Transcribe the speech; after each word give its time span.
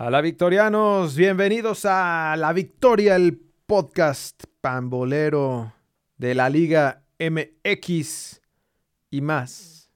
A 0.00 0.08
la 0.08 0.22
Victorianos, 0.22 1.14
bienvenidos 1.14 1.84
a 1.84 2.34
La 2.38 2.54
Victoria, 2.54 3.16
el 3.16 3.38
podcast 3.66 4.44
pambolero 4.62 5.74
de 6.16 6.34
la 6.34 6.48
Liga 6.48 7.04
MX 7.18 8.40
y 9.10 9.20
más. 9.20 9.90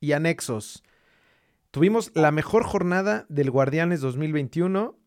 Y 0.00 0.12
anexos. 0.12 0.82
Tuvimos 1.70 2.10
la 2.14 2.30
mejor 2.30 2.64
jornada 2.64 3.26
del 3.28 3.50
Guardianes 3.50 4.00
2021 4.00 4.98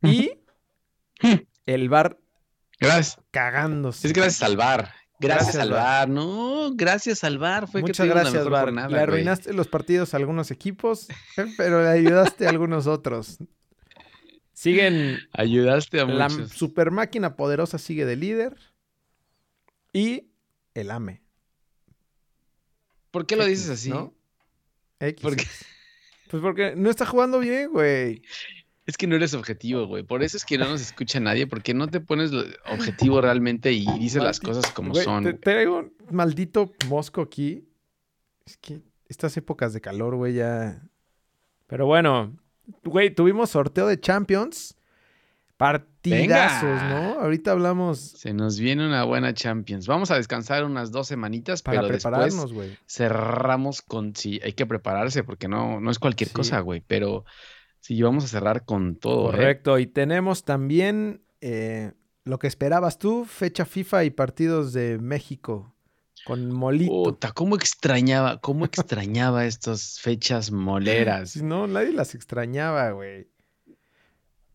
y 0.00 0.30
el 1.66 1.88
bar 1.90 2.18
Gracias. 2.80 3.20
cagándose. 3.30 4.06
Es 4.06 4.14
gracias 4.14 4.42
al 4.42 4.56
bar. 4.56 4.94
Gracias, 5.18 5.54
Gracias, 5.54 5.62
al 5.62 5.70
bar. 5.70 6.08
No, 6.08 6.72
gracias 6.74 7.24
al 7.24 7.38
bar. 7.38 7.68
Fue 7.68 7.80
que 7.80 7.88
Muchas 7.88 8.06
la 8.06 8.14
gracias, 8.14 8.34
mejor 8.34 8.52
Bar. 8.52 8.64
jornada, 8.64 8.88
le 8.88 8.98
arruinaste 9.00 9.52
los 9.54 9.68
partidos 9.68 10.12
a 10.12 10.18
algunos 10.18 10.50
equipos, 10.50 11.08
pero 11.56 11.82
le 11.82 11.88
ayudaste 11.88 12.46
a 12.46 12.50
algunos 12.50 12.86
otros. 12.86 13.38
Siguen 14.52 15.18
Ayudaste 15.32 16.00
a 16.00 16.04
La 16.06 16.28
muchos. 16.28 16.50
super 16.52 16.90
máquina 16.90 17.36
poderosa 17.36 17.78
sigue 17.78 18.04
de 18.06 18.16
líder. 18.16 18.56
Y 19.92 20.30
el 20.74 20.90
AME. 20.90 21.22
¿Por 23.10 23.26
qué 23.26 23.36
lo 23.36 23.44
X, 23.44 23.50
dices 23.60 23.70
así? 23.70 23.90
¿no? 23.90 24.14
X. 25.00 25.22
Porque 25.22 25.46
Pues 26.30 26.42
porque 26.42 26.74
no 26.76 26.90
está 26.90 27.06
jugando 27.06 27.38
bien, 27.38 27.70
güey. 27.70 28.22
Es 28.86 28.96
que 28.96 29.06
no 29.06 29.16
eres 29.16 29.34
objetivo, 29.34 29.86
güey. 29.86 30.02
Por 30.04 30.22
eso 30.22 30.36
es 30.36 30.44
que 30.44 30.56
no 30.58 30.68
nos 30.68 30.80
escucha 30.80 31.18
nadie, 31.20 31.46
porque 31.46 31.74
no 31.74 31.88
te 31.88 32.00
pones 32.00 32.30
objetivo 32.70 33.20
realmente 33.20 33.72
y 33.72 33.84
dices 33.98 34.22
las 34.22 34.40
cosas 34.40 34.70
como 34.72 34.92
Güey, 34.92 35.04
son. 35.04 35.24
te- 35.24 35.32
traigo 35.34 35.78
un 35.80 35.92
maldito 36.10 36.72
mosco 36.88 37.20
aquí. 37.22 37.68
Es 38.46 38.56
que 38.56 38.80
estas 39.08 39.36
épocas 39.36 39.72
de 39.72 39.80
calor, 39.80 40.14
güey, 40.16 40.34
ya. 40.34 40.82
Pero 41.66 41.86
bueno, 41.86 42.36
güey, 42.84 43.12
tuvimos 43.14 43.50
sorteo 43.50 43.86
de 43.88 43.98
Champions. 44.00 44.76
Partidazos, 45.56 46.62
Venga. 46.68 46.88
¿no? 47.14 47.20
Ahorita 47.20 47.52
hablamos 47.52 47.98
Se 47.98 48.34
nos 48.34 48.60
viene 48.60 48.86
una 48.86 49.04
buena 49.04 49.32
Champions. 49.32 49.86
Vamos 49.86 50.10
a 50.10 50.16
descansar 50.16 50.64
unas 50.64 50.92
dos 50.92 51.08
semanitas, 51.08 51.62
para 51.62 51.78
pero 51.80 51.88
prepararnos, 51.94 52.52
güey. 52.52 52.76
cerramos 52.86 53.80
con... 53.80 54.14
Sí, 54.14 54.38
hay 54.44 54.52
que 54.52 54.66
prepararse 54.66 55.24
porque 55.24 55.48
no, 55.48 55.80
no 55.80 55.90
es 55.90 55.98
cualquier 55.98 56.28
Sí. 56.28 56.34
cosa, 56.34 56.60
güey. 56.60 56.82
Pero 56.86 57.24
sí, 57.86 58.02
vamos 58.02 58.24
a 58.24 58.28
cerrar 58.28 58.64
con 58.64 58.96
todo, 58.96 59.28
¿eh? 59.28 59.32
Correcto. 59.32 59.78
Y 59.78 59.86
tenemos 59.86 60.44
también 60.44 61.22
eh, 61.40 61.92
lo 62.24 62.38
que 62.38 62.48
esperabas 62.48 62.98
tú, 62.98 63.24
fecha 63.24 63.64
FIFA 63.64 64.04
y 64.04 64.10
partidos 64.10 64.72
de 64.72 64.98
México 64.98 65.72
con 66.24 66.50
Molito. 66.50 66.90
Puta, 67.04 67.30
cómo 67.30 67.54
extrañaba, 67.54 68.40
cómo 68.40 68.64
extrañaba 68.64 69.46
estas 69.46 70.00
fechas 70.00 70.50
moleras. 70.50 71.36
No, 71.42 71.68
nadie 71.68 71.92
las 71.92 72.16
extrañaba, 72.16 72.90
güey. 72.90 73.28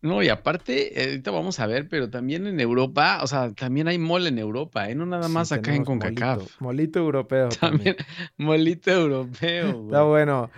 No, 0.02 0.22
y 0.22 0.28
aparte, 0.28 1.00
eh, 1.00 1.10
ahorita 1.10 1.30
vamos 1.30 1.60
a 1.60 1.66
ver, 1.66 1.88
pero 1.88 2.10
también 2.10 2.46
en 2.48 2.58
Europa, 2.60 3.20
o 3.22 3.26
sea, 3.28 3.52
también 3.52 3.86
hay 3.88 3.98
mole 3.98 4.28
en 4.28 4.38
Europa, 4.38 4.90
¿eh? 4.90 4.94
No 4.96 5.06
nada 5.06 5.28
Sí, 5.28 5.32
más 5.32 5.52
acá 5.52 5.74
en 5.74 5.84
CONCACAF. 5.84 6.38
Molito, 6.38 6.54
molito 6.60 6.98
europeo. 6.98 7.48
También. 7.60 7.96
También 7.96 8.06
molito 8.36 8.90
europeo, 8.90 9.68
Está 9.68 10.00
güey. 10.02 10.08
bueno. 10.08 10.50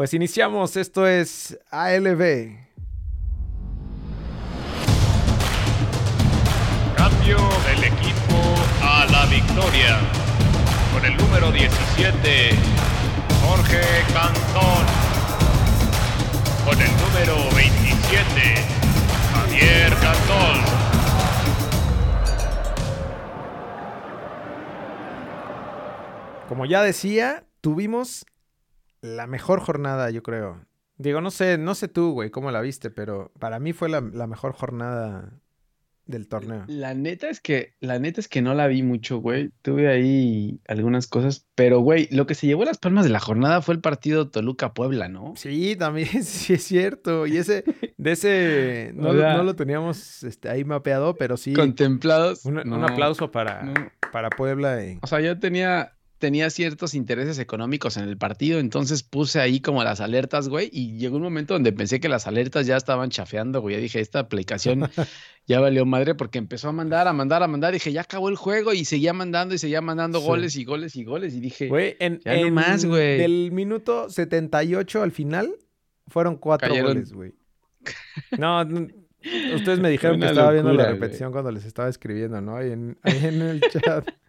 Pues 0.00 0.14
iniciamos. 0.14 0.78
Esto 0.78 1.06
es 1.06 1.58
ALB. 1.70 2.56
Cambio 6.96 7.36
del 7.66 7.84
equipo 7.84 8.40
a 8.82 9.04
la 9.12 9.26
victoria. 9.26 9.98
Con 10.94 11.04
el 11.04 11.14
número 11.18 11.52
17, 11.52 12.50
Jorge 13.44 13.82
Cantón. 14.14 14.86
Con 16.64 16.80
el 16.80 16.90
número 16.96 17.54
27, 17.54 18.54
Javier 19.34 19.90
Cantón. 20.00 20.64
Como 26.48 26.64
ya 26.64 26.82
decía, 26.82 27.44
tuvimos 27.60 28.24
la 29.02 29.26
mejor 29.26 29.60
jornada, 29.60 30.10
yo 30.10 30.22
creo. 30.22 30.64
Digo, 30.98 31.20
no 31.20 31.30
sé, 31.30 31.56
no 31.58 31.74
sé 31.74 31.88
tú, 31.88 32.12
güey, 32.12 32.30
cómo 32.30 32.50
la 32.50 32.60
viste, 32.60 32.90
pero 32.90 33.32
para 33.38 33.58
mí 33.58 33.72
fue 33.72 33.88
la, 33.88 34.00
la 34.00 34.26
mejor 34.26 34.52
jornada 34.52 35.32
del 36.04 36.26
torneo. 36.28 36.64
La 36.66 36.92
neta 36.92 37.30
es 37.30 37.40
que, 37.40 37.74
la 37.80 37.98
neta 38.00 38.20
es 38.20 38.26
que 38.28 38.42
no 38.42 38.52
la 38.52 38.66
vi 38.66 38.82
mucho, 38.82 39.18
güey. 39.18 39.50
Tuve 39.62 39.88
ahí 39.88 40.60
algunas 40.66 41.06
cosas, 41.06 41.46
pero 41.54 41.80
güey, 41.80 42.08
lo 42.10 42.26
que 42.26 42.34
se 42.34 42.48
llevó 42.48 42.64
las 42.64 42.78
palmas 42.78 43.04
de 43.04 43.10
la 43.10 43.20
jornada 43.20 43.62
fue 43.62 43.74
el 43.74 43.80
partido 43.80 44.28
Toluca-Puebla, 44.28 45.08
¿no? 45.08 45.34
Sí, 45.36 45.76
también, 45.76 46.08
sí 46.24 46.54
es 46.54 46.64
cierto. 46.64 47.26
Y 47.28 47.36
ese, 47.38 47.64
de 47.96 48.12
ese, 48.12 48.92
no, 48.94 49.12
lo- 49.12 49.22
no 49.22 49.42
lo 49.44 49.54
teníamos 49.56 50.22
este, 50.24 50.48
ahí 50.50 50.64
mapeado, 50.64 51.14
pero 51.14 51.36
sí. 51.36 51.52
Contemplados. 51.54 52.44
Un, 52.44 52.58
un 52.58 52.68
no, 52.68 52.84
aplauso 52.86 53.30
para, 53.30 53.62
no. 53.62 53.72
para 54.12 54.30
Puebla. 54.30 54.84
y- 54.84 54.98
O 55.02 55.06
sea, 55.06 55.20
yo 55.20 55.38
tenía, 55.38 55.92
tenía 56.20 56.48
ciertos 56.50 56.94
intereses 56.94 57.40
económicos 57.40 57.96
en 57.96 58.04
el 58.04 58.16
partido, 58.16 58.60
entonces 58.60 59.02
puse 59.02 59.40
ahí 59.40 59.58
como 59.60 59.82
las 59.82 60.00
alertas, 60.00 60.48
güey, 60.48 60.70
y 60.72 60.98
llegó 60.98 61.16
un 61.16 61.22
momento 61.22 61.54
donde 61.54 61.72
pensé 61.72 61.98
que 61.98 62.08
las 62.08 62.28
alertas 62.28 62.66
ya 62.66 62.76
estaban 62.76 63.10
chafeando, 63.10 63.60
güey. 63.60 63.74
Ya 63.74 63.80
dije, 63.82 63.98
esta 63.98 64.20
aplicación 64.20 64.88
ya 65.48 65.58
valió 65.58 65.84
madre 65.86 66.14
porque 66.14 66.38
empezó 66.38 66.68
a 66.68 66.72
mandar, 66.72 67.08
a 67.08 67.12
mandar, 67.12 67.42
a 67.42 67.48
mandar. 67.48 67.72
Dije, 67.72 67.90
ya 67.92 68.02
acabó 68.02 68.28
el 68.28 68.36
juego 68.36 68.72
y 68.72 68.84
seguía 68.84 69.12
mandando 69.12 69.54
y 69.54 69.58
seguía 69.58 69.80
mandando 69.80 70.20
Sí. 70.20 70.26
goles 70.26 70.56
y 70.56 70.64
goles 70.64 70.94
y 70.94 71.04
goles. 71.04 71.34
Y 71.34 71.40
dije, 71.40 71.66
Güey, 71.68 71.96
en, 71.98 72.20
ya 72.24 72.34
no 72.36 72.46
en- 72.46 72.54
más, 72.54 72.84
güey. 72.84 73.18
Del 73.18 73.50
minuto 73.50 74.08
78 74.10 75.02
al 75.02 75.10
final 75.10 75.54
fueron 76.06 76.36
cuatro 76.36 76.68
Cayeron- 76.68 76.86
goles, 76.88 77.12
güey. 77.12 77.32
No, 78.38 78.60
ustedes 79.54 79.80
me 79.80 79.88
dijeron 79.90 80.20
que 80.20 80.26
estaba 80.26 80.52
viendo 80.52 80.72
la 80.74 80.84
güey. 80.84 80.94
repetición 80.94 81.32
cuando 81.32 81.50
les 81.50 81.64
estaba 81.64 81.88
escribiendo, 81.88 82.40
¿no? 82.40 82.56
Ahí 82.56 82.72
en, 82.72 82.98
ahí 83.02 83.18
en 83.24 83.42
el 83.42 83.60
chat. 83.62 84.06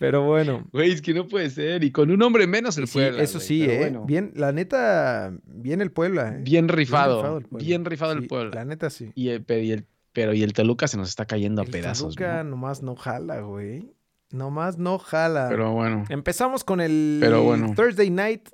Pero 0.00 0.22
bueno. 0.24 0.66
güey, 0.72 0.92
es 0.92 1.02
que 1.02 1.12
no 1.12 1.28
puede 1.28 1.50
ser. 1.50 1.84
Y 1.84 1.92
con 1.92 2.10
un 2.10 2.22
hombre 2.22 2.46
menos 2.46 2.78
el 2.78 2.86
sí, 2.86 2.94
Puebla. 2.94 3.22
eso 3.22 3.38
sí, 3.38 3.64
¿eh? 3.64 3.80
bueno. 3.80 4.06
Bien, 4.06 4.32
la 4.34 4.50
neta, 4.50 5.30
bien 5.44 5.82
el 5.82 5.92
Puebla, 5.92 6.36
¿eh? 6.36 6.40
Bien 6.42 6.68
rifado. 6.68 7.36
el 7.36 7.44
Puebla. 7.44 7.66
Bien 7.66 7.84
rifado 7.84 8.12
el 8.12 8.26
Puebla. 8.26 8.50
La 8.54 8.64
neta 8.64 8.88
sí. 8.88 9.12
Y 9.14 9.28
el, 9.28 9.44
pero, 9.44 9.60
y 9.60 9.72
el, 9.72 9.86
pero 10.14 10.32
y 10.32 10.42
el 10.42 10.54
Toluca 10.54 10.88
se 10.88 10.96
nos 10.96 11.10
está 11.10 11.26
cayendo 11.26 11.60
a 11.60 11.66
El 11.66 11.70
pedazos. 11.70 12.14
Toluca 12.14 12.42
¿no? 12.42 12.52
nomás 12.52 12.82
no 12.82 12.96
jala, 12.96 13.42
güey. 13.42 13.92
Nomás 14.30 14.78
no 14.78 14.98
jala. 14.98 15.48
Pero 15.50 15.72
bueno. 15.72 16.04
Empezamos 16.08 16.64
con 16.64 16.80
el 16.80 17.18
Pero 17.20 17.42
bueno. 17.42 17.74
Thursday 17.76 18.08
Night, 18.08 18.48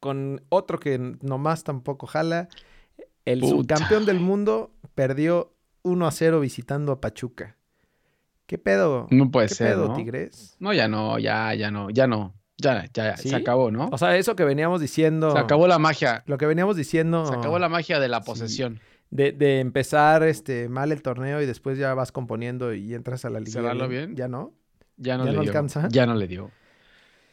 con 0.00 0.42
otro 0.50 0.78
que 0.78 0.98
nomás 1.22 1.64
tampoco 1.64 2.06
jala. 2.08 2.50
El 3.24 3.40
Puta. 3.40 3.76
subcampeón 3.78 4.04
del 4.04 4.20
mundo 4.20 4.74
perdió 4.94 5.54
1 5.80 6.06
a 6.06 6.10
0 6.10 6.40
visitando 6.40 6.92
a 6.92 7.00
Pachuca. 7.00 7.56
¿Qué 8.50 8.58
pedo? 8.58 9.06
No 9.10 9.30
puede 9.30 9.46
¿Qué 9.46 9.54
ser, 9.54 9.68
pedo, 9.74 9.86
¿no? 9.90 9.94
Tigres? 9.94 10.56
No, 10.58 10.72
ya 10.72 10.88
no, 10.88 11.20
ya, 11.20 11.54
ya 11.54 11.70
no, 11.70 11.88
ya 11.88 12.08
no. 12.08 12.34
Ya, 12.58 12.84
ya, 12.92 13.16
¿Sí? 13.16 13.28
se 13.28 13.36
acabó, 13.36 13.70
¿no? 13.70 13.88
O 13.92 13.96
sea, 13.96 14.16
eso 14.16 14.34
que 14.34 14.42
veníamos 14.44 14.80
diciendo. 14.80 15.30
Se 15.30 15.38
acabó 15.38 15.68
la 15.68 15.78
magia. 15.78 16.24
Lo 16.26 16.36
que 16.36 16.46
veníamos 16.46 16.74
diciendo. 16.76 17.26
Se 17.26 17.32
acabó 17.36 17.60
la 17.60 17.68
magia 17.68 18.00
de 18.00 18.08
la 18.08 18.18
Sí. 18.18 18.26
posesión. 18.26 18.80
De, 19.10 19.30
de 19.30 19.60
empezar 19.60 20.24
este, 20.24 20.68
mal 20.68 20.90
el 20.90 21.00
torneo 21.00 21.40
y 21.40 21.46
después 21.46 21.78
ya 21.78 21.94
vas 21.94 22.10
componiendo 22.10 22.74
y 22.74 22.92
entras 22.92 23.24
a 23.24 23.30
la 23.30 23.38
liga. 23.38 23.52
¿Cerrarlo 23.52 23.86
bien? 23.86 24.16
¿Ya 24.16 24.26
no? 24.26 24.52
Ya 24.96 25.16
no 25.16 25.26
¿Ya 25.26 25.30
le 25.30 25.36
no 25.36 25.42
dio. 25.42 25.50
alcanza? 25.52 25.86
Ya 25.92 26.04
no 26.06 26.16
le 26.16 26.26
dio. 26.26 26.50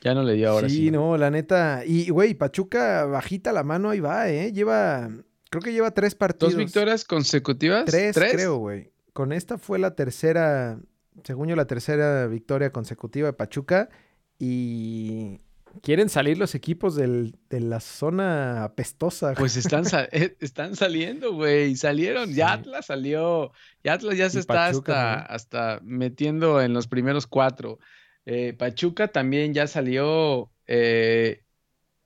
Ya 0.02 0.14
no 0.14 0.22
le 0.22 0.34
dio 0.34 0.52
ahora 0.52 0.70
sí. 0.70 0.76
sí, 0.76 0.92
no, 0.92 1.18
la 1.18 1.32
neta. 1.32 1.82
Y, 1.84 2.12
güey, 2.12 2.36
Pachuca 2.36 3.06
bajita 3.06 3.52
la 3.54 3.64
mano, 3.64 3.90
ahí 3.90 4.00
va, 4.00 4.30
¿eh? 4.30 4.54
Lleva. 4.54 5.10
Creo 5.50 5.64
que 5.64 5.74
lleva 5.74 5.90
tres 5.90 6.14
partidos. 6.14 6.54
¿Dos 6.54 6.60
victorias 6.60 7.06
consecutivas? 7.06 7.86
Tres, 7.86 8.16
creo, 8.16 8.58
güey. 8.58 8.92
Con 9.14 9.34
esta 9.34 9.58
fue 9.58 9.80
la 9.80 9.96
tercera, 9.96 10.78
según 11.24 11.48
yo, 11.48 11.56
la 11.56 11.66
tercera 11.68 12.28
victoria 12.28 12.72
consecutiva 12.72 13.28
de 13.28 13.34
Pachuca. 13.34 13.90
Y 14.40 15.40
quieren 15.82 16.10
salir 16.10 16.38
los 16.38 16.56
equipos 16.56 16.96
del- 16.96 17.36
de 17.50 17.60
la 17.60 17.80
zona 17.80 18.64
apestosa. 18.64 19.34
Pues 19.34 19.58
están, 19.58 19.84
eh, 20.12 20.36
están 20.40 20.76
saliendo, 20.76 21.34
güey. 21.34 21.76
Salieron. 21.76 22.34
Ya. 22.34 22.54
Atlas 22.54 22.86
salió. 22.88 23.52
Ya 23.84 23.94
Atlas 23.94 24.18
ya 24.18 24.30
se 24.30 24.38
Y 24.38 24.42
está 24.42 24.54
Pachuca 24.54 25.22
hasta, 25.22 25.76
hasta 25.76 25.80
metiendo 25.84 26.62
en 26.62 26.74
los 26.74 26.88
primeros 26.88 27.28
cuatro. 27.28 27.80
Eh, 28.26 28.54
Pachuca 28.54 29.08
también 29.10 29.54
ya 29.54 29.68
salió. 29.68 30.52
eh, 30.68 31.44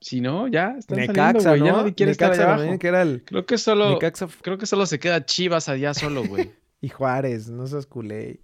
si 0.00 0.20
no, 0.20 0.48
ya 0.48 0.74
están 0.78 0.96
saliendo, 1.06 1.40
güey. 1.48 1.60
Ya 1.60 1.70
¿no? 1.72 1.76
nadie 1.78 1.94
quiere 1.94 2.10
estar 2.12 2.30
Necaxa 2.30 2.42
allá 2.42 2.50
también, 2.56 2.68
abajo. 2.70 2.78
que 2.80 2.86
era 2.88 3.02
el 3.02 3.22
Creo 3.24 3.46
que 3.46 3.56
solo. 3.56 3.98
Creo 4.42 4.58
que 4.58 4.66
solo 4.66 4.86
se 4.86 4.98
queda 4.98 5.24
Chivas 5.24 5.68
allá 5.68 5.94
solo, 5.94 6.24
güey. 6.24 6.50
y 6.80 6.88
Juárez, 6.88 7.48
no 7.50 7.66
seas 7.68 7.86
culé. 7.86 8.40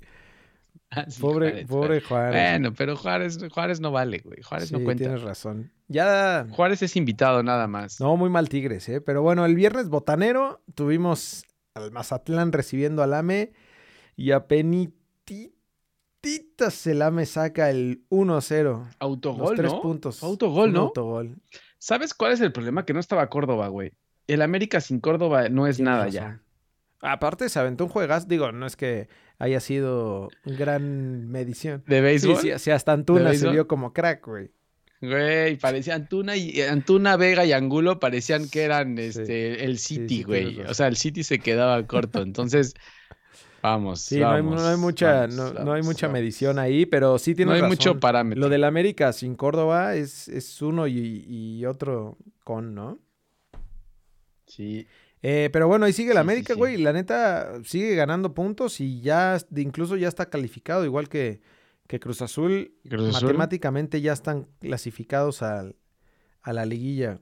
Ah, 0.91 1.05
pobre, 1.21 1.51
Juárez, 1.51 1.67
pobre 1.69 2.01
Juárez. 2.01 2.33
Bueno, 2.53 2.75
pero 2.75 2.97
Juárez, 2.97 3.39
Juárez 3.53 3.79
no 3.81 3.93
vale, 3.93 4.21
güey. 4.25 4.41
Juárez 4.43 4.73
no 4.73 4.79
Sí, 4.79 4.85
cuenta. 4.85 5.05
tienes 5.05 5.21
razón. 5.23 5.71
Ya 5.89 6.47
Juárez 6.51 6.83
es 6.83 6.97
invitado 6.97 7.43
nada 7.43 7.67
más. 7.67 8.01
No, 8.01 8.17
muy 8.17 8.31
mal 8.31 8.49
Tigres, 8.49 8.89
¿eh? 8.89 9.01
Pero 9.03 9.21
bueno, 9.21 9.45
el 9.45 9.55
viernes 9.55 9.91
botanero 9.91 10.63
tuvimos 10.75 11.45
al 11.75 11.91
Mazatlán 11.93 12.53
recibiendo 12.53 13.03
al 13.03 13.13
AME 13.13 13.53
y 14.17 14.31
a 14.31 14.47
penititas 14.49 15.53
el 16.87 17.03
AME 17.03 17.27
saca 17.27 17.69
el 17.71 18.05
1-0. 18.11 18.63
Los 18.65 18.87
Autogol, 18.99 19.57
tres 19.57 19.73
¿no? 19.73 19.83
puntos. 19.83 20.23
Autogol, 20.23 20.73
¿no? 20.73 20.81
Autogol. 20.85 21.37
¿Sabes 21.79 22.15
cuál 22.15 22.33
es 22.33 22.41
el 22.41 22.51
problema? 22.53 22.85
Que 22.85 22.93
no 22.95 23.01
estaba 23.01 23.29
Córdoba, 23.29 23.69
güey. 23.69 23.93
el 24.27 24.43
América 24.43 24.81
sin 24.81 25.01
Córdoba 25.01 25.49
no 25.49 25.67
es 25.67 25.81
nada 25.81 26.05
razón. 26.07 26.13
ya. 26.13 26.43
Aparte, 27.01 27.49
se 27.49 27.59
aventó 27.61 27.85
un 27.85 27.91
juegas. 27.91 28.27
Digo, 28.27 28.51
no 28.53 28.67
es 28.67 28.75
que 28.75 29.09
haya 29.39 29.61
sido 29.61 30.29
gran 30.45 31.29
medición. 31.29 31.83
¿De 31.87 32.01
béisbol? 32.01 32.37
sí, 32.37 32.51
sí, 32.59 32.71
hasta 32.71 32.93
Antuna 32.93 33.33
se 33.35 33.49
vio 33.51 33.67
como 33.69 33.93
crack, 33.93 34.27
güey. 34.27 34.51
Güey, 35.01 35.57
parecía 35.59 35.95
Antuna 35.95 36.35
y 36.37 36.61
eh, 36.61 36.69
Antuna, 36.69 37.17
Vega 37.17 37.45
y 37.45 37.53
Angulo 37.53 38.01
parecían 38.01 38.49
que 38.49 38.63
eran 38.63 38.97
Sí. 38.97 39.03
este 39.05 39.65
el 39.65 39.79
City, 39.79 40.19
sí, 40.19 40.23
güey. 40.25 40.57
razón. 40.57 40.67
o 40.71 40.75
sea, 40.75 40.89
el 40.89 40.97
City 40.97 41.23
se 41.23 41.39
quedaba 41.39 41.87
corto. 41.87 42.21
Entonces, 42.21 42.75
vamos. 43.63 44.01
Sí, 44.01 44.19
no 44.19 44.31
hay, 44.33 44.43
no 44.43 44.51
hay 44.57 44.57
vamos, 44.57 44.79
mucha, 44.81 45.21
vamos, 45.21 45.35
no, 45.37 45.45
no 45.53 45.59
hay 45.73 45.83
vamos, 45.83 45.87
mucha 45.87 46.09
vamos. 46.09 46.21
medición 46.21 46.59
ahí, 46.59 46.85
pero 46.85 47.17
sí 47.19 47.37
tiene 47.37 47.51
No 47.53 47.57
hay 47.57 47.63
mucho 47.63 48.01
parámetro. 48.01 48.41
Lo 48.41 48.49
del 48.49 48.65
América 48.65 49.13
sin 49.13 49.37
Córdoba 49.37 49.95
es, 49.95 50.27
es 50.27 50.61
uno 50.63 50.89
y, 50.89 51.25
y 51.29 51.65
otro 51.65 52.17
con, 52.43 52.75
¿no? 52.75 52.99
Sí. 54.47 54.87
Eh, 55.23 55.51
pero 55.53 55.67
bueno, 55.69 55.85
ahí 55.87 55.93
sigue 55.93 56.11
Sí, 56.11 56.15
sí, 56.15 56.19
América, 56.21 56.55
sí. 56.55 56.59
güey. 56.59 56.77
La 56.77 56.93
neta 56.93 57.61
sigue 57.65 57.95
ganando 57.95 58.35
puntos 58.35 58.81
y 58.81 59.01
ya 59.01 59.37
incluso 59.57 59.97
ya 59.97 60.09
está 60.09 60.31
calificado, 60.31 60.85
igual 60.85 61.09
que, 61.09 61.41
que 61.87 61.99
Cruz 61.99 62.23
Azul. 62.23 62.73
Cruz 62.89 63.09
Azul. 63.17 63.25
Matemáticamente 63.29 64.01
ya 64.01 64.13
están 64.13 64.47
clasificados 64.61 65.43
al- 65.43 65.75
a 66.43 66.53
la 66.53 66.65
liguilla. 66.67 67.19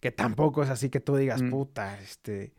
Que 0.00 0.10
tampoco 0.12 0.62
es 0.62 0.70
así 0.70 0.90
que 0.90 1.00
tú 1.00 1.16
digas, 1.16 1.42
Mm. 1.42 1.50
puta, 1.50 1.98
este. 2.00 2.52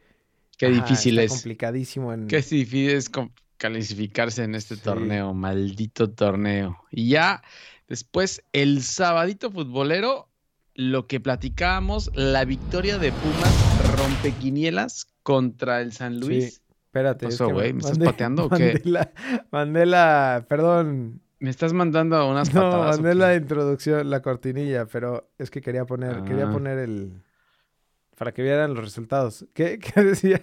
Qué 0.58 0.66
ajá, 0.68 0.76
difícil 0.84 1.18
está 1.20 1.24
es. 1.24 1.32
complicadísimo 1.32 2.12
en. 2.14 2.28
Qué 2.28 2.38
difícil 2.38 2.90
es 2.90 3.10
calificarse 3.58 4.44
en 4.44 4.56
este 4.56 4.78
torneo, 4.78 5.34
maldito 5.34 6.10
torneo. 6.10 6.78
Y 6.92 7.10
ya 7.10 7.42
después, 7.88 8.44
el 8.54 8.82
sabadito 8.84 9.52
futbolero, 9.52 10.30
lo 10.76 11.08
que 11.08 11.20
platicábamos, 11.20 12.12
la 12.14 12.46
victoria 12.46 12.98
de 12.98 13.12
Pumas 13.12 13.79
rompequinielas 14.00 15.08
contra 15.24 15.82
el 15.82 15.92
San 15.94 16.16
Sí. 16.16 16.20
Luis. 16.28 16.62
Espérate. 16.86 17.26
¿Qué 17.28 17.30
es 17.30 17.36
pasó, 17.36 17.48
que 17.48 17.54
güey? 17.54 17.74
¿Me 17.74 17.80
estás 17.80 17.98
mandé- 18.00 18.06
pateando 18.06 18.46
o 18.46 18.50
qué? 18.50 18.74
mandé 18.74 18.82
la- 18.90 19.12
mandé 19.52 19.86
la. 19.86 20.46
Perdón. 20.48 21.22
Me 21.40 21.50
estás 21.50 21.72
mandando 21.72 22.28
unas 22.30 22.54
No, 22.54 22.62
patadas. 22.64 22.98
¿o 22.98 23.02
mandé 23.02 23.16
la 23.16 23.36
introducción, 23.36 24.10
la 24.10 24.22
cortinilla, 24.22 24.86
pero 24.88 25.30
es 25.38 25.50
que 25.50 25.62
quería 25.62 25.86
poner, 25.86 26.24
quería 26.24 26.48
Ah. 26.48 26.52
poner 26.52 26.80
el. 26.80 27.22
Para 28.18 28.34
que 28.34 28.42
vieran 28.42 28.74
los 28.74 28.84
resultados. 28.84 29.46
¿Qué, 29.54 29.80
qué 29.96 30.04
decías? 30.04 30.42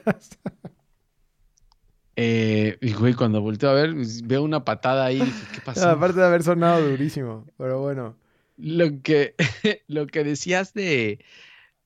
Eh, 2.19 2.79
y 2.81 2.93
güey, 2.94 3.12
cuando 3.12 3.43
volteo 3.43 3.69
a 3.70 3.75
ver, 3.75 3.93
pues, 3.94 4.26
veo 4.26 4.43
una 4.43 4.64
patada 4.64 5.05
ahí. 5.05 5.20
dije, 5.20 5.47
¿Qué 5.55 5.61
pasó? 5.64 5.91
Aparte 5.91 6.19
de 6.20 6.26
haber 6.26 6.43
sonado 6.43 6.88
durísimo, 6.88 7.47
pero 7.59 7.81
bueno. 7.81 8.17
Lo 8.56 9.02
que, 9.02 9.35
lo 9.87 10.06
que 10.06 10.25
decías 10.25 10.73
de, 10.73 11.23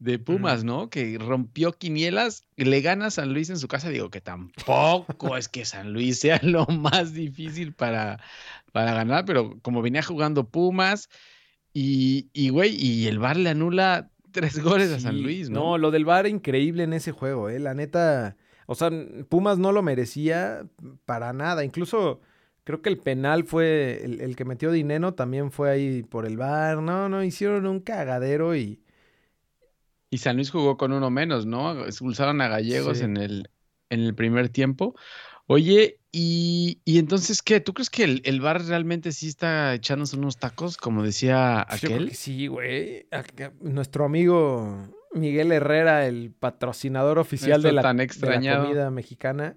de 0.01 0.19
Pumas, 0.19 0.65
¿no? 0.65 0.91
Que 0.91 1.19
rompió 1.19 1.73
quinielas, 1.73 2.45
le 2.57 2.81
gana 2.81 3.07
a 3.07 3.11
San 3.11 3.33
Luis 3.33 3.51
en 3.51 3.59
su 3.59 3.69
casa. 3.69 3.91
Digo 3.91 4.11
que 4.11 4.21
tampoco 4.21 5.37
es 5.37 5.49
que 5.49 5.65
San 5.65 5.93
Luis 5.93 6.19
sea 6.19 6.41
lo 6.43 6.67
más 6.67 7.13
difícil 7.15 7.73
para, 7.75 8.19
para 8.73 8.95
ganar, 8.95 9.25
pero 9.27 9.59
como 9.63 9.83
venía 9.83 10.03
jugando 10.03 10.49
Pumas 10.49 11.09
y, 11.73 12.31
y 12.33 12.49
güey, 12.49 12.75
y 12.75 13.07
el 13.07 13.19
VAR 13.19 13.37
le 13.37 13.51
anula 13.51 14.11
tres 14.33 14.59
goles 14.63 14.91
a 14.91 15.01
San 15.01 15.23
Luis, 15.23 15.51
No, 15.51 15.61
¿no? 15.61 15.79
lo 15.79 15.91
del 15.91 16.05
VAR 16.05 16.27
increíble 16.27 16.83
en 16.83 16.93
ese 16.95 17.13
juego, 17.13 17.49
eh. 17.51 17.59
La 17.61 17.75
neta. 17.75 18.37
O 18.67 18.75
sea, 18.75 18.91
Pumas 19.29 19.59
no 19.59 19.73
lo 19.73 19.83
merecía 19.83 20.65
para 21.05 21.33
nada. 21.33 21.65
Incluso 21.65 22.21
creo 22.65 22.81
que 22.83 22.89
el 22.89 22.99
penal 22.99 23.45
fue. 23.45 24.01
El, 24.05 24.21
el 24.21 24.37
que 24.37 24.45
metió 24.45 24.71
Dineno 24.73 25.15
también 25.15 25.51
fue 25.51 25.71
ahí 25.71 26.03
por 26.05 26.25
el 26.27 26.37
VAR. 26.37 26.81
No, 26.81 27.09
no, 27.09 27.23
hicieron 27.23 27.67
un 27.67 27.81
cagadero 27.81 28.57
y. 28.57 28.81
Y 30.11 30.19
San 30.19 30.37
Luis 30.37 30.51
jugó 30.51 30.77
con 30.77 30.93
uno 30.93 31.09
menos, 31.11 31.47
¿no? 31.47 31.85
Expulsaron 31.85 32.41
a 32.41 32.49
Gallegos 32.49 32.99
Sí. 32.99 33.05
en 33.05 33.17
el, 33.17 33.49
en 33.91 34.01
el 34.01 34.15
primer 34.15 34.49
tiempo. 34.49 34.95
Oye, 35.47 36.01
y, 36.13 36.81
y 36.85 36.99
entonces, 36.99 37.43
¿qué? 37.43 37.61
¿Tú 37.61 37.75
crees 37.75 37.91
que 37.91 38.05
el, 38.05 38.23
el 38.25 38.41
VAR 38.41 38.65
realmente 38.65 39.13
sí 39.13 39.29
está 39.29 39.75
echándose 39.75 40.17
unos 40.17 40.37
tacos, 40.39 40.77
como 40.77 41.03
decía 41.03 41.67
Yo 41.73 41.79
creo 41.79 41.97
aquel? 41.97 42.09
que 42.11 42.15
sí, 42.15 42.47
güey. 42.49 43.07
Nuestro 43.61 44.05
amigo 44.05 44.89
Miguel 45.13 45.51
Herrera, 45.53 46.07
el 46.07 46.33
patrocinador 46.33 47.19
oficial 47.19 47.63
de 47.63 47.73
la, 47.73 47.83
tan 47.83 47.97
de 47.97 48.03
la 48.03 48.05
extrañado. 48.05 48.65
comida 48.65 48.91
mexicana. 48.91 49.57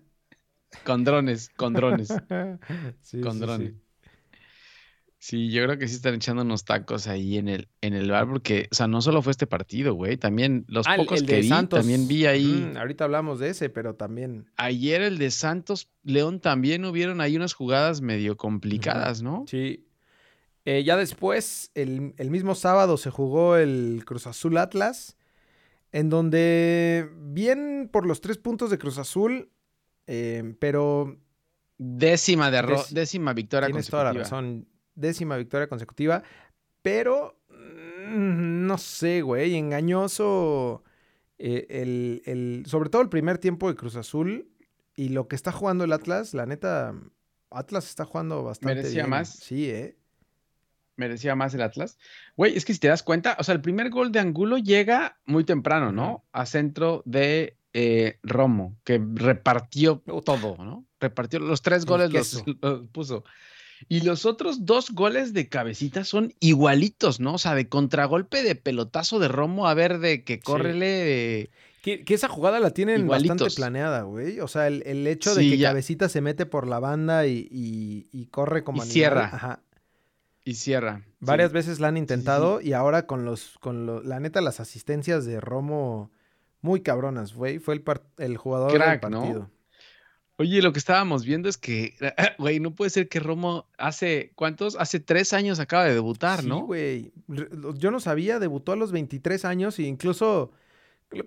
Con 0.83 1.03
drones, 1.03 1.49
con 1.49 1.73
drones, 1.73 2.09
Sí, 3.01 3.21
con 3.21 3.33
sí, 3.33 3.39
drones. 3.39 3.71
sí. 3.73 3.82
Sí, 5.25 5.49
yo 5.51 5.63
creo 5.63 5.77
que 5.77 5.87
sí 5.87 5.95
están 5.95 6.15
echando 6.15 6.41
unos 6.41 6.65
tacos 6.65 7.07
ahí 7.07 7.37
en 7.37 7.47
el, 7.47 7.69
en 7.79 7.93
el 7.93 8.11
VAR, 8.11 8.27
porque, 8.27 8.67
o 8.69 8.75
sea, 8.75 8.87
no 8.89 9.01
solo 9.01 9.21
fue 9.21 9.31
este 9.31 9.47
partido, 9.47 9.93
güey, 9.93 10.17
también 10.17 10.65
los 10.67 10.85
Ah, 10.85 10.97
pocos 10.97 11.21
el 11.21 11.25
que 11.25 11.35
de 11.35 11.41
vi, 11.43 11.47
Santos. 11.47 11.79
también 11.79 12.09
vi 12.09 12.25
ahí. 12.25 12.43
Mm, 12.73 12.75
ahorita 12.75 13.05
hablamos 13.05 13.39
de 13.39 13.47
ese, 13.51 13.69
pero 13.69 13.95
también. 13.95 14.51
Ayer 14.57 15.01
el 15.01 15.17
de 15.17 15.31
Santos 15.31 15.89
León 16.03 16.41
también 16.41 16.83
hubieron 16.83 17.21
ahí 17.21 17.37
unas 17.37 17.53
jugadas 17.53 18.01
medio 18.01 18.35
complicadas, 18.35 19.21
¿no? 19.21 19.45
Sí. 19.47 19.87
Eh, 20.65 20.83
ya 20.83 20.97
después, 20.97 21.71
el, 21.73 22.13
el 22.17 22.29
mismo 22.29 22.53
sábado 22.53 22.97
se 22.97 23.09
jugó 23.09 23.55
el 23.55 24.03
Cruz 24.05 24.27
Azul 24.27 24.57
Atlas, 24.57 25.15
en 25.93 26.09
donde 26.09 27.09
bien 27.17 27.87
por 27.93 28.05
los 28.05 28.19
tres 28.19 28.37
puntos 28.37 28.69
de 28.71 28.77
Cruz 28.77 28.97
Azul, 28.97 29.49
eh, 30.05 30.53
pero 30.59 31.17
Décima, 31.77 32.51
Dec- 32.51 32.89
décima 32.89 33.31
victoria 33.33 33.67
tienes 33.67 33.87
toda 33.89 34.03
la 34.03 34.11
razón, 34.13 34.67
décima 34.95 35.37
victoria 35.37 35.67
consecutiva, 35.67 36.23
pero 36.81 37.37
mm, 37.49 38.65
no 38.67 38.77
sé, 38.77 39.21
güey, 39.21 39.55
engañoso 39.55 40.83
eh, 41.37 41.65
el, 41.69 42.21
el- 42.25 42.63
sobre 42.67 42.89
todo 42.89 43.01
el 43.01 43.09
primer 43.09 43.37
tiempo 43.37 43.67
de 43.69 43.75
Cruz 43.75 43.95
Azul 43.95 44.49
y 44.95 45.09
lo 45.09 45.27
que 45.27 45.35
está 45.35 45.51
jugando 45.51 45.83
el 45.83 45.93
Atlas, 45.93 46.33
la 46.33 46.45
neta, 46.45 46.93
Atlas 47.49 47.89
está 47.89 48.05
jugando 48.05 48.43
bastante 48.43 48.75
¿Merecía 48.75 49.03
bien. 49.03 49.09
más? 49.09 49.29
Sí, 49.29 49.69
eh. 49.69 49.97
merecía 50.95 51.35
más 51.35 51.53
el 51.55 51.61
Atlas. 51.63 51.97
Güey, 52.37 52.55
es 52.55 52.65
que 52.65 52.73
si 52.73 52.79
te 52.79 52.87
das 52.87 53.01
cuenta, 53.03 53.35
o 53.39 53.43
sea, 53.43 53.55
el 53.55 53.61
primer 53.61 53.89
gol 53.89 54.11
de 54.11 54.19
Angulo 54.19 54.57
llega 54.57 55.17
muy 55.25 55.43
temprano, 55.43 55.91
¿no? 55.91 56.23
A 56.31 56.45
centro 56.45 57.01
de 57.05 57.57
eh, 57.73 58.19
Romo, 58.21 58.77
que 58.83 59.01
repartió 59.15 60.03
todo, 60.23 60.55
¿no? 60.63 60.85
Repartió 60.99 61.39
los 61.39 61.61
tres 61.63 61.85
goles 61.85 62.11
los 62.13 62.43
puso. 62.91 63.23
Y 63.89 64.01
los 64.01 64.25
otros 64.25 64.65
dos 64.65 64.91
goles 64.91 65.33
de 65.33 65.47
cabecita 65.49 66.03
son 66.03 66.33
igualitos, 66.39 67.19
¿no? 67.19 67.35
O 67.35 67.37
sea, 67.37 67.55
de 67.55 67.67
contragolpe 67.69 68.43
de 68.43 68.55
pelotazo 68.55 69.19
de 69.19 69.27
Romo 69.27 69.67
a 69.67 69.73
ver 69.73 69.99
de 69.99 70.23
que 70.23 70.39
córrele. 70.39 71.49
Que, 71.81 72.05
que 72.05 72.13
esa 72.13 72.29
jugada 72.29 72.61
la 72.61 72.69
tienen 72.71 73.07
bastante 73.07 73.45
planeada, 73.55 74.03
güey. 74.03 74.39
O 74.39 74.47
sea, 74.47 74.67
el, 74.67 74.83
el 74.85 75.05
hecho 75.05 75.35
de 75.35 75.41
Sí, 75.43 75.49
que 75.51 75.57
ya. 75.57 75.69
Cabecita 75.69 76.07
se 76.07 76.21
mete 76.21 76.45
por 76.45 76.65
la 76.67 76.79
banda 76.79 77.27
y, 77.27 77.47
y- 77.51 78.07
y 78.13 78.27
corre 78.27 78.63
como 78.63 78.77
Y 78.77 78.81
animal. 78.81 78.93
cierra. 78.93 79.25
Ajá. 79.33 79.59
y 80.45 80.55
cierra. 80.55 81.01
Sí. 81.05 81.11
Varias 81.19 81.51
veces 81.51 81.79
la 81.81 81.89
han 81.89 81.97
intentado 81.97 82.61
y 82.61 82.71
ahora 82.73 83.05
con 83.05 83.25
los, 83.25 83.57
con 83.59 83.85
lo- 83.85 84.01
la 84.01 84.19
neta, 84.21 84.39
las 84.41 84.59
asistencias 84.61 85.25
de 85.25 85.39
Romo 85.41 86.09
muy 86.61 86.81
cabronas, 86.81 87.33
güey. 87.33 87.59
Fue 87.59 87.73
el, 87.75 87.83
el 88.17 88.37
jugador 88.37 88.73
Crack, 88.73 89.01
del 89.03 89.11
¿no? 89.11 89.49
Oye, 90.37 90.61
lo 90.63 90.73
que 90.73 90.79
estábamos 90.79 91.25
viendo 91.25 91.47
es 91.47 91.57
que, 91.57 91.93
güey, 92.39 92.59
no 92.59 92.73
puede 92.73 92.89
ser 92.89 93.07
que 93.07 93.19
Romo 93.19 93.67
hace, 93.77 94.31
¿cuántos? 94.35 94.75
Hace 94.77 94.99
tres 94.99 95.31
años 95.33 95.59
acaba 95.59 95.85
de 95.85 95.93
debutar, 95.93 96.41
Sí, 96.41 96.47
¿no? 96.47 96.61
güey. 96.61 97.11
Re- 97.27 97.49
lo- 97.55 97.75
Yo 97.75 97.91
no 97.91 97.99
sabía, 97.99 98.39
debutó 98.39 98.71
a 98.71 98.75
los 98.75 98.91
23 98.91 99.45
años 99.45 99.77
e 99.79 99.83
incluso 99.83 100.51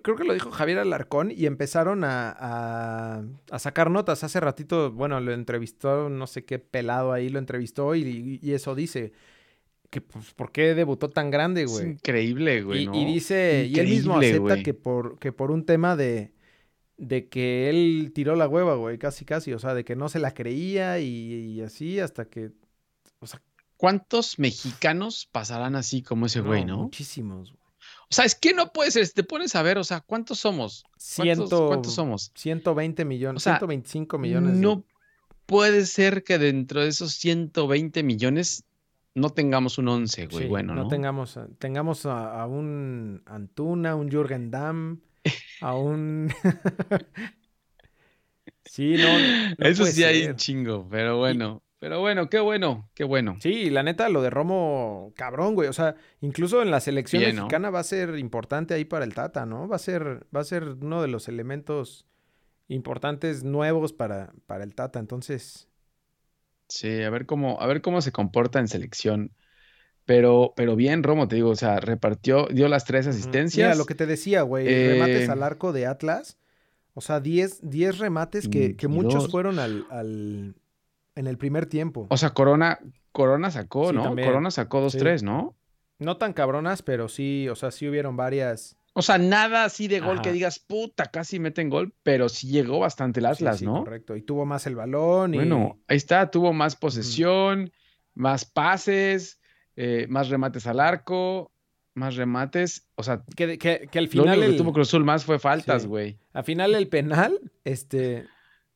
creo 0.03 0.17
que 0.17 0.25
lo 0.25 0.33
dijo 0.33 0.51
Javier 0.51 0.79
Alarcón 0.79 1.31
y 1.31 1.45
empezaron 1.45 2.03
a, 2.03 2.35
a- 2.37 3.23
a 3.49 3.59
sacar 3.59 3.89
notas. 3.89 4.25
Hace 4.25 4.41
ratito, 4.41 4.91
bueno, 4.91 5.21
lo 5.21 5.31
entrevistó, 5.31 6.09
no 6.09 6.27
sé 6.27 6.43
qué 6.43 6.59
pelado 6.59 7.13
ahí 7.13 7.29
lo 7.29 7.39
entrevistó 7.39 7.95
y, 7.95 8.39
y 8.41 8.51
eso 8.51 8.75
dice. 8.75 9.13
Que, 9.89 10.01
pues, 10.01 10.33
¿por 10.33 10.51
qué 10.51 10.75
debutó 10.75 11.07
tan 11.09 11.31
grande, 11.31 11.63
Es 11.63 11.71
güey? 11.71 11.91
increíble, 11.91 12.61
güey, 12.61 12.83
Y, 12.83 12.85
¿no? 12.87 12.93
y 12.95 13.05
dice, 13.05 13.69
y 13.73 13.79
él 13.79 13.87
mismo 13.87 14.17
acepta 14.17 14.39
güey. 14.39 14.63
que 14.63 14.73
por, 14.73 15.17
que 15.17 15.31
por 15.31 15.49
un 15.49 15.63
tema 15.65 15.95
de, 15.95 16.33
de 16.97 17.27
que 17.29 17.69
él 17.69 18.11
tiró 18.15 18.35
la 18.35 18.47
hueva, 18.47 18.75
güey, 18.75 18.97
casi 18.97 19.23
casi, 19.25 19.53
o 19.53 19.59
sea, 19.59 19.73
de 19.73 19.85
que 19.85 19.95
no 19.95 20.09
se 20.09 20.19
la 20.19 20.33
creía 20.33 20.99
y, 20.99 21.07
y 21.07 21.61
así 21.61 21.99
hasta 21.99 22.25
que, 22.25 22.51
o 23.19 23.27
sea, 23.27 23.41
¿Cuántos 23.79 24.39
mexicanos 24.39 25.29
pasarán 25.31 25.75
así 25.75 26.01
como 26.01 26.25
ese 26.25 26.41
güey, 26.41 26.65
no? 26.65 26.77
Muchísimos, 26.77 27.51
güey. 27.51 27.61
O 28.09 28.15
sea, 28.15 28.25
es 28.25 28.33
que 28.33 28.51
no 28.55 28.71
puede 28.73 28.89
ser, 28.89 29.07
te 29.09 29.23
pones 29.23 29.55
a 29.55 29.61
ver, 29.61 29.77
o 29.77 29.83
sea, 29.83 30.01
¿cuántos 30.01 30.39
somos? 30.39 30.81
¿Cuántos, 30.83 31.03
Ciento, 31.49 31.67
cuántos 31.67 31.93
somos? 31.93 32.31
120 32.33 33.05
millones, 33.05 33.39
O 33.39 33.43
sea, 33.43 33.59
125 33.59 34.17
millones. 34.17 34.55
de- 34.55 34.61
No 34.61 34.83
puede 35.45 35.85
ser 35.85 36.23
que 36.23 36.39
dentro 36.39 36.81
de 36.81 36.87
esos 36.87 37.13
120 37.13 38.01
millones 38.01 38.63
no 39.13 39.29
tengamos 39.29 39.77
un 39.77 39.89
11, 39.89 40.25
güey. 40.25 40.43
sí, 40.45 40.49
bueno, 40.49 40.73
¿no? 40.73 40.87
tengamos, 40.87 41.37
a- 41.37 41.47
tengamos 41.59 42.07
a, 42.07 42.41
a 42.41 42.47
un 42.47 43.21
Antuna, 43.27 43.95
un 43.95 44.09
Jürgen 44.09 44.49
Damm, 44.49 45.01
a 45.61 45.75
un... 45.75 46.33
sí, 48.65 48.95
no, 48.97 49.07
no 49.57 49.67
Eso 49.67 49.85
sí 49.85 50.03
hay 50.03 50.25
un 50.25 50.35
chingo, 50.35 50.87
pero 50.89 51.17
bueno. 51.17 51.63
Pero 51.79 51.99
bueno, 51.99 52.27
qué 52.29 52.39
bueno, 52.39 52.89
qué 52.95 53.03
bueno. 53.03 53.37
Sí, 53.39 53.69
la 53.69 53.83
neta, 53.83 54.09
lo 54.09 54.23
de 54.23 54.31
Romo, 54.31 55.13
cabrón, 55.15 55.53
güey. 55.53 55.69
O 55.69 55.73
sea, 55.73 55.95
incluso 56.21 56.63
en 56.63 56.71
la 56.71 56.79
selección 56.79 57.21
Bien, 57.21 57.35
¿no? 57.35 57.43
mexicana 57.43 57.69
va 57.69 57.79
a 57.79 57.83
ser 57.83 58.17
importante 58.17 58.73
ahí 58.73 58.83
para 58.83 59.05
el 59.05 59.13
Tata, 59.13 59.45
¿no? 59.45 59.67
Va 59.67 59.75
a 59.75 59.79
ser, 59.79 60.25
va 60.35 60.41
a 60.41 60.43
ser 60.43 60.63
uno 60.63 61.03
de 61.03 61.07
los 61.07 61.27
elementos 61.27 62.07
importantes 62.67 63.43
nuevos 63.43 63.93
para, 63.93 64.33
para 64.47 64.63
el 64.63 64.73
Tata. 64.73 64.99
Entonces, 64.99 65.67
Sí, 66.69 67.01
a 67.03 67.09
ver 67.09 67.25
cómo, 67.25 67.61
a 67.61 67.67
ver 67.67 67.81
cómo 67.81 68.01
se 68.01 68.11
comporta 68.11 68.59
en 68.59 68.67
selección. 68.67 69.31
Pero, 70.07 70.53
pero 70.55 70.75
bien, 70.75 71.03
Romo, 71.03 71.27
te 71.27 71.35
digo, 71.35 71.49
o 71.49 71.55
sea, 71.55 71.79
repartió, 71.79 72.47
dio 72.47 72.67
las 72.69 72.85
tres 72.85 73.05
asistencias. 73.07 73.67
Mira, 73.67 73.75
lo 73.77 73.85
que 73.85 73.93
te 73.93 74.05
decía, 74.07 74.41
güey, 74.41 74.65
Eh, 74.67 74.93
remates 74.93 75.29
al 75.29 75.43
arco 75.43 75.73
de 75.73 75.85
Atlas. 75.85 76.39
O 76.95 77.01
sea, 77.01 77.19
10, 77.19 77.59
10 77.69 77.99
remates 77.99 78.47
que, 78.47 78.75
que 78.75 78.87
muchos 78.87 79.25
22. 79.25 79.31
fueron 79.31 79.59
al, 79.59 79.85
al- 79.91 80.55
en 81.15 81.27
el 81.27 81.37
primer 81.37 81.65
tiempo. 81.67 82.07
O 82.09 82.17
sea, 82.17 82.29
Corona, 82.31 82.79
Corona 83.11 83.51
sacó, 83.51 83.89
Sí, 83.89 83.95
¿no? 83.97 84.03
también. 84.03 84.27
Corona 84.29 84.49
sacó 84.49 84.79
dos, 84.81 84.93
Sí. 84.93 84.97
tres, 84.99 85.23
¿no? 85.23 85.55
No 85.99 86.15
tan 86.17 86.31
cabronas, 86.33 86.81
pero 86.83 87.09
sí, 87.09 87.49
o 87.49 87.55
sea, 87.55 87.71
sí 87.71 87.87
hubieron 87.87 88.15
varias. 88.15 88.77
O 88.93 89.01
sea, 89.01 89.17
nada 89.17 89.65
así 89.65 89.87
de 89.89 89.99
gol 89.99 90.21
que 90.21 90.31
digas, 90.31 90.57
puta, 90.57 91.07
casi 91.07 91.37
meten 91.39 91.69
gol, 91.69 91.93
pero 92.01 92.29
sí 92.29 92.47
llegó 92.47 92.79
bastante 92.79 93.19
el 93.19 93.25
Atlas, 93.27 93.59
sí, 93.59 93.65
¿no? 93.65 93.79
correcto. 93.83 94.15
Y 94.15 94.21
tuvo 94.23 94.45
más 94.45 94.65
el 94.67 94.75
balón 94.75 95.33
y... 95.35 95.37
Bueno, 95.37 95.79
ahí 95.87 95.97
está, 95.97 96.31
tuvo 96.31 96.53
más 96.53 96.75
posesión, 96.77 97.71
más 98.15 98.45
pases, 98.45 99.39
eh, 99.77 100.05
más 100.09 100.27
remates 100.27 100.67
al 100.67 100.79
arco, 100.81 101.51
más 101.93 102.15
remates. 102.15 102.85
O 102.95 103.03
sea, 103.03 103.23
Que, 103.35 103.57
que- 103.57 103.87
que 103.89 103.99
al 103.99 104.05
lo 104.05 104.11
final 104.11 104.39
que 104.39 104.45
el, 104.47 104.57
tuvo 104.57 104.73
Cruz 104.73 104.89
Azul 104.89 105.05
más 105.05 105.23
fue 105.23 105.39
faltas, 105.39 105.83
Sí. 105.83 105.87
güey. 105.87 106.17
al 106.33 106.43
final 106.43 106.75
el 106.75 106.87
penal, 106.89 107.39
este, 107.63 108.25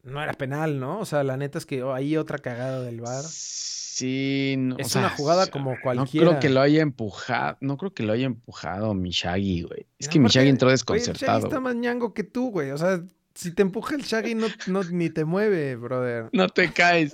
no 0.03 0.23
era 0.23 0.33
penal, 0.33 0.79
¿no? 0.79 0.99
O 0.99 1.05
sea, 1.05 1.23
la 1.23 1.35
neta 1.37 1.57
es 1.57 1.65
que 1.65 1.83
oh, 1.83 1.93
ahí 1.93 2.15
otra 2.17 2.37
cagada 2.39 2.81
del 2.81 3.01
VAR. 3.01 3.23
Sí, 3.25 4.55
no, 4.57 4.75
o 4.75 4.79
Es 4.79 4.87
sea, 4.87 5.01
una 5.01 5.09
jugada 5.09 5.45
sí, 5.45 5.51
como 5.51 5.71
No 5.71 5.77
cualquiera. 5.83 6.27
creo 6.27 6.39
que 6.39 6.49
lo 6.49 6.61
haya 6.61 6.81
empujado, 6.81 7.57
no 7.61 7.77
creo 7.77 7.93
que 7.93 8.03
lo 8.03 8.13
haya 8.13 8.25
empujado 8.25 8.93
Mishagi, 8.93 9.63
güey. 9.63 9.85
Es 9.99 10.07
No, 10.07 10.13
que 10.13 10.19
Mishagi 10.19 10.47
entró 10.49 10.69
desconcertado. 10.71 11.39
está 11.45 11.59
más 11.59 11.75
ñango 11.75 12.13
que 12.13 12.23
tú, 12.23 12.49
güey. 12.51 12.71
O 12.71 12.77
sea, 12.77 13.01
si 13.35 13.53
te 13.53 13.61
empuja 13.61 13.95
el 13.95 14.01
Shaggy, 14.01 14.33
no, 14.35 14.47
no, 14.67 14.83
ni 14.85 15.09
te 15.09 15.25
mueve, 15.25 15.75
brother. 15.75 16.29
No 16.33 16.47
te 16.49 16.71
caes, 16.71 17.13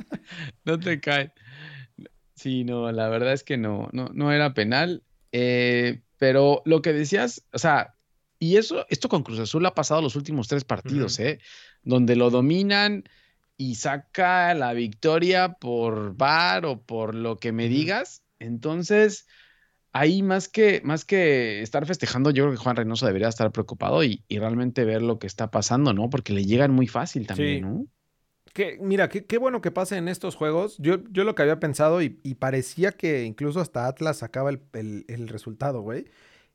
no 0.66 0.80
te 0.80 1.00
caes. 1.02 1.32
Sí, 2.38 2.64
no, 2.64 2.92
la 2.92 3.10
verdad 3.10 3.34
es 3.34 3.44
que 3.44 3.58
no, 3.58 3.90
no, 3.92 4.10
no 4.14 4.32
era 4.32 4.54
penal. 4.54 5.04
eh, 5.32 6.02
pero 6.20 6.62
lo 6.66 6.82
que 6.82 6.94
decías, 6.94 7.44
o 7.54 7.60
sea, 7.60 7.96
y 8.40 8.58
eso, 8.58 8.86
esto 8.90 9.10
con 9.10 9.24
Cruz 9.24 9.40
Azul 9.40 9.66
ha 9.66 9.76
pasado 9.76 10.02
los 10.02 10.16
últimos 10.16 10.48
tres 10.48 10.64
partidos, 10.64 11.20
¿eh? 11.20 11.40
Donde 11.84 12.16
lo 12.16 12.30
dominan 12.32 13.04
y 13.56 13.76
saca 13.76 14.54
la 14.56 14.74
victoria 14.74 15.54
por 15.54 16.16
VAR 16.16 16.66
o 16.66 16.82
por 16.82 17.14
lo 17.16 17.38
que 17.38 17.52
me 17.52 17.68
digas. 17.70 18.24
Entonces, 18.40 19.28
ahí 19.92 20.24
más 20.24 20.50
que, 20.50 20.82
más 20.84 21.06
que 21.06 21.62
estar 21.62 21.86
festejando, 21.86 22.32
yo 22.32 22.44
creo 22.46 22.56
que 22.56 22.64
Juan 22.64 22.76
Reynoso 22.78 23.06
debería 23.08 23.28
estar 23.30 23.52
preocupado 23.52 24.04
y, 24.04 24.24
y 24.28 24.40
realmente 24.40 24.86
ver 24.86 25.02
lo 25.04 25.20
que 25.20 25.28
está 25.28 25.52
pasando, 25.52 25.94
¿no? 25.94 26.10
Porque 26.10 26.34
le 26.34 26.46
llegan 26.46 26.72
muy 26.74 26.88
fácil 26.88 27.28
también, 27.28 27.58
Sí. 27.58 27.62
¿no? 27.62 27.88
Que, 28.54 28.78
mira, 28.82 29.10
qué, 29.10 29.38
bueno 29.38 29.62
que 29.62 29.72
pase 29.72 29.98
en 29.98 30.08
estos 30.08 30.36
juegos. 30.36 30.78
Yo, 30.80 30.98
yo 31.12 31.24
lo 31.24 31.36
que 31.36 31.42
había 31.44 31.60
pensado 31.60 32.02
y, 32.02 32.20
y 32.24 32.36
parecía 32.36 32.92
que 32.92 33.24
incluso 33.24 33.60
hasta 33.60 33.88
Atlas 33.88 34.18
sacaba 34.18 34.50
el, 34.50 34.62
el- 34.74 35.06
el 35.08 35.28
resultado, 35.28 35.82
güey. 35.82 36.06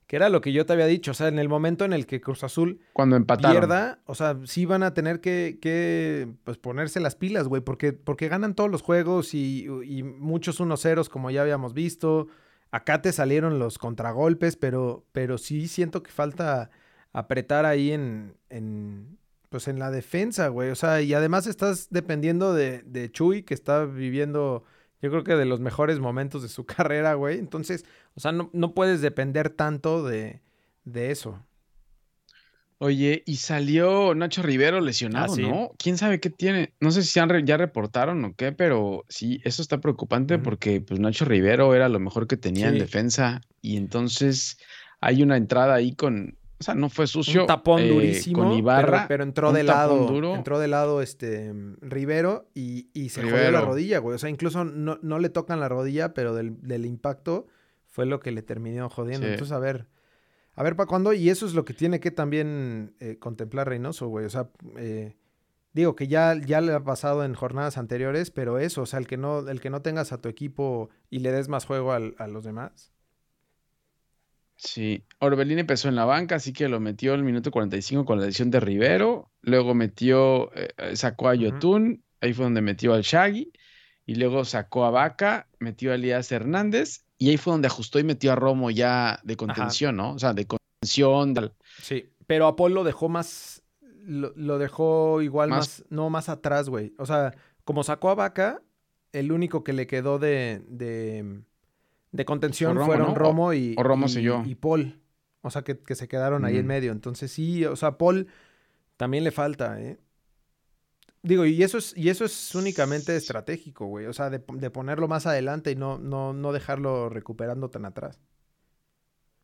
Que 0.06 0.16
era 0.16 0.28
lo 0.28 0.40
que 0.42 0.52
yo 0.52 0.66
te 0.66 0.72
había 0.74 0.86
dicho. 0.86 1.12
O 1.12 1.14
sea, 1.14 1.28
en 1.28 1.38
el 1.38 1.48
momento 1.48 1.84
en 1.84 1.92
el 1.92 2.06
que 2.06 2.20
Cruz 2.20 2.44
Azul 2.44 2.80
Cuando 2.92 3.16
empataron. 3.16 3.56
pierda, 3.60 4.00
o 4.06 4.14
sea, 4.14 4.36
sí 4.44 4.66
van 4.66 4.82
a 4.82 4.92
tener 4.94 5.20
que, 5.20 5.58
que, 5.62 6.28
pues, 6.44 6.58
ponerse 6.58 7.00
las 7.00 7.14
pilas, 7.14 7.48
güey, 7.48 7.62
porque, 7.62 7.92
porque 7.94 8.28
ganan 8.28 8.54
todos 8.54 8.70
los 8.70 8.82
juegos 8.82 9.32
y, 9.32 9.66
y 9.84 10.02
muchos 10.02 10.60
1-0 10.60 11.08
como 11.08 11.30
ya 11.30 11.42
habíamos 11.42 11.72
visto. 11.72 12.26
Acá 12.72 13.00
te 13.00 13.12
salieron 13.12 13.58
los 13.58 13.78
contragolpes, 13.78 14.56
pero, 14.56 15.06
pero 15.12 15.38
sí 15.38 15.68
siento 15.68 16.02
que 16.02 16.10
falta 16.10 16.70
apretar 17.12 17.64
ahí 17.64 17.92
en, 17.92 18.34
en, 18.50 19.18
pues 19.52 19.68
en 19.68 19.78
la 19.78 19.92
defensa, 19.92 20.48
güey. 20.48 20.70
O 20.70 20.74
sea, 20.74 21.00
y 21.00 21.14
además 21.14 21.46
estás 21.46 21.86
dependiendo 21.90 22.52
de, 22.54 22.82
de 22.82 23.12
Chuy, 23.12 23.44
que 23.44 23.54
está 23.54 23.84
viviendo, 23.84 24.64
yo 25.00 25.10
creo 25.10 25.22
que 25.22 25.36
de 25.36 25.44
los 25.44 25.60
mejores 25.60 26.00
momentos 26.00 26.42
de 26.42 26.48
su 26.48 26.64
carrera, 26.66 27.14
güey. 27.14 27.38
Entonces, 27.38 27.84
o 28.16 28.20
sea, 28.20 28.32
no, 28.32 28.50
no 28.52 28.74
puedes 28.74 29.00
depender 29.00 29.50
tanto 29.50 30.02
de, 30.02 30.40
de 30.84 31.12
eso. 31.12 31.38
Oye, 32.78 33.22
y 33.26 33.36
salió 33.36 34.12
Nacho 34.16 34.42
Rivero 34.42 34.80
lesionado, 34.80 35.32
Ah, 35.34 35.36
sí. 35.36 35.42
¿no? 35.42 35.70
¿Quién 35.78 35.96
sabe 35.96 36.18
qué 36.18 36.30
tiene? 36.30 36.74
No 36.80 36.90
sé 36.90 37.04
si 37.04 37.20
han 37.20 37.28
re- 37.28 37.44
ya 37.44 37.56
reportaron 37.56 38.24
o 38.24 38.34
qué, 38.34 38.50
pero 38.50 39.04
sí, 39.08 39.40
eso 39.44 39.62
está 39.62 39.78
preocupante 39.80 40.40
porque 40.40 40.80
pues 40.80 40.98
Nacho 40.98 41.24
Rivero 41.24 41.76
era 41.76 41.88
lo 41.88 42.00
mejor 42.00 42.26
que 42.26 42.36
tenía 42.36 42.68
en 42.70 42.78
defensa 42.78 43.40
y 43.60 43.76
entonces 43.76 44.58
hay 45.00 45.22
una 45.22 45.36
entrada 45.36 45.74
ahí 45.74 45.94
con, 45.94 46.36
o 46.62 46.64
sea, 46.64 46.74
no 46.74 46.88
fue 46.88 47.06
sucio. 47.06 47.42
un 47.42 47.46
tapón 47.46 47.80
eh, 47.80 47.88
durísimo, 47.88 48.44
con 48.44 48.52
Ibarra. 48.52 49.06
pero, 49.08 49.24
entró 49.24 49.52
de 49.52 49.62
lado, 49.64 50.06
duro. 50.06 50.34
entró 50.34 50.58
de 50.58 50.68
lado 50.68 51.02
este 51.02 51.52
Rivero 51.80 52.48
y, 52.54 52.88
y 52.94 53.08
se 53.10 53.22
jodió 53.22 53.50
la 53.50 53.60
rodilla, 53.60 53.98
güey. 53.98 54.14
O 54.14 54.18
sea, 54.18 54.30
incluso 54.30 54.64
no, 54.64 54.98
no 55.02 55.18
le 55.18 55.28
tocan 55.28 55.60
la 55.60 55.68
rodilla, 55.68 56.14
pero 56.14 56.34
del, 56.34 56.60
del 56.62 56.86
impacto 56.86 57.46
fue 57.86 58.06
lo 58.06 58.20
que 58.20 58.30
le 58.32 58.42
terminó 58.42 58.88
jodiendo. 58.88 59.26
Sí. 59.26 59.32
Entonces, 59.32 59.52
a 59.52 59.58
ver, 59.58 59.86
a 60.54 60.62
ver 60.62 60.76
para 60.76 60.86
cuándo. 60.86 61.12
Y 61.12 61.28
eso 61.28 61.44
es 61.46 61.54
lo 61.54 61.64
que 61.64 61.74
tiene 61.74 62.00
que 62.00 62.10
también 62.10 62.94
eh, 63.00 63.18
contemplar 63.18 63.68
Reynoso, 63.68 64.08
güey. 64.08 64.24
O 64.24 64.30
sea, 64.30 64.48
eh, 64.76 65.16
digo 65.72 65.96
que 65.96 66.06
ya, 66.08 66.34
ya 66.34 66.60
le 66.60 66.72
ha 66.72 66.84
pasado 66.84 67.24
en 67.24 67.34
jornadas 67.34 67.78
anteriores, 67.78 68.30
pero 68.30 68.58
eso, 68.58 68.82
o 68.82 68.86
sea, 68.86 68.98
el 68.98 69.06
que 69.06 69.16
no, 69.16 69.40
el 69.48 69.60
que 69.60 69.70
no 69.70 69.82
tengas 69.82 70.12
a 70.12 70.20
tu 70.20 70.28
equipo 70.28 70.90
y 71.10 71.18
le 71.18 71.32
des 71.32 71.48
más 71.48 71.64
juego 71.66 71.92
al- 71.92 72.14
a 72.18 72.26
los 72.28 72.44
demás. 72.44 72.92
Sí, 74.64 75.04
Orbelín 75.18 75.58
empezó 75.58 75.88
en 75.88 75.96
la 75.96 76.04
banca, 76.04 76.36
así 76.36 76.52
que 76.52 76.68
lo 76.68 76.78
metió 76.78 77.14
el 77.14 77.24
minuto 77.24 77.50
45 77.50 78.04
con 78.04 78.20
la 78.20 78.26
lesión 78.26 78.50
de 78.50 78.60
Rivero. 78.60 79.28
Luego 79.40 79.74
metió, 79.74 80.54
eh, 80.54 80.68
eh, 80.78 80.94
sacó 80.96 81.28
a. 81.28 81.34
Yotun, 81.34 82.04
ahí 82.20 82.32
fue 82.32 82.44
donde 82.44 82.60
metió 82.62 82.94
al 82.94 83.02
Shaggy. 83.02 83.52
Y 84.06 84.14
luego 84.14 84.44
sacó 84.44 84.84
a 84.84 84.90
Vaca, 84.90 85.48
metió 85.58 85.90
a 85.90 85.96
Elías 85.96 86.30
Hernández. 86.30 87.04
Y 87.18 87.30
ahí 87.30 87.38
fue 87.38 87.52
donde 87.52 87.66
ajustó 87.66 87.98
y 87.98 88.04
metió 88.04 88.30
a 88.32 88.36
Romo 88.36 88.70
ya 88.70 89.18
de 89.24 89.36
contención, 89.36 89.96
¿no? 89.96 90.12
O 90.12 90.18
sea, 90.18 90.32
de 90.32 90.46
contención. 90.46 91.34
tal. 91.34 91.54
Sí, 91.80 92.10
pero 92.28 92.46
a 92.46 92.54
Paul 92.54 92.74
lo 92.74 92.84
dejó 92.84 93.08
más, 93.08 93.62
lo, 93.80 94.32
lo 94.36 94.58
dejó 94.58 95.22
igual 95.22 95.50
Más- 95.50 95.58
más, 95.80 95.84
no, 95.90 96.08
más 96.08 96.28
atrás, 96.28 96.68
güey. 96.68 96.94
O 96.98 97.06
sea, 97.06 97.34
como 97.64 97.82
sacó 97.82 98.10
a 98.10 98.14
Vaca, 98.14 98.62
el 99.12 99.32
único 99.32 99.62
que 99.64 99.72
le 99.72 99.86
quedó 99.88 100.18
de, 100.20 100.62
de, 100.68 101.42
de 102.12 102.24
contención 102.24 102.76
Romo, 102.76 102.86
fueron 102.86 103.14
¿no? 103.14 103.14
O- 103.14 103.16
Romo 103.16 103.52
y, 103.54 103.74
o 103.76 103.82
Romo 103.82 104.06
y, 104.08 104.54
Paul. 104.56 105.00
O 105.42 105.50
sea, 105.50 105.62
que, 105.62 105.78
que 105.80 105.94
se 105.96 106.08
quedaron 106.08 106.44
ahí 106.44 106.58
en 106.58 106.66
medio. 106.66 106.92
Entonces 106.92 107.32
sí, 107.32 107.64
o 107.64 107.76
sea, 107.76 107.98
Paul 107.98 108.28
también 108.96 109.24
le 109.24 109.32
falta, 109.32 109.80
¿eh? 109.80 110.00
Digo, 111.22 111.44
y 111.46 111.62
eso 111.62 111.78
es, 111.78 111.96
y 111.96 112.08
eso 112.10 112.24
es 112.24 112.54
únicamente 112.54 113.14
estratégico, 113.16 113.86
güey. 113.86 114.06
O 114.06 114.12
sea, 114.12 114.28
de, 114.30 114.42
de 114.54 114.70
ponerlo 114.70 115.06
más 115.08 115.26
adelante 115.26 115.70
y 115.70 115.76
no, 115.76 115.98
no, 115.98 116.32
no 116.32 116.52
dejarlo 116.52 117.08
recuperando 117.08 117.70
tan 117.70 117.84
atrás. 117.84 118.20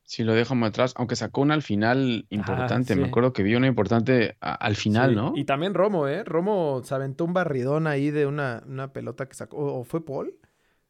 Si 0.02 0.24
lo 0.24 0.34
dejo 0.34 0.56
más 0.56 0.70
atrás, 0.70 0.92
aunque 0.96 1.14
sacó 1.16 1.40
una 1.42 1.54
al 1.54 1.62
final 1.62 2.26
importante. 2.30 2.96
Me 2.96 3.04
sí. 3.04 3.08
acuerdo 3.08 3.32
que 3.32 3.42
vi 3.44 3.54
una 3.54 3.66
importante 3.68 4.36
a- 4.40 4.54
al 4.54 4.74
final, 4.76 5.14
Sí, 5.14 5.14
¿no? 5.14 5.32
Y 5.34 5.44
también 5.44 5.74
Romo, 5.74 6.08
¿eh? 6.08 6.24
Romo 6.24 6.82
se 6.84 6.94
aventó 6.94 7.24
un 7.24 7.32
barridón 7.34 7.86
ahí 7.86 8.10
de 8.10 8.26
una, 8.26 8.62
una 8.66 8.92
pelota 8.92 9.28
que 9.28 9.34
sacó. 9.34 9.56
¿O, 9.58 9.80
o 9.80 9.84
fue 9.84 10.04
Paul? 10.04 10.36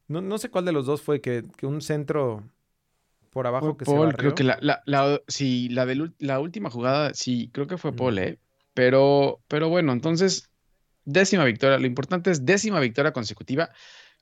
No, 0.08 0.20
no 0.20 0.38
sé 0.38 0.50
cuál 0.50 0.64
de 0.64 0.72
los 0.72 0.86
dos 0.86 1.02
fue, 1.02 1.20
que, 1.20 1.42
que 1.56 1.66
un 1.66 1.80
centro 1.80 2.42
por 3.32 3.46
abajo 3.46 3.66
Fue 3.66 3.76
que 3.76 3.84
Paul, 3.84 4.10
se 4.10 4.16
creo 4.16 4.30
barrió. 4.30 4.34
que 4.34 4.44
la, 4.44 4.58
la, 4.60 4.82
la- 4.86 5.20
sí, 5.28 5.68
la, 5.68 5.86
la 6.18 6.40
última 6.40 6.70
jugada, 6.70 7.12
sí, 7.14 7.50
creo 7.52 7.66
que 7.66 7.78
fue. 7.78 7.92
Paul, 7.92 8.18
¿eh? 8.18 8.38
Pero, 8.74 9.40
pero 9.48 9.68
bueno, 9.68 9.92
entonces, 9.92 10.48
décima 11.04 11.44
victoria. 11.44 11.78
Lo 11.78 11.86
importante 11.86 12.30
es 12.30 12.44
décima 12.44 12.80
victoria 12.80 13.12
consecutiva. 13.12 13.70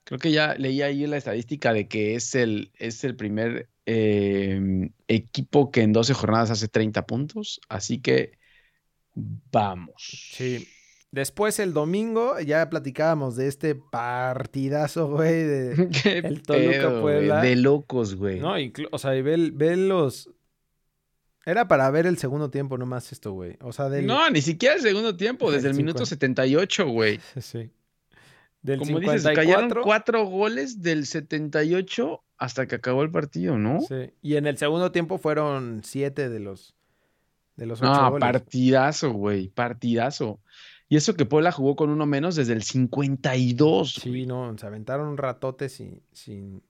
Creo 0.04 0.18
que 0.18 0.30
ya 0.32 0.54
leí 0.54 0.82
ahí 0.82 1.06
la 1.06 1.16
estadística 1.16 1.72
de 1.72 1.88
que 1.88 2.14
es 2.14 2.34
el, 2.34 2.70
es 2.78 3.04
el 3.04 3.16
primer 3.16 3.68
eh, 3.86 4.90
equipo 5.08 5.70
que 5.70 5.82
en 5.82 5.92
12 5.92 6.14
jornadas 6.14 6.50
hace 6.50 6.68
30 6.68 7.06
puntos. 7.06 7.60
Así 7.68 8.00
que 8.00 8.32
vamos. 9.14 9.94
Sí. 10.32 10.66
Después 11.16 11.58
el 11.60 11.72
domingo 11.72 12.38
ya 12.40 12.68
platicábamos 12.68 13.36
de 13.36 13.48
este 13.48 13.74
partidazo, 13.74 15.08
güey, 15.08 15.44
de... 15.44 15.88
Qué 16.02 16.18
El 16.18 16.42
Toluca 16.42 16.70
pedo, 16.72 17.00
Puebla. 17.00 17.40
De 17.40 17.56
locos, 17.56 18.16
güey. 18.16 18.38
No, 18.38 18.52
o 18.90 18.98
sea, 18.98 19.16
y 19.16 19.22
ve, 19.22 19.50
ve 19.50 19.78
los... 19.78 20.28
Era 21.46 21.68
para 21.68 21.88
ver 21.90 22.06
el 22.06 22.18
segundo 22.18 22.50
tiempo 22.50 22.76
nomás 22.76 23.12
esto, 23.12 23.32
güey. 23.32 23.56
O 23.62 23.72
sea, 23.72 23.88
del... 23.88 24.04
No, 24.04 24.28
ni 24.28 24.42
siquiera 24.42 24.74
el 24.74 24.82
segundo 24.82 25.16
tiempo, 25.16 25.50
desde 25.50 25.68
El 25.68 25.70
el 25.70 25.76
minuto 25.78 26.04
50. 26.04 26.42
78, 26.42 26.86
güey. 26.86 27.18
Sí. 27.40 27.70
Del 28.60 28.80
Como 28.80 29.00
dices, 29.00 29.22
54, 29.22 29.34
cayeron 29.34 29.84
cuatro 29.84 30.26
goles 30.26 30.82
del 30.82 31.06
78 31.06 32.22
hasta 32.36 32.66
que 32.66 32.74
acabó 32.74 33.02
el 33.02 33.10
partido, 33.10 33.56
¿no? 33.56 33.80
Sí. 33.80 34.10
Y 34.20 34.36
en 34.36 34.46
el 34.46 34.58
segundo 34.58 34.92
tiempo 34.92 35.16
fueron 35.16 35.80
siete 35.82 36.28
de 36.28 36.40
los, 36.40 36.74
de 37.56 37.64
los 37.64 37.80
ocho 37.80 37.90
No, 37.90 38.10
goles. 38.10 38.20
partidazo, 38.20 39.12
güey, 39.12 39.48
partidazo. 39.48 40.40
Y 40.88 40.96
eso 40.96 41.14
que 41.14 41.26
Puebla 41.26 41.50
jugó 41.50 41.74
con 41.74 41.90
uno 41.90 42.06
menos 42.06 42.36
desde 42.36 42.52
el 42.52 42.62
52. 42.62 43.94
Sí, 43.94 44.26
no, 44.26 44.56
se 44.56 44.66
aventaron 44.66 45.08
un 45.08 45.16
ratote 45.16 45.68
sin, 45.68 46.02
sin... 46.12 46.62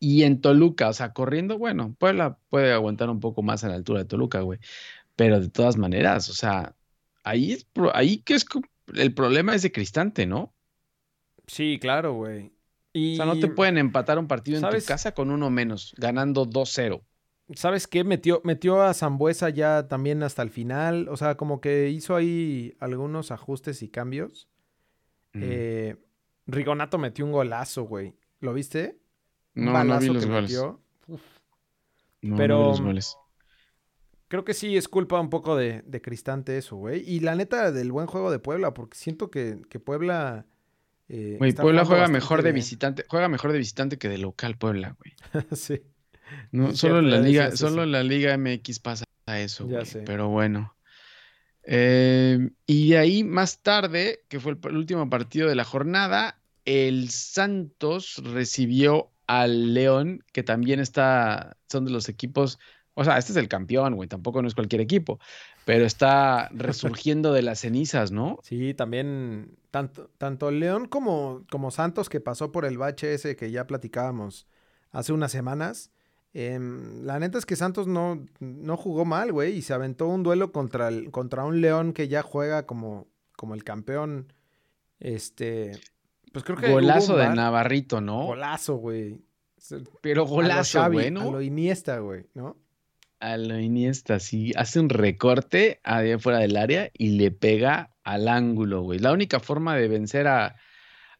Y 0.00 0.22
en 0.22 0.40
Toluca, 0.40 0.88
o 0.88 0.92
sea, 0.92 1.12
corriendo, 1.12 1.58
bueno, 1.58 1.94
Puebla 1.98 2.38
puede 2.48 2.72
aguantar 2.72 3.10
un 3.10 3.20
poco 3.20 3.42
más 3.42 3.64
a 3.64 3.68
la 3.68 3.74
altura 3.74 4.00
de 4.00 4.04
Toluca, 4.06 4.40
güey. 4.40 4.60
Pero 5.16 5.40
de 5.40 5.48
todas 5.48 5.76
maneras, 5.76 6.30
o 6.30 6.34
sea, 6.34 6.74
ahí 7.24 7.52
es, 7.52 7.66
ahí 7.92 8.18
que 8.18 8.34
es 8.34 8.46
el 8.94 9.12
problema 9.12 9.54
es 9.54 9.62
de 9.62 9.72
Cristante, 9.72 10.24
¿no? 10.26 10.54
Sí, 11.46 11.78
claro, 11.80 12.14
güey. 12.14 12.52
O 12.94 13.16
sea, 13.16 13.26
no 13.26 13.38
te 13.38 13.48
pueden 13.48 13.78
empatar 13.78 14.18
un 14.18 14.26
partido 14.26 14.58
en 14.58 14.78
tu 14.78 14.86
casa 14.86 15.12
con 15.12 15.30
uno 15.30 15.50
menos, 15.50 15.94
ganando 15.98 16.46
2-0. 16.46 17.02
¿Sabes 17.54 17.86
qué? 17.86 18.04
Metió, 18.04 18.40
metió 18.44 18.82
a 18.82 18.92
Zambuesa 18.92 19.48
ya 19.48 19.88
también 19.88 20.22
hasta 20.22 20.42
el 20.42 20.50
final. 20.50 21.08
O 21.08 21.16
sea, 21.16 21.36
como 21.36 21.60
que 21.60 21.88
hizo 21.88 22.14
ahí 22.14 22.76
algunos 22.78 23.30
ajustes 23.30 23.82
y 23.82 23.88
cambios. 23.88 24.48
Eh, 25.34 25.96
Rigonato 26.46 26.98
metió 26.98 27.24
un 27.24 27.32
golazo, 27.32 27.84
güey. 27.84 28.14
¿Lo 28.40 28.52
viste? 28.52 28.98
no, 29.54 29.84
no 29.84 29.98
vi 29.98 30.08
los 30.08 30.26
goles. 30.26 30.62
No, 32.20 32.36
Pero 32.36 32.68
los 32.68 32.80
goles. 32.80 33.16
creo 34.28 34.44
que 34.44 34.54
sí 34.54 34.76
es 34.76 34.88
culpa 34.88 35.20
un 35.20 35.30
poco 35.30 35.56
de, 35.56 35.82
Cristante 36.02 36.58
eso, 36.58 36.76
güey. 36.76 37.02
Y 37.08 37.20
la 37.20 37.34
neta 37.34 37.72
del 37.72 37.92
buen 37.92 38.06
juego 38.06 38.30
de 38.30 38.38
Puebla, 38.38 38.74
porque 38.74 38.98
siento 38.98 39.30
que, 39.30 39.56
Puebla... 39.84 40.46
Eh, 41.08 41.36
güey, 41.38 41.52
Puebla 41.54 41.86
juega 41.86 42.08
mejor 42.08 42.42
de 42.42 42.52
visitante, 42.52 43.04
juega 43.08 43.28
mejor 43.28 43.52
de 43.52 43.58
visitante 43.58 43.96
que 43.96 44.10
de 44.10 44.18
local 44.18 44.58
Puebla, 44.58 44.94
güey. 44.98 45.44
sí. 45.52 45.82
No, 46.52 46.74
solo 46.74 46.98
en 46.98 47.10
la 47.10 47.20
liga, 47.20 47.56
solo 47.56 47.82
en 47.82 47.92
la 47.92 48.02
Liga 48.02 48.36
MX 48.36 48.78
pasa 48.80 49.04
eso, 49.26 49.68
pero 50.04 50.28
bueno. 50.28 50.74
Eh, 51.70 52.50
y 52.66 52.90
de 52.90 52.98
ahí 52.98 53.24
más 53.24 53.58
tarde, 53.58 54.20
que 54.28 54.40
fue 54.40 54.52
el, 54.52 54.76
último 54.76 55.10
partido 55.10 55.48
de 55.48 55.54
la 55.54 55.64
jornada, 55.64 56.38
el 56.64 57.10
Santos 57.10 58.22
recibió 58.24 59.10
al 59.26 59.74
León, 59.74 60.24
que 60.32 60.42
también 60.42 60.80
está, 60.80 61.58
son 61.68 61.84
de 61.84 61.90
los 61.90 62.08
equipos, 62.08 62.58
o 62.94 63.04
sea, 63.04 63.18
este 63.18 63.32
es 63.32 63.36
el 63.36 63.48
campeón, 63.48 63.96
güey, 63.96 64.08
tampoco 64.08 64.40
no 64.40 64.48
es 64.48 64.54
cualquier 64.54 64.80
equipo, 64.80 65.20
pero 65.66 65.84
está 65.84 66.48
resurgiendo 66.52 67.34
de 67.34 67.42
las 67.42 67.60
cenizas, 67.60 68.12
¿no? 68.12 68.38
Sí, 68.42 68.72
también 68.72 69.58
tanto, 69.70 70.10
tanto 70.16 70.50
León 70.50 70.88
como, 70.88 71.44
como 71.50 71.70
Santos, 71.70 72.08
que 72.08 72.20
pasó 72.20 72.50
por 72.50 72.64
el 72.64 72.78
bache 72.78 73.12
ese 73.12 73.36
que 73.36 73.50
ya 73.50 73.66
platicábamos 73.66 74.46
hace 74.90 75.12
unas 75.12 75.32
semanas, 75.32 75.90
Em, 76.40 77.04
la 77.04 77.18
neta 77.18 77.36
es 77.36 77.44
que 77.46 77.56
Santos 77.56 77.88
no, 77.88 78.24
no 78.38 78.76
jugó 78.76 79.04
mal, 79.04 79.32
güey, 79.32 79.56
y 79.56 79.62
se 79.62 79.74
aventó 79.74 80.06
un 80.06 80.22
duelo 80.22 80.52
contra, 80.52 80.86
el, 80.86 81.10
contra 81.10 81.44
un 81.44 81.60
León 81.60 81.92
que 81.92 82.06
ya 82.06 82.22
juega 82.22 82.64
como, 82.64 83.08
como 83.34 83.56
el 83.56 83.64
campeón. 83.64 84.32
Este, 85.00 85.72
pues 86.32 86.44
creo 86.44 86.56
que. 86.56 86.70
Golazo 86.70 87.16
de 87.16 87.28
Navarrito, 87.30 88.00
¿no? 88.00 88.26
Golazo, 88.26 88.76
güey. 88.76 89.20
Pero 90.00 90.26
golazo, 90.26 90.88
güey, 90.92 91.10
¿no? 91.10 91.22
A 91.22 91.32
lo 91.32 91.42
Iniesta, 91.42 91.98
güey, 91.98 92.26
¿no? 92.34 92.56
A 93.18 93.36
lo 93.36 93.58
Iniesta, 93.58 94.20
sí. 94.20 94.52
Hace 94.54 94.78
un 94.78 94.90
recorte 94.90 95.80
fuera 96.20 96.38
del 96.38 96.56
área 96.56 96.88
y 96.96 97.18
le 97.18 97.32
pega 97.32 97.96
al 98.04 98.28
ángulo, 98.28 98.82
güey. 98.82 99.00
La 99.00 99.10
única 99.10 99.40
forma 99.40 99.74
de 99.74 99.88
vencer 99.88 100.28
a, 100.28 100.54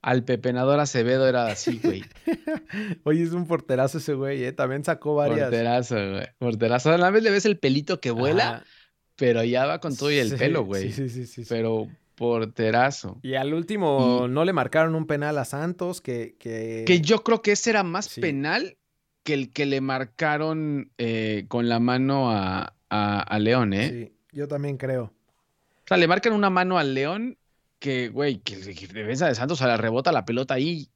al 0.09 0.25
pepenador 0.25 0.81
Acevedo 0.81 1.29
era 1.29 1.49
así, 1.49 1.79
güey. 1.85 2.03
Oye, 3.05 3.25
es 3.25 3.33
un 3.33 3.47
porterazo 3.47 3.99
ese 3.99 4.15
güey, 4.15 4.43
¿eh? 4.43 4.53
También 4.53 4.83
sacó 4.83 5.15
varias. 5.15 5.51
Porterazo, 5.51 5.97
güey. 5.97 6.27
Porterazo. 6.39 6.93
A 6.93 6.97
la 6.97 7.11
vez 7.11 7.23
le 7.23 7.31
ves 7.31 7.45
el 7.45 7.59
pelito 7.59 8.01
que 8.01 8.11
vuela, 8.11 8.65
pero 9.17 9.45
ya 9.45 9.67
va 9.67 9.81
con 9.81 9.95
todo 9.95 10.11
y 10.11 10.17
el 10.17 10.35
pelo, 10.35 10.65
güey. 10.65 10.91
Sí, 10.91 11.11
sí, 11.11 11.27
sí, 11.27 11.27
sí, 11.27 11.45
Pero 11.47 11.89
porterazo. 12.15 13.19
Y 13.23 13.35
al 13.35 13.53
último 13.53 14.29
no 14.31 14.47
le 14.47 14.55
marcaron 14.55 14.95
un 14.95 15.07
penal 15.07 15.37
a 15.37 15.45
Santos, 15.45 16.01
que, 16.01 16.37
que... 16.39 16.85
Que 16.87 17.03
yo 17.03 17.23
creo 17.23 17.43
que 17.43 17.53
ese 17.53 17.69
era 17.69 17.83
más 17.83 18.09
penal 18.19 18.79
que 19.25 19.35
el 19.35 19.53
que 19.53 19.67
le 19.67 19.83
marcaron 19.83 20.91
eh, 20.97 21.45
con 21.49 21.69
la 21.69 21.81
mano 21.81 22.31
a, 22.31 22.75
a 22.89 23.39
León, 23.39 23.75
¿eh? 23.75 23.91
Sí, 23.91 24.13
yo 24.33 24.49
también 24.49 24.79
creo. 24.79 25.05
O 25.05 25.89
sea, 25.89 25.99
le 25.99 26.09
marcan 26.09 26.33
una 26.33 26.51
mano 26.51 26.79
al 26.79 26.93
León 26.93 27.38
que, 27.79 28.09
güey, 28.09 28.39
que 28.39 28.55
el 28.55 28.65
defensa 28.65 29.29
de 29.29 29.35
Santos 29.35 29.63
a 29.63 29.67
la 29.67 29.77
rebota 29.77 30.13
la 30.13 30.25
pelota 30.25 30.55
ahí. 30.55 30.91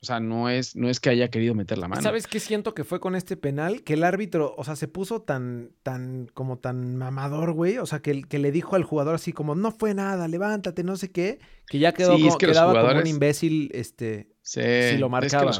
O 0.00 0.06
sea, 0.06 0.20
no 0.20 0.48
es, 0.48 0.76
no 0.76 0.88
es 0.88 1.00
que 1.00 1.10
haya 1.10 1.28
querido 1.28 1.56
meter 1.56 1.76
la 1.76 1.88
mano. 1.88 2.02
¿Sabes 2.02 2.28
qué 2.28 2.38
siento 2.38 2.72
que 2.72 2.84
fue 2.84 3.00
con 3.00 3.16
este 3.16 3.36
penal? 3.36 3.82
Que 3.82 3.94
el 3.94 4.04
árbitro, 4.04 4.54
o 4.56 4.62
sea, 4.62 4.76
se 4.76 4.86
puso 4.86 5.22
tan, 5.22 5.72
tan, 5.82 6.28
como 6.34 6.58
tan 6.58 6.94
mamador, 6.94 7.52
güey. 7.52 7.78
O 7.78 7.86
sea, 7.86 7.98
que, 7.98 8.22
que 8.22 8.38
le 8.38 8.52
dijo 8.52 8.76
al 8.76 8.84
jugador 8.84 9.16
así 9.16 9.32
como, 9.32 9.56
no 9.56 9.72
fue 9.72 9.94
nada, 9.94 10.28
levántate, 10.28 10.84
no 10.84 10.96
sé 10.96 11.10
qué. 11.10 11.40
Que 11.66 11.80
ya 11.80 11.92
quedó 11.92 12.12
como, 12.12 12.38
quedaba 12.38 12.80
como 12.80 13.00
un 13.00 13.06
imbécil, 13.08 13.70
este, 13.74 14.28
si 14.42 14.98
lo 14.98 15.08
marcaba 15.08 15.50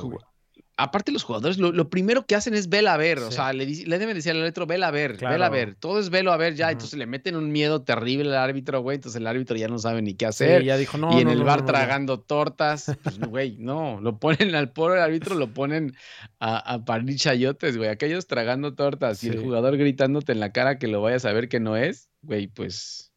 aparte 0.79 1.11
los 1.11 1.25
jugadores, 1.25 1.59
lo, 1.59 1.91
primero 1.91 2.25
que 2.25 2.37
hacen 2.37 2.55
es 2.55 2.69
vela 2.69 2.95
a 2.95 2.97
ver, 2.97 3.19
o 3.19 3.33
sea, 3.33 3.53
le, 3.53 3.67
le, 3.67 3.99
deben 3.99 4.14
decir 4.14 4.31
al 4.31 4.41
árbitro, 4.41 4.64
vela 4.64 4.87
a 4.87 4.91
ver, 4.93 5.17
vela 5.19 5.47
a 5.47 5.51
ver, 5.51 5.75
todo 5.75 5.99
es 5.99 6.09
velo 6.09 6.33
a 6.33 6.37
ver 6.37 6.55
ya, 6.55 6.71
entonces 6.71 6.97
le 6.97 7.07
meten 7.07 7.35
un 7.35 7.51
miedo 7.51 7.83
terrible 7.83 8.31
al 8.31 8.37
árbitro, 8.37 8.81
güey, 8.81 8.95
entonces 8.95 9.21
el 9.21 9.27
árbitro 9.27 9.57
ya 9.57 9.67
no 9.67 9.81
sabe 9.81 10.03
ni 10.03 10.14
qué 10.14 10.27
hacer. 10.27 10.62
ya 10.62 10.77
dijo, 10.77 10.97
no, 10.97 11.19
y 11.19 11.21
en 11.21 11.29
el 11.29 11.43
bar 11.43 11.67
tragando 11.67 12.21
tortas, 12.21 12.97
pues, 13.03 13.19
güey, 13.19 13.57
no, 13.59 14.01
lo 14.01 14.19
ponen 14.19 14.55
al 14.55 14.71
pobre 14.71 15.01
árbitro, 15.01 15.35
lo 15.35 15.53
ponen 15.53 15.97
a, 16.38 16.59
a 16.59 16.85
parir 16.85 17.17
chayotes, 17.17 17.77
güey, 17.77 17.91
aquellos 17.91 18.29
tragando 18.29 18.75
tortas 18.75 19.25
y 19.25 19.29
el 19.31 19.43
jugador 19.43 19.77
gritándote 19.77 20.31
en 20.31 20.38
la 20.38 20.53
cara 20.53 20.79
que 20.79 20.87
lo 20.87 21.03
vayas 21.03 21.25
a 21.25 21.33
ver 21.33 21.49
que 21.49 21.59
no 21.59 21.77
es, 21.77 22.09
güey, 22.23 22.47
pues 22.47 23.12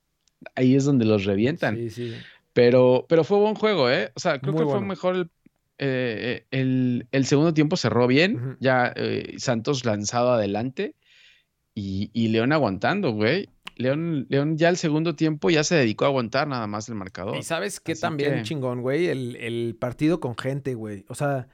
ahí 0.55 0.75
es 0.75 0.85
donde 0.85 1.05
los 1.05 1.25
revientan. 1.25 1.75
Sí, 1.75 1.89
sí. 1.91 2.13
Pero, 2.53 3.05
pero 3.07 3.23
fue 3.23 3.37
buen 3.37 3.55
juego, 3.55 3.89
¿eh? 3.89 4.11
O 4.15 4.19
sea, 4.19 4.39
creo 4.39 4.55
que 4.55 4.65
fue 4.65 4.81
mejor 4.81 5.15
el 5.15 5.29
eh, 5.83 6.45
el, 6.51 7.25
segundo 7.25 7.55
tiempo 7.55 7.75
cerró 7.75 8.05
bien, 8.05 8.55
ya 8.59 8.93
eh, 8.95 9.33
Santos 9.39 9.83
lanzado 9.83 10.31
adelante 10.31 10.95
y, 11.73 12.27
León 12.27 12.53
aguantando, 12.53 13.13
güey. 13.13 13.49
León, 13.77 14.27
León 14.29 14.59
ya 14.59 14.69
el 14.69 14.77
segundo 14.77 15.15
tiempo 15.15 15.49
ya 15.49 15.63
se 15.63 15.73
dedicó 15.73 16.05
a 16.05 16.09
aguantar 16.09 16.47
nada 16.47 16.67
más 16.67 16.87
el 16.87 16.93
marcador. 16.93 17.35
Y 17.35 17.41
sabes 17.41 17.79
qué 17.79 17.95
también 17.95 18.43
chingón, 18.43 18.81
güey, 18.83 19.07
el, 19.07 19.75
partido 19.79 20.19
con 20.19 20.37
gente, 20.37 20.75
güey. 20.75 21.03
O 21.07 21.15
sea, 21.15 21.47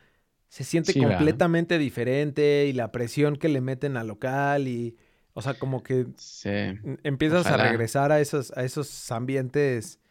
se 0.49 0.65
siente 0.65 0.93
completamente 0.93 1.77
diferente 1.77 2.67
y 2.67 2.73
la 2.73 2.91
presión 2.91 3.37
que 3.37 3.47
le 3.47 3.61
meten 3.61 3.95
al 3.95 4.07
local 4.07 4.67
y, 4.67 4.97
o 5.35 5.41
sea, 5.41 5.53
como 5.53 5.83
que 5.83 6.05
empiezas 7.03 7.45
a 7.45 7.55
regresar 7.55 8.11
a 8.11 8.19
esos, 8.19 8.51
a 8.57 8.65
esos 8.65 9.09
ambientes 9.09 10.01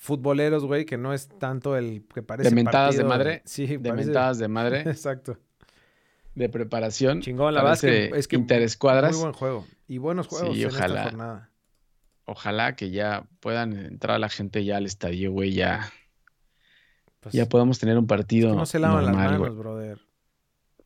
futboleros, 0.00 0.64
güey, 0.64 0.86
que 0.86 0.96
no 0.96 1.12
es 1.12 1.28
tanto 1.28 1.76
el 1.76 2.04
que 2.12 2.22
parece. 2.22 2.48
De 2.48 2.54
mentadas 2.54 2.96
de 2.96 3.04
madre. 3.04 3.42
Sí, 3.44 3.66
de 3.66 3.92
mentadas 3.92 4.38
de 4.38 4.48
madre. 4.48 4.80
Exacto. 4.86 5.36
De 6.34 6.48
preparación. 6.48 7.20
Chingón, 7.20 7.54
la 7.54 7.62
verdad 7.62 7.84
es 7.84 8.26
que, 8.26 8.36
interescuadras. 8.36 9.12
Muy 9.12 9.20
buen 9.20 9.32
juego. 9.34 9.66
Y 9.86 9.98
buenos 9.98 10.26
juegos 10.26 10.56
sí, 10.56 10.64
ojalá, 10.64 10.86
esta 10.86 11.10
jornada. 11.10 11.50
Ojalá 12.24 12.76
que 12.76 12.90
ya 12.90 13.26
puedan 13.40 13.74
entrar 13.74 14.18
la 14.18 14.30
gente 14.30 14.64
ya 14.64 14.78
al 14.78 14.86
estadio, 14.86 15.32
güey, 15.32 15.52
ya. 15.52 15.92
Pues 17.20 17.34
ya 17.34 17.46
podamos 17.46 17.78
tener 17.78 17.98
un 17.98 18.06
partido. 18.06 18.54
no 18.54 18.64
se 18.64 18.78
lavan 18.78 19.04
las 19.04 19.14
manos, 19.14 19.56
brother. 19.56 19.98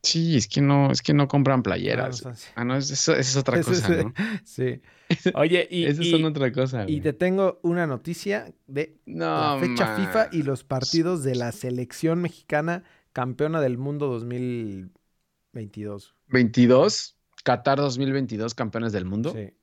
Sí, 0.05 0.37
es 0.37 0.47
que 0.47 0.61
no, 0.61 0.91
es 0.91 1.01
que 1.01 1.13
no 1.13 1.27
compran 1.27 1.61
playeras. 1.63 2.23
Ah, 2.55 2.63
no, 2.63 2.77
eso, 2.77 3.15
es 3.15 3.35
otra 3.35 3.61
cosa, 3.63 4.03
¿no? 4.03 4.13
sí. 4.43 4.79
Oye, 5.35 5.67
y. 5.69 5.85
Eso 5.85 6.03
son 6.03 6.25
otra 6.25 6.51
cosa. 6.51 6.85
Y 6.87 7.01
te 7.01 7.13
tengo 7.13 7.59
una 7.63 7.87
noticia 7.87 8.53
de 8.67 8.97
la 9.05 9.57
fecha 9.59 9.95
FIFA 9.95 10.29
y 10.31 10.43
los 10.43 10.63
partidos 10.63 11.23
de 11.23 11.33
la 11.35 11.51
selección 11.51 12.21
mexicana 12.21 12.83
campeona 13.13 13.61
del 13.61 13.77
mundo 13.77 14.07
2022. 14.07 16.15
¿22? 16.29 17.15
Qatar 17.43 17.79
2022, 17.79 18.55
campeones 18.55 18.91
del 18.91 19.05
mundo. 19.05 19.33
Sí. 19.33 19.53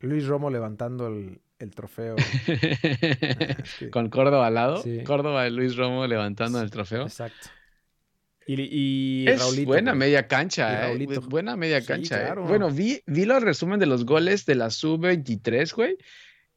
Luis 0.00 0.26
Romo 0.26 0.50
levantando 0.50 1.06
el, 1.08 1.40
trofeo. 1.74 2.16
Con 3.90 4.10
Córdoba 4.10 4.48
al 4.48 4.54
lado. 4.54 4.84
Córdoba 5.06 5.48
y 5.48 5.50
Luis 5.50 5.76
Romo 5.76 6.06
levantando 6.06 6.60
el 6.60 6.70
trofeo. 6.70 7.04
Exacto. 7.04 7.48
Y, 8.46 9.24
es 9.28 9.64
buena 9.64 9.94
media 9.94 10.26
cancha, 10.26 10.92
eh, 10.92 11.06
buena 11.28 11.56
media 11.56 11.84
cancha. 11.84 12.28
Eh. 12.28 12.34
Bueno, 12.36 12.70
vi, 12.70 13.02
vi 13.06 13.24
los 13.24 13.42
resumen 13.42 13.80
de 13.80 13.86
los 13.86 14.04
goles 14.04 14.44
de 14.46 14.54
la 14.54 14.70
sub-23, 14.70 15.74
güey. 15.74 15.96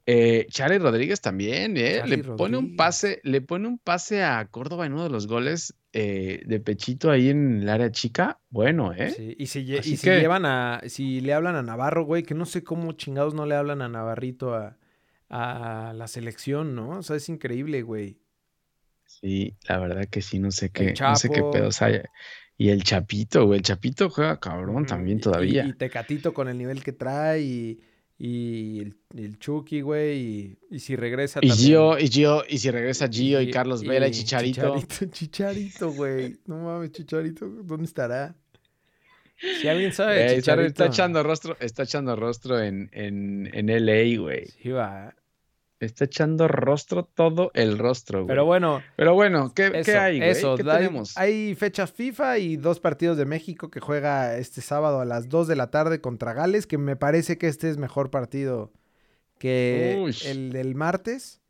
Eh, 0.09 0.47
Charlie 0.49 0.79
Rodríguez 0.79 1.19
también, 1.19 1.75
¿eh? 1.75 2.01
le 2.05 2.19
pone 2.19 2.57
un 2.57 2.77
pase, 2.77 3.19
le 3.23 3.41
pone 3.41 3.67
un 3.67 3.77
pase 3.77 4.23
a 4.23 4.47
Córdoba 4.47 4.85
en 4.85 4.93
uno 4.93 5.03
de 5.03 5.09
los 5.09 5.27
goles 5.27 5.75
eh, 5.91 6.43
de 6.45 6.61
pechito 6.61 7.11
ahí 7.11 7.29
en 7.29 7.63
el 7.63 7.69
área 7.69 7.91
chica. 7.91 8.39
Bueno, 8.49 8.93
¿eh? 8.93 9.11
Sí. 9.11 9.35
Y 9.37 9.47
si, 9.47 9.59
y 9.59 9.97
si 9.97 10.09
llevan 10.09 10.45
a, 10.45 10.81
si 10.87 11.19
le 11.19 11.33
hablan 11.33 11.57
a 11.57 11.61
Navarro, 11.61 12.05
güey, 12.05 12.23
que 12.23 12.35
no 12.35 12.45
sé 12.45 12.63
cómo 12.63 12.93
chingados 12.93 13.33
no 13.33 13.45
le 13.45 13.55
hablan 13.55 13.81
a 13.81 13.89
Navarrito 13.89 14.55
a, 14.55 14.77
a 15.29 15.91
la 15.93 16.07
selección, 16.07 16.73
¿no? 16.73 16.99
O 16.99 17.03
sea, 17.03 17.17
es 17.17 17.27
increíble, 17.27 17.81
güey. 17.81 18.17
Sí, 19.21 19.55
la 19.67 19.79
verdad 19.79 20.07
que 20.09 20.21
sí, 20.21 20.39
no 20.39 20.51
sé 20.51 20.69
qué, 20.69 20.93
no 20.99 21.15
sé 21.15 21.29
qué 21.29 21.41
pedos 21.51 21.81
hay. 21.81 22.01
Y 22.57 22.69
el 22.69 22.83
Chapito, 22.83 23.45
güey, 23.45 23.59
el 23.59 23.63
Chapito 23.63 24.09
juega 24.09 24.39
cabrón 24.39 24.85
también 24.85 25.19
todavía. 25.19 25.65
Y, 25.65 25.73
Tecatito 25.73 26.33
con 26.33 26.47
el 26.47 26.57
nivel 26.57 26.83
que 26.83 26.91
trae 26.91 27.41
y, 27.41 27.79
y 28.17 28.79
el, 28.79 28.95
y 29.13 29.25
el 29.25 29.37
Chucky, 29.37 29.81
güey, 29.81 30.17
y, 30.19 30.59
y 30.71 30.79
si 30.79 30.95
regresa 30.95 31.39
Y 31.41 31.49
también. 31.49 31.67
Gio, 31.67 31.99
y 31.99 32.07
Gio, 32.07 32.43
y 32.47 32.57
si 32.57 32.71
regresa 32.71 33.07
Gio 33.07 33.41
y, 33.41 33.51
Carlos 33.51 33.83
Vela 33.83 34.07
y 34.07 34.11
Chicharito. 34.11 34.75
Chicharito, 34.79 35.05
Chicharito, 35.11 35.91
güey. 35.93 36.37
No 36.45 36.57
mames, 36.63 36.91
Chicharito, 36.91 37.47
¿dónde 37.47 37.85
estará? 37.85 38.35
Si 39.61 39.67
alguien 39.67 39.93
sabe, 39.93 40.25
Eh, 40.33 40.35
Chicharito. 40.37 40.67
está 40.67 40.85
echando 40.87 41.21
rostro, 41.21 41.57
está 41.59 41.83
echando 41.83 42.15
rostro 42.15 42.59
en, 42.59 42.89
en, 42.91 43.47
en 43.53 43.67
LA, 43.85 44.19
güey. 44.19 44.47
Sí, 44.47 44.69
va. 44.69 45.13
Está 45.79 46.05
echando 46.05 46.47
rostro 46.47 47.03
todo 47.05 47.51
el 47.53 47.77
rostro, 47.77 48.19
güey. 48.23 48.27
Pero 48.29 48.45
bueno, 48.45 48.81
Pero 48.95 49.13
bueno, 49.13 49.53
¿qué, 49.53 49.83
qué 49.85 49.95
hay, 49.95 50.17
güey? 50.17 50.31
eso. 50.31 50.55
¿Qué 50.55 50.63
hay, 50.63 50.77
tenemos? 50.77 51.15
hay 51.17 51.53
fechas 51.55 51.91
FIFA 51.91 52.39
y 52.39 52.57
dos 52.57 52.79
partidos 52.79 53.15
de 53.17 53.25
México 53.25 53.69
que 53.69 53.79
juega 53.79 54.37
este 54.37 54.61
sábado 54.61 54.99
a 55.01 55.05
las 55.05 55.29
2 55.29 55.47
de 55.47 55.55
la 55.55 55.69
tarde 55.69 56.01
contra 56.01 56.33
Gales, 56.33 56.65
que 56.65 56.79
me 56.79 56.95
parece 56.95 57.37
que 57.37 57.47
este 57.47 57.69
es 57.69 57.77
mejor 57.77 58.09
partido 58.09 58.71
que 59.37 59.99
Uy. 60.01 60.15
el 60.25 60.51
del 60.51 60.73
martes. 60.73 61.41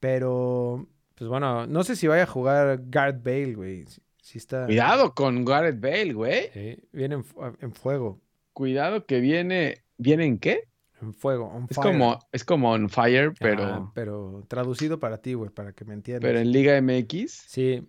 Pero, 0.00 0.86
pues 1.14 1.28
bueno, 1.28 1.66
no 1.66 1.82
sé 1.82 1.96
si 1.96 2.06
vaya 2.06 2.24
a 2.24 2.26
jugar 2.26 2.80
Gareth 2.88 3.22
Bale, 3.22 3.54
güey. 3.54 3.86
Si, 3.86 4.02
si 4.20 4.38
está... 4.38 4.66
Cuidado 4.66 5.14
con 5.14 5.44
Gareth 5.44 5.80
Bale, 5.80 6.12
güey. 6.12 6.50
Sí, 6.52 6.76
viene 6.92 7.14
en, 7.16 7.24
en 7.60 7.72
fuego. 7.72 8.20
Cuidado 8.52 9.06
que 9.06 9.20
viene. 9.20 9.82
¿Viene 9.96 10.26
en 10.26 10.38
qué? 10.38 10.68
En 11.02 11.12
fuego, 11.14 11.46
on 11.46 11.66
Es 11.68 11.76
fire. 11.76 11.92
como, 11.92 12.18
es 12.32 12.44
como 12.44 12.72
on 12.72 12.88
fire, 12.88 13.32
pero, 13.38 13.92
pero 13.94 14.44
traducido 14.48 14.98
para 14.98 15.18
ti, 15.18 15.34
güey, 15.34 15.50
para 15.50 15.72
que 15.72 15.84
me 15.84 15.94
entiendas. 15.94 16.22
pero 16.26 16.38
en 16.38 16.50
Liga 16.52 16.80
MX. 16.80 17.30
Sí, 17.48 17.82
y, 17.82 17.86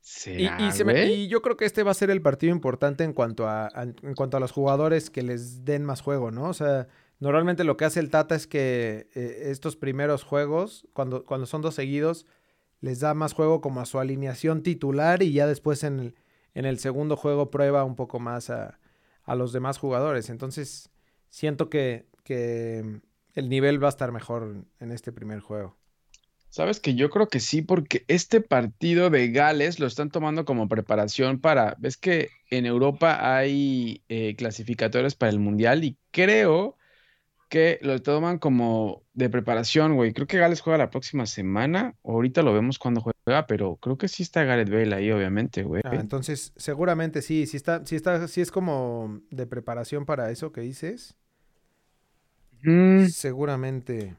¿Será, 0.00 0.56
y 0.60 0.72
se 0.72 0.84
me- 0.84 0.92
güey? 0.92 1.12
y 1.22 1.28
yo 1.28 1.42
creo 1.42 1.56
que 1.56 1.64
este 1.64 1.82
va 1.82 1.90
a 1.90 1.94
ser 1.94 2.10
el 2.10 2.22
partido 2.22 2.52
importante 2.52 3.04
en 3.04 3.12
cuanto 3.12 3.46
a, 3.46 3.66
a- 3.68 3.82
en 3.82 4.14
cuanto 4.14 4.36
a 4.36 4.40
los 4.40 4.52
jugadores 4.52 5.10
que 5.10 5.22
les 5.22 5.64
den 5.64 5.84
más 5.84 6.00
juego, 6.00 6.30
¿no? 6.30 6.44
O 6.48 6.54
sea, 6.54 6.86
normalmente 7.20 7.64
lo 7.64 7.76
que 7.76 7.84
hace 7.84 8.00
el 8.00 8.10
Tata 8.10 8.34
es 8.34 8.46
que 8.46 9.08
eh, 9.14 9.42
estos 9.50 9.76
primeros 9.76 10.22
juegos, 10.24 10.86
cuando, 10.92 11.24
cuando 11.24 11.46
son 11.46 11.60
dos 11.62 11.74
seguidos, 11.74 12.26
les 12.80 13.00
da 13.00 13.12
más 13.14 13.32
juego 13.34 13.60
como 13.60 13.80
a 13.80 13.86
su 13.86 13.98
alineación 13.98 14.62
titular 14.62 15.22
y 15.22 15.32
ya 15.32 15.46
después 15.46 15.82
en 15.82 15.98
el, 16.00 16.14
en 16.54 16.64
el 16.64 16.78
segundo 16.78 17.16
juego 17.16 17.50
prueba 17.50 17.84
un 17.84 17.96
poco 17.96 18.18
más 18.20 18.50
a, 18.50 18.78
a 19.24 19.34
los 19.34 19.52
demás 19.52 19.78
jugadores. 19.78 20.30
Entonces, 20.30 20.90
siento 21.28 21.68
que, 21.68 22.06
que 22.28 23.00
el 23.32 23.48
nivel 23.48 23.82
va 23.82 23.88
a 23.88 23.88
estar 23.88 24.12
mejor 24.12 24.66
en 24.80 24.92
este 24.92 25.12
primer 25.12 25.40
juego. 25.40 25.78
Sabes 26.50 26.78
que 26.78 26.94
yo 26.94 27.08
creo 27.08 27.28
que 27.28 27.40
sí, 27.40 27.62
porque 27.62 28.04
este 28.06 28.42
partido 28.42 29.08
de 29.08 29.30
Gales 29.30 29.80
lo 29.80 29.86
están 29.86 30.10
tomando 30.10 30.44
como 30.44 30.68
preparación 30.68 31.40
para, 31.40 31.74
ves 31.78 31.96
que 31.96 32.28
en 32.50 32.66
Europa 32.66 33.34
hay 33.34 34.02
eh, 34.10 34.34
clasificatorios 34.36 35.14
para 35.14 35.30
el 35.30 35.38
Mundial 35.38 35.84
y 35.84 35.96
creo 36.10 36.76
que 37.48 37.78
lo 37.80 38.02
toman 38.02 38.38
como 38.38 39.04
de 39.14 39.30
preparación, 39.30 39.94
güey. 39.94 40.12
Creo 40.12 40.26
que 40.26 40.38
Gales 40.38 40.60
juega 40.60 40.76
la 40.76 40.90
próxima 40.90 41.24
semana, 41.24 41.94
ahorita 42.04 42.42
lo 42.42 42.52
vemos 42.52 42.78
cuando 42.78 43.00
juega, 43.00 43.46
pero 43.46 43.76
creo 43.76 43.96
que 43.96 44.08
sí 44.08 44.22
está 44.22 44.44
Gareth 44.44 44.68
Bale 44.68 44.94
ahí, 44.94 45.10
obviamente, 45.10 45.62
güey. 45.62 45.80
Ah, 45.86 45.94
entonces, 45.94 46.52
seguramente 46.56 47.22
sí, 47.22 47.46
sí 47.46 47.56
está, 47.56 47.86
sí 47.86 47.96
está, 47.96 48.28
sí 48.28 48.42
es 48.42 48.50
como 48.50 49.22
de 49.30 49.46
preparación 49.46 50.04
para 50.04 50.30
eso 50.30 50.52
que 50.52 50.60
dices. 50.60 51.16
Mm, 52.62 53.06
Seguramente 53.06 54.16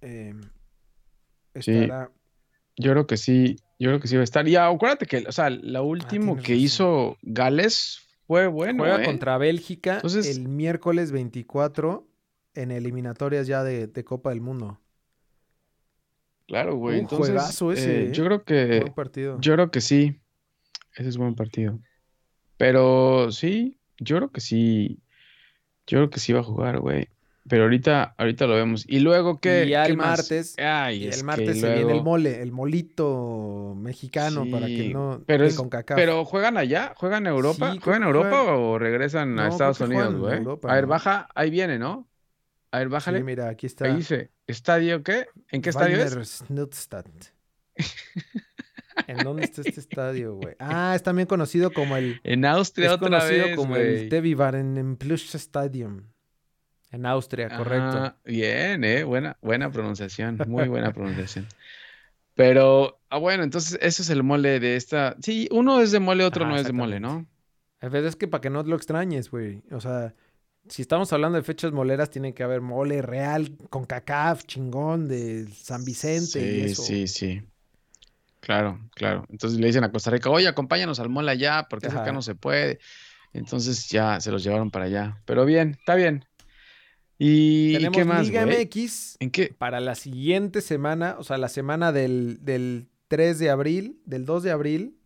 em, 0.00 0.40
Sí. 1.60 1.72
estará. 1.72 2.10
yo 2.76 2.90
creo 2.92 3.06
que 3.06 3.16
sí, 3.16 3.56
yo 3.78 3.90
creo 3.90 4.00
que 4.00 4.08
sí 4.08 4.16
va 4.16 4.20
a 4.22 4.24
estar. 4.24 4.46
Y 4.48 4.56
acuérdate 4.56 5.06
que, 5.06 5.24
o 5.26 5.32
sea, 5.32 5.50
lo 5.50 5.84
último 5.84 6.32
Ah, 6.32 6.40
tienes 6.40 6.44
que 6.46 6.52
razón. 6.54 6.64
hizo 6.64 7.16
Gales 7.22 8.00
fue 8.26 8.46
bueno, 8.48 8.82
Juega 8.82 9.02
¿eh? 9.02 9.04
contra 9.06 9.38
Bélgica 9.38 9.96
Entonces- 9.96 10.36
el 10.36 10.48
miércoles 10.48 11.12
24 11.12 12.06
en 12.54 12.70
eliminatorias 12.70 13.46
ya 13.46 13.62
de, 13.64 13.86
de 13.86 14.04
Copa 14.04 14.30
del 14.30 14.40
Mundo. 14.40 14.80
Claro, 16.46 16.76
güey. 16.76 16.96
Un 16.96 17.00
Entonces, 17.02 17.28
juegazo 17.34 17.72
ese, 17.72 18.02
eh, 18.04 18.08
¿eh? 18.08 18.12
yo 18.12 18.24
creo 18.24 18.44
que 18.44 18.80
Buen 18.80 18.94
partido. 18.94 19.40
Yo 19.40 19.54
creo 19.54 19.70
que 19.70 19.80
sí. 19.80 20.20
Ese 20.96 21.08
es 21.08 21.16
buen 21.16 21.34
partido. 21.34 21.80
Pero 22.56 23.32
sí, 23.32 23.78
yo 23.98 24.16
creo 24.16 24.30
que 24.30 24.40
sí. 24.40 25.00
Yo 25.86 25.98
creo 25.98 26.10
que 26.10 26.20
sí 26.20 26.32
va 26.32 26.40
a 26.40 26.44
jugar, 26.44 26.80
güey. 26.80 27.08
Pero 27.46 27.64
ahorita, 27.64 28.14
ahorita 28.16 28.46
lo 28.46 28.54
vemos. 28.54 28.86
Y 28.88 29.00
luego, 29.00 29.38
¿qué, 29.38 29.64
Y 29.66 29.70
ya 29.70 29.84
qué 29.84 29.94
martes- 29.94 30.54
Ay, 30.58 31.04
y 31.04 31.08
el 31.08 31.16
que 31.16 31.22
martes 31.24 31.60
se 31.60 31.74
viene 31.74 31.92
el 31.92 32.02
mole, 32.02 32.40
el 32.40 32.52
molito 32.52 33.74
mexicano 33.76 34.46
para 34.50 34.66
que 34.66 34.88
no 34.88 35.22
pero 35.26 35.44
es- 35.44 35.56
CONCACAF. 35.56 35.94
Pero 35.96 36.24
¿juegan 36.24 36.56
allá? 36.56 36.94
¿Juegan 36.96 37.26
en 37.26 37.34
Europa? 37.34 37.72
Sí, 37.72 37.78
¿Juegan 37.80 38.02
en 38.02 38.08
que 38.08 38.16
Europa 38.16 38.30
juegan- 38.44 38.54
o 38.60 38.78
regresan 38.78 39.34
No, 39.34 39.42
a 39.42 39.48
Estados 39.48 39.76
que 39.76 39.84
Unidos, 39.84 40.16
güey? 40.16 40.38
Europa, 40.38 40.72
A 40.72 40.74
ver, 40.74 40.86
baja, 40.86 41.28
ahí 41.34 41.50
viene, 41.50 41.78
¿no? 41.78 42.08
A 42.70 42.78
ver, 42.78 42.88
bájale. 42.88 43.18
Sí, 43.18 43.24
mira, 43.24 43.50
aquí 43.50 43.66
está. 43.66 43.84
Ahí 43.84 43.96
dice, 43.96 44.30
¿estadio 44.46 45.02
qué? 45.02 45.26
¿En 45.50 45.60
qué 45.60 45.68
estadio 45.68 45.98
es? 46.02 46.44
¿En 49.06 49.18
dónde 49.18 49.44
está 49.44 49.62
este 49.62 49.80
estadio, 49.80 50.34
güey? 50.36 50.54
Ah, 50.58 50.92
es 50.94 51.02
también 51.02 51.26
conocido 51.26 51.72
como 51.72 51.96
el. 51.96 52.20
En 52.24 52.44
Austria 52.44 52.86
Es 52.88 52.92
otra 52.92 53.08
conocido 53.08 53.46
vez, 53.46 53.56
como 53.56 53.74
güey. 53.74 54.02
el 54.04 54.08
Tevivaaren 54.08 54.76
en 54.78 54.96
Plus 54.96 55.34
Stadium. 55.34 56.02
En 56.90 57.06
Austria, 57.06 57.48
correcto. 57.56 57.98
Ah, 57.98 58.16
bien, 58.24 58.84
eh, 58.84 59.02
buena, 59.02 59.36
buena 59.42 59.70
pronunciación, 59.72 60.38
muy 60.46 60.68
buena 60.68 60.92
pronunciación. 60.92 61.46
Pero, 62.34 63.00
ah, 63.10 63.18
bueno, 63.18 63.42
entonces 63.42 63.78
ese 63.82 64.02
es 64.02 64.10
el 64.10 64.22
mole 64.22 64.60
de 64.60 64.76
esta. 64.76 65.16
Sí, 65.20 65.48
uno 65.50 65.80
es 65.80 65.90
de 65.92 66.00
mole, 66.00 66.24
otro 66.24 66.46
no 66.46 66.56
es 66.56 66.64
de 66.66 66.72
mole. 66.72 67.00
¿no? 67.00 67.26
Es 67.80 68.16
que 68.16 68.28
para 68.28 68.40
que 68.40 68.50
no 68.50 68.62
lo 68.62 68.76
extrañes, 68.76 69.30
güey. 69.30 69.62
O 69.70 69.80
sea, 69.80 70.14
si 70.68 70.82
estamos 70.82 71.12
hablando 71.12 71.36
de 71.36 71.44
fechas 71.44 71.72
moleras, 71.72 72.10
tiene 72.10 72.32
que 72.32 72.42
haber 72.42 72.60
mole 72.60 73.02
real 73.02 73.56
con 73.70 73.84
cacaf, 73.84 74.44
chingón, 74.44 75.06
de 75.08 75.46
San 75.52 75.84
Vicente 75.84 76.38
y 76.40 76.60
Sí, 76.60 76.60
eso. 76.72 76.82
sí, 76.82 77.06
sí. 77.08 77.42
Claro, 78.44 78.78
claro. 78.94 79.24
Entonces 79.30 79.58
le 79.58 79.66
dicen 79.66 79.84
a 79.84 79.90
Costa 79.90 80.10
Rica, 80.10 80.28
oye, 80.28 80.46
acompáñanos 80.46 81.00
al 81.00 81.08
mole 81.08 81.30
allá, 81.30 81.66
porque 81.70 81.86
acá 81.86 82.12
no 82.12 82.20
se 82.20 82.34
puede. 82.34 82.78
Entonces 83.32 83.88
ya 83.88 84.20
se 84.20 84.30
los 84.30 84.44
llevaron 84.44 84.70
para 84.70 84.84
allá. 84.84 85.22
Pero 85.24 85.46
bien, 85.46 85.76
está 85.78 85.94
bien. 85.94 86.26
¿Y, 87.16 87.72
Tenemos 87.72 87.96
qué 87.96 88.04
más, 88.04 88.26
Liga 88.26 88.44
güey? 88.44 88.66
MX 88.66 89.16
¿En 89.20 89.30
qué? 89.30 89.54
para 89.56 89.80
la 89.80 89.94
siguiente 89.94 90.60
semana, 90.60 91.16
o 91.18 91.24
sea, 91.24 91.38
la 91.38 91.48
semana 91.48 91.90
del, 91.90 92.44
del 92.44 92.88
3 93.08 93.38
de 93.38 93.48
abril, 93.48 94.02
del 94.04 94.26
2 94.26 94.42
de 94.42 94.50
abril, 94.50 94.98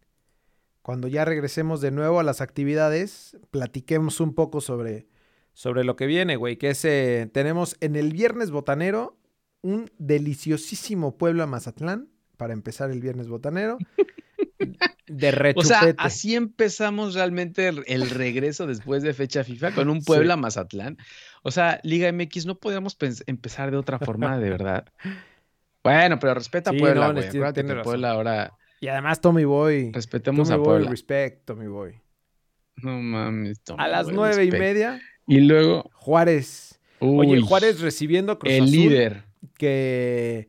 cuando 0.82 1.06
ya 1.06 1.24
regresemos 1.24 1.80
de 1.80 1.92
nuevo 1.92 2.18
a 2.18 2.24
las 2.24 2.40
actividades, 2.40 3.36
platiquemos 3.52 4.18
un 4.18 4.34
poco 4.34 4.60
sobre, 4.60 5.06
sobre 5.52 5.84
lo 5.84 5.94
que 5.94 6.06
viene, 6.06 6.34
güey, 6.34 6.56
que 6.56 6.70
es, 6.70 6.84
eh, 6.84 7.30
tenemos 7.32 7.76
en 7.80 7.94
el 7.94 8.12
viernes 8.12 8.50
botanero 8.50 9.16
un 9.62 9.92
deliciosísimo 9.98 11.16
Puebla 11.16 11.46
Mazatlán, 11.46 12.08
para 12.38 12.54
empezar 12.54 12.90
el 12.90 13.00
viernes 13.02 13.28
botanero, 13.28 13.76
de 15.06 15.28
O 15.28 15.32
rechupete. 15.32 15.68
sea, 15.68 15.94
así 15.98 16.34
empezamos 16.34 17.14
realmente 17.14 17.68
el, 17.68 18.10
regreso 18.10 18.66
después 18.66 19.02
de 19.02 19.12
fecha 19.12 19.44
FIFA 19.44 19.72
con 19.72 19.90
un 19.90 20.00
Sí. 20.00 20.06
Puebla 20.06 20.36
Mazatlán. 20.36 20.96
O 21.42 21.50
sea, 21.50 21.80
Liga 21.82 22.10
MX 22.12 22.46
no 22.46 22.58
podíamos 22.58 22.96
empezar 23.26 23.70
de 23.70 23.76
otra 23.76 23.98
forma, 23.98 24.38
de 24.38 24.48
verdad. 24.50 24.86
Bueno, 25.84 26.18
pero 26.18 26.34
respeta 26.34 26.70
a 26.70 26.72
Sí, 26.74 26.78
Puebla, 26.80 27.06
no, 27.06 27.12
güey. 27.12 27.22
tienes- 27.22 27.28
Acuérdate 27.36 27.54
tienes 27.54 27.70
que 27.70 27.74
razón. 27.76 27.90
Puebla 27.92 28.10
ahora 28.10 28.52
Y 28.80 28.88
además 28.88 29.20
Tommy 29.22 29.44
Boy. 29.44 29.90
respetemos 29.92 30.48
Tommy 30.48 30.54
a 30.54 30.58
Boy, 30.58 30.66
Puebla. 30.66 30.90
respect, 30.90 31.44
Tommy 31.46 31.66
Boy. 31.66 31.94
No 32.82 33.00
mames. 33.00 33.62
Tommy 33.62 33.82
A 33.82 33.88
las 33.88 34.06
Boy, 34.06 34.14
nueve 34.16 34.44
y 34.44 34.50
media, 34.50 35.00
Y 35.26 35.40
luego, 35.40 35.88
Juárez. 35.94 36.78
Oye, 36.98 37.40
Juárez 37.40 37.80
recibiendo 37.80 38.38
Cruz 38.38 38.52
el 38.52 38.64
Azul, 38.64 38.72
líder. 38.76 39.22
que 39.56 40.48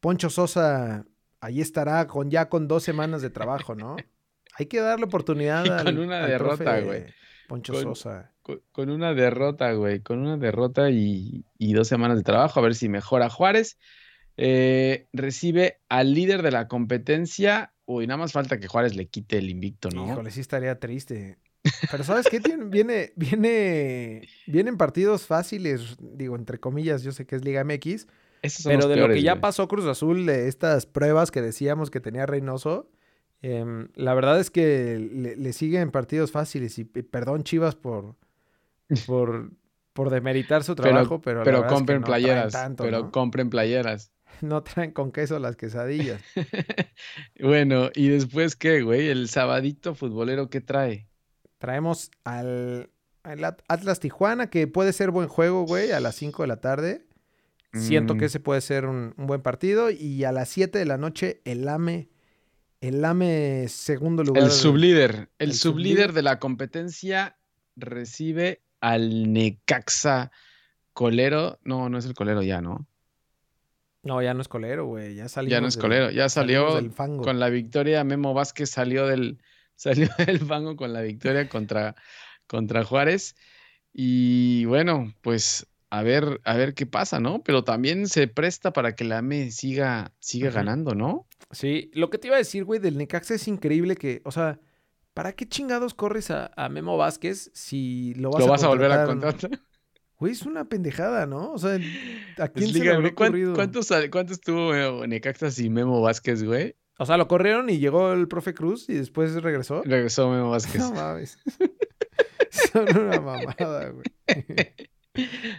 Poncho 0.00 0.30
Sosa 0.30 1.04
ahí 1.40 1.60
estará 1.60 2.06
con 2.06 2.30
ya 2.30 2.48
con 2.48 2.68
dos 2.68 2.82
semanas 2.82 3.22
de 3.22 3.30
trabajo, 3.30 3.74
¿no? 3.74 3.96
Hay 4.58 4.66
que 4.66 4.80
darle 4.80 5.04
oportunidad 5.06 5.60
al, 5.78 5.84
con 5.84 5.98
una 5.98 6.24
al 6.24 6.30
derrota, 6.30 6.80
güey. 6.80 7.04
Poncho 7.48 7.72
Con- 7.72 7.82
Sosa. 7.82 8.32
Con, 8.42 8.60
con 8.72 8.90
una 8.90 9.14
derrota, 9.14 9.72
güey. 9.72 10.00
Con 10.00 10.18
una 10.20 10.36
derrota 10.36 10.90
y, 10.90 11.44
y 11.58 11.72
dos 11.72 11.88
semanas 11.88 12.16
de 12.16 12.22
trabajo. 12.24 12.58
A 12.60 12.62
ver 12.62 12.74
si 12.74 12.88
mejora 12.88 13.28
Juárez. 13.30 13.78
Eh, 14.36 15.08
recibe 15.12 15.80
al 15.88 16.14
líder 16.14 16.42
de 16.42 16.50
la 16.52 16.68
competencia. 16.68 17.72
Uy, 17.86 18.06
nada 18.06 18.18
más 18.18 18.32
falta 18.32 18.58
que 18.60 18.68
Juárez 18.68 18.94
le 18.94 19.08
quite 19.08 19.38
el 19.38 19.50
invicto, 19.50 19.88
¿no? 19.90 20.06
Híjole, 20.06 20.30
sí 20.30 20.40
estaría 20.40 20.78
triste. 20.78 21.38
Pero 21.90 22.04
¿sabes 22.04 22.26
qué? 22.30 22.38
Tiene- 22.40 22.64
viene, 22.66 23.12
viene, 23.16 24.28
vienen 24.46 24.76
partidos 24.76 25.26
fáciles, 25.26 25.96
digo, 26.00 26.36
entre 26.36 26.58
comillas, 26.60 27.02
yo 27.02 27.12
sé 27.12 27.26
que 27.26 27.36
es 27.36 27.44
Liga 27.44 27.64
MX, 27.64 28.06
pero 28.64 28.88
de 28.88 28.96
lo 28.96 29.08
que 29.08 29.22
ya 29.22 29.32
güey. 29.32 29.40
pasó 29.40 29.68
Cruz 29.68 29.86
Azul, 29.86 30.26
de 30.26 30.48
estas 30.48 30.86
pruebas 30.86 31.30
que 31.30 31.42
decíamos 31.42 31.90
que 31.90 32.00
tenía 32.00 32.26
Reynoso, 32.26 32.90
em, 33.42 33.88
la 33.94 34.14
verdad 34.14 34.38
es 34.40 34.50
que 34.50 34.98
le, 35.12 35.36
le 35.36 35.52
siguen 35.52 35.90
partidos 35.90 36.30
fáciles 36.32 36.78
y, 36.78 36.84
perdón 36.84 37.44
Chivas 37.44 37.74
por, 37.76 38.16
por, 39.06 39.50
por 39.92 40.10
demeritar 40.10 40.64
su 40.64 40.74
Pero- 40.74 40.88
trabajo, 40.90 41.20
pero, 41.20 41.40
la 41.40 41.44
Pero 41.44 41.58
verdad 41.58 41.70
es 41.70 41.72
que 41.72 41.76
compren 41.78 42.00
no 42.00 42.06
traen 42.06 42.22
playeras. 42.24 42.52
tanto, 42.52 42.84
pero 42.84 42.98
¿no? 43.04 43.10
compren 43.12 43.50
playeras. 43.50 44.12
No 44.40 44.62
traen 44.62 44.92
con 44.92 45.10
queso 45.10 45.38
las 45.40 45.56
quesadillas. 45.56 46.22
Bueno, 47.40 47.90
¿y 47.94 48.08
después 48.08 48.54
qué, 48.56 48.82
güey? 48.82 49.08
El 49.08 49.28
sabadito 49.28 49.94
futbolero, 49.94 50.48
¿qué 50.50 50.60
trae? 50.60 51.08
Traemos 51.58 52.10
al, 52.24 52.90
At- 53.24 53.62
Atlas 53.68 54.00
Tijuana, 54.00 54.48
que 54.50 54.66
puede 54.68 54.92
ser 54.92 55.10
buen 55.10 55.28
juego, 55.28 55.62
güey, 55.64 55.90
a 55.92 56.00
las 56.00 56.14
5 56.16 56.42
de 56.42 56.46
la 56.46 56.60
tarde. 56.60 57.06
Siento 57.72 58.14
Mm. 58.14 58.18
que 58.18 58.24
ese 58.26 58.40
puede 58.40 58.60
ser 58.60 58.86
un, 58.86 59.14
un 59.16 59.26
buen 59.26 59.42
partido. 59.42 59.90
Y 59.90 60.24
a 60.24 60.32
las 60.32 60.48
7 60.48 60.78
de 60.78 60.84
la 60.86 60.96
noche, 60.98 61.40
el 61.44 61.68
AME. 61.68 62.08
El 62.80 63.04
AME 63.04 63.66
segundo 63.68 64.22
lugar. 64.24 64.44
El 64.44 64.50
sublíder, 64.50 65.28
el, 65.38 65.50
el 65.50 65.54
sublíder 65.54 65.96
sublíder. 65.96 66.12
de 66.12 66.22
la 66.22 66.38
competencia 66.38 67.36
recibe 67.76 68.62
al 68.80 69.32
Necaxa 69.32 70.30
Colero. 70.92 71.58
No, 71.64 71.88
no 71.88 71.98
es 71.98 72.04
el 72.06 72.14
Colero 72.14 72.42
ya, 72.42 72.60
¿no? 72.60 72.86
No, 74.04 74.22
ya 74.22 74.32
no 74.32 74.40
es 74.40 74.48
colero, 74.48 74.86
güey. 74.86 75.16
Ya 75.16 75.28
salimos 75.28 75.50
Ya 75.50 75.60
no 75.60 75.66
es 75.66 75.74
del- 75.74 75.82
Colero, 75.82 76.10
ya 76.10 76.28
salió 76.28 76.76
del 76.76 76.92
fango. 76.92 77.22
con 77.24 77.40
la 77.40 77.50
victoria. 77.50 78.04
Memo 78.04 78.32
Vázquez 78.32 78.70
salió 78.70 79.06
del, 79.06 79.42
salió 79.74 80.08
del 80.18 80.38
fango 80.38 80.76
con 80.76 80.92
la 80.92 81.02
victoria 81.02 81.48
contra, 81.48 81.96
contra 82.46 82.84
Juárez. 82.84 83.34
Y 83.92 84.64
bueno, 84.66 85.12
pues 85.20 85.66
a 85.90 86.02
ver, 86.02 86.40
a 86.44 86.56
ver 86.56 86.74
qué 86.74 86.86
pasa, 86.86 87.20
¿no? 87.20 87.42
Pero 87.42 87.64
también 87.64 88.08
se 88.08 88.28
presta 88.28 88.72
para 88.72 88.94
que 88.94 89.04
la 89.04 89.18
AME 89.18 89.50
siga, 89.50 90.12
siga 90.18 90.50
ganando, 90.50 90.94
¿no? 90.94 91.26
Sí, 91.50 91.90
lo 91.94 92.10
que 92.10 92.18
te 92.18 92.26
iba 92.28 92.36
a 92.36 92.38
decir, 92.38 92.64
güey, 92.64 92.80
del 92.80 92.98
Necaxa 92.98 93.34
es 93.34 93.48
increíble 93.48 93.96
que, 93.96 94.20
o 94.24 94.30
sea, 94.30 94.60
¿para 95.14 95.32
qué 95.32 95.48
chingados 95.48 95.94
corres 95.94 96.30
a, 96.30 96.50
a 96.56 96.68
Memo 96.68 96.96
Vázquez 96.96 97.50
si 97.54 98.14
lo 98.14 98.30
vas, 98.30 98.40
Lo 98.44 98.48
vas 98.50 98.62
a 98.64 98.68
volver 98.68 98.92
a 98.92 99.04
contratar? 99.06 99.50
Güey, 100.20 100.32
es 100.32 100.42
una 100.42 100.64
pendejada, 100.64 101.26
¿no? 101.26 101.52
O 101.52 101.58
sea, 101.58 101.74
¿a 101.74 101.78
quién 101.78 101.86
se 101.86 102.58
le 102.58 102.64
Explícame, 102.64 102.96
habrá 102.96 103.14
¿cuán- 103.14 103.28
ocurrido? 103.28 103.54
¿cuánto, 103.54 103.84
sal- 103.84 104.10
cuánto 104.10 104.32
estuvo 104.32 104.74
eh, 104.74 105.06
Necaxa 105.06 105.52
sin 105.52 105.72
Memo 105.72 106.00
Vázquez, 106.02 106.42
güey? 106.42 106.74
O 106.98 107.06
sea, 107.06 107.16
lo 107.16 107.28
corrieron 107.28 107.70
y 107.70 107.78
llegó 107.78 108.12
el 108.12 108.26
profe 108.26 108.52
Cruz 108.52 108.88
y 108.88 108.94
después 108.94 109.32
regresó. 109.40 109.82
Regresó 109.84 110.28
Memo 110.28 110.50
Vázquez. 110.50 110.80
No 110.80 110.92
mames. 110.92 111.38
Son 112.50 112.88
una 112.98 113.20
mamada, 113.20 113.90
güey. 113.90 114.04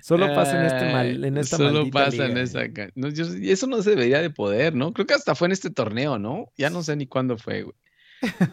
Solo 0.02 0.28
pasa 0.36 0.60
en 0.60 0.66
este 0.66 0.92
mal, 0.94 1.24
en 1.24 1.38
esta 1.38 1.58
Solo 1.58 1.90
pasa 1.90 2.26
en 2.26 2.38
esa. 2.38 2.62
no, 2.96 3.10
yo- 3.10 3.26
eso 3.42 3.68
no 3.68 3.82
se 3.82 3.92
debería 3.92 4.22
de 4.22 4.30
poder, 4.30 4.76
¿no? 4.76 4.94
Creo 4.94 5.06
que 5.08 5.14
hasta 5.14 5.36
fue 5.36 5.48
en 5.48 5.52
este 5.54 5.70
torneo, 5.70 6.18
¿no? 6.20 6.52
Ya 6.58 6.70
no 6.70 6.84
sé 6.84 6.96
ni 6.96 7.08
cuándo 7.08 7.38
fue, 7.38 7.64
güey. 7.64 7.76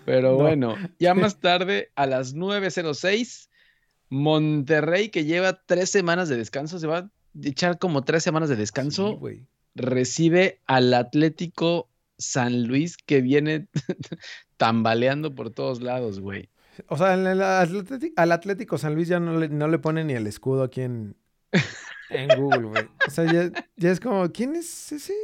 Pero 0.05 0.33
No. 0.39 0.45
bueno, 0.45 0.77
ya 0.99 1.15
más 1.15 1.41
tarde, 1.41 1.91
a 1.97 2.07
las 2.07 2.35
9.06, 2.35 3.49
Monterrey, 4.09 5.09
que 5.09 5.25
lleva 5.25 5.61
tres 5.67 5.91
semanas 5.91 6.29
de 6.29 6.37
descanso, 6.37 6.79
se 6.79 6.87
va 6.87 6.99
a 6.99 7.11
echar 7.43 7.79
como 7.79 8.05
tres 8.05 8.23
semanas 8.23 8.49
de 8.49 8.57
descanso, 8.57 9.21
Sí, 9.29 9.43
recibe 9.75 10.61
al 10.67 10.95
Atlético 10.95 11.89
San 12.19 12.65
Luis, 12.67 12.97
que 12.97 13.21
viene 13.21 13.67
tambaleando 14.57 15.35
por 15.35 15.51
todos 15.51 15.83
lados, 15.83 16.21
güey. 16.21 16.49
O 16.89 16.97
sea, 16.97 17.15
en 17.15 17.27
el 17.27 17.41
Atleti- 17.41 18.13
al 18.17 18.33
Atlético 18.33 18.79
San 18.79 18.95
Luis 18.95 19.09
ya 19.09 19.21
no 19.21 19.39
le, 19.39 19.49
no 19.49 19.69
le 19.69 19.79
ponen 19.79 20.09
ni 20.09 20.15
el 20.15 20.27
escudo 20.27 20.63
aquí 20.63 20.83
en, 20.83 21.17
en 22.11 22.41
Google, 22.41 22.69
güey. 22.69 22.85
O 23.07 23.11
sea, 23.11 23.25
ya, 23.25 23.51
ya 23.77 23.91
es 23.91 24.01
como, 24.01 24.31
¿quién 24.33 24.57
es 24.57 24.93
ese? 24.93 25.15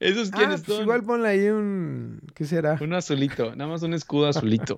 ¿Esos 0.00 0.30
Ah, 0.32 0.38
quiénes 0.38 0.62
pues 0.62 0.76
son? 0.76 0.82
igual 0.84 1.02
ponle 1.04 1.28
ahí 1.28 1.48
un... 1.48 2.20
¿Qué 2.34 2.44
será? 2.44 2.78
Un 2.80 2.94
azulito, 2.94 3.54
nada 3.54 3.70
más 3.70 3.82
un 3.82 3.94
escudo 3.94 4.28
azulito. 4.28 4.76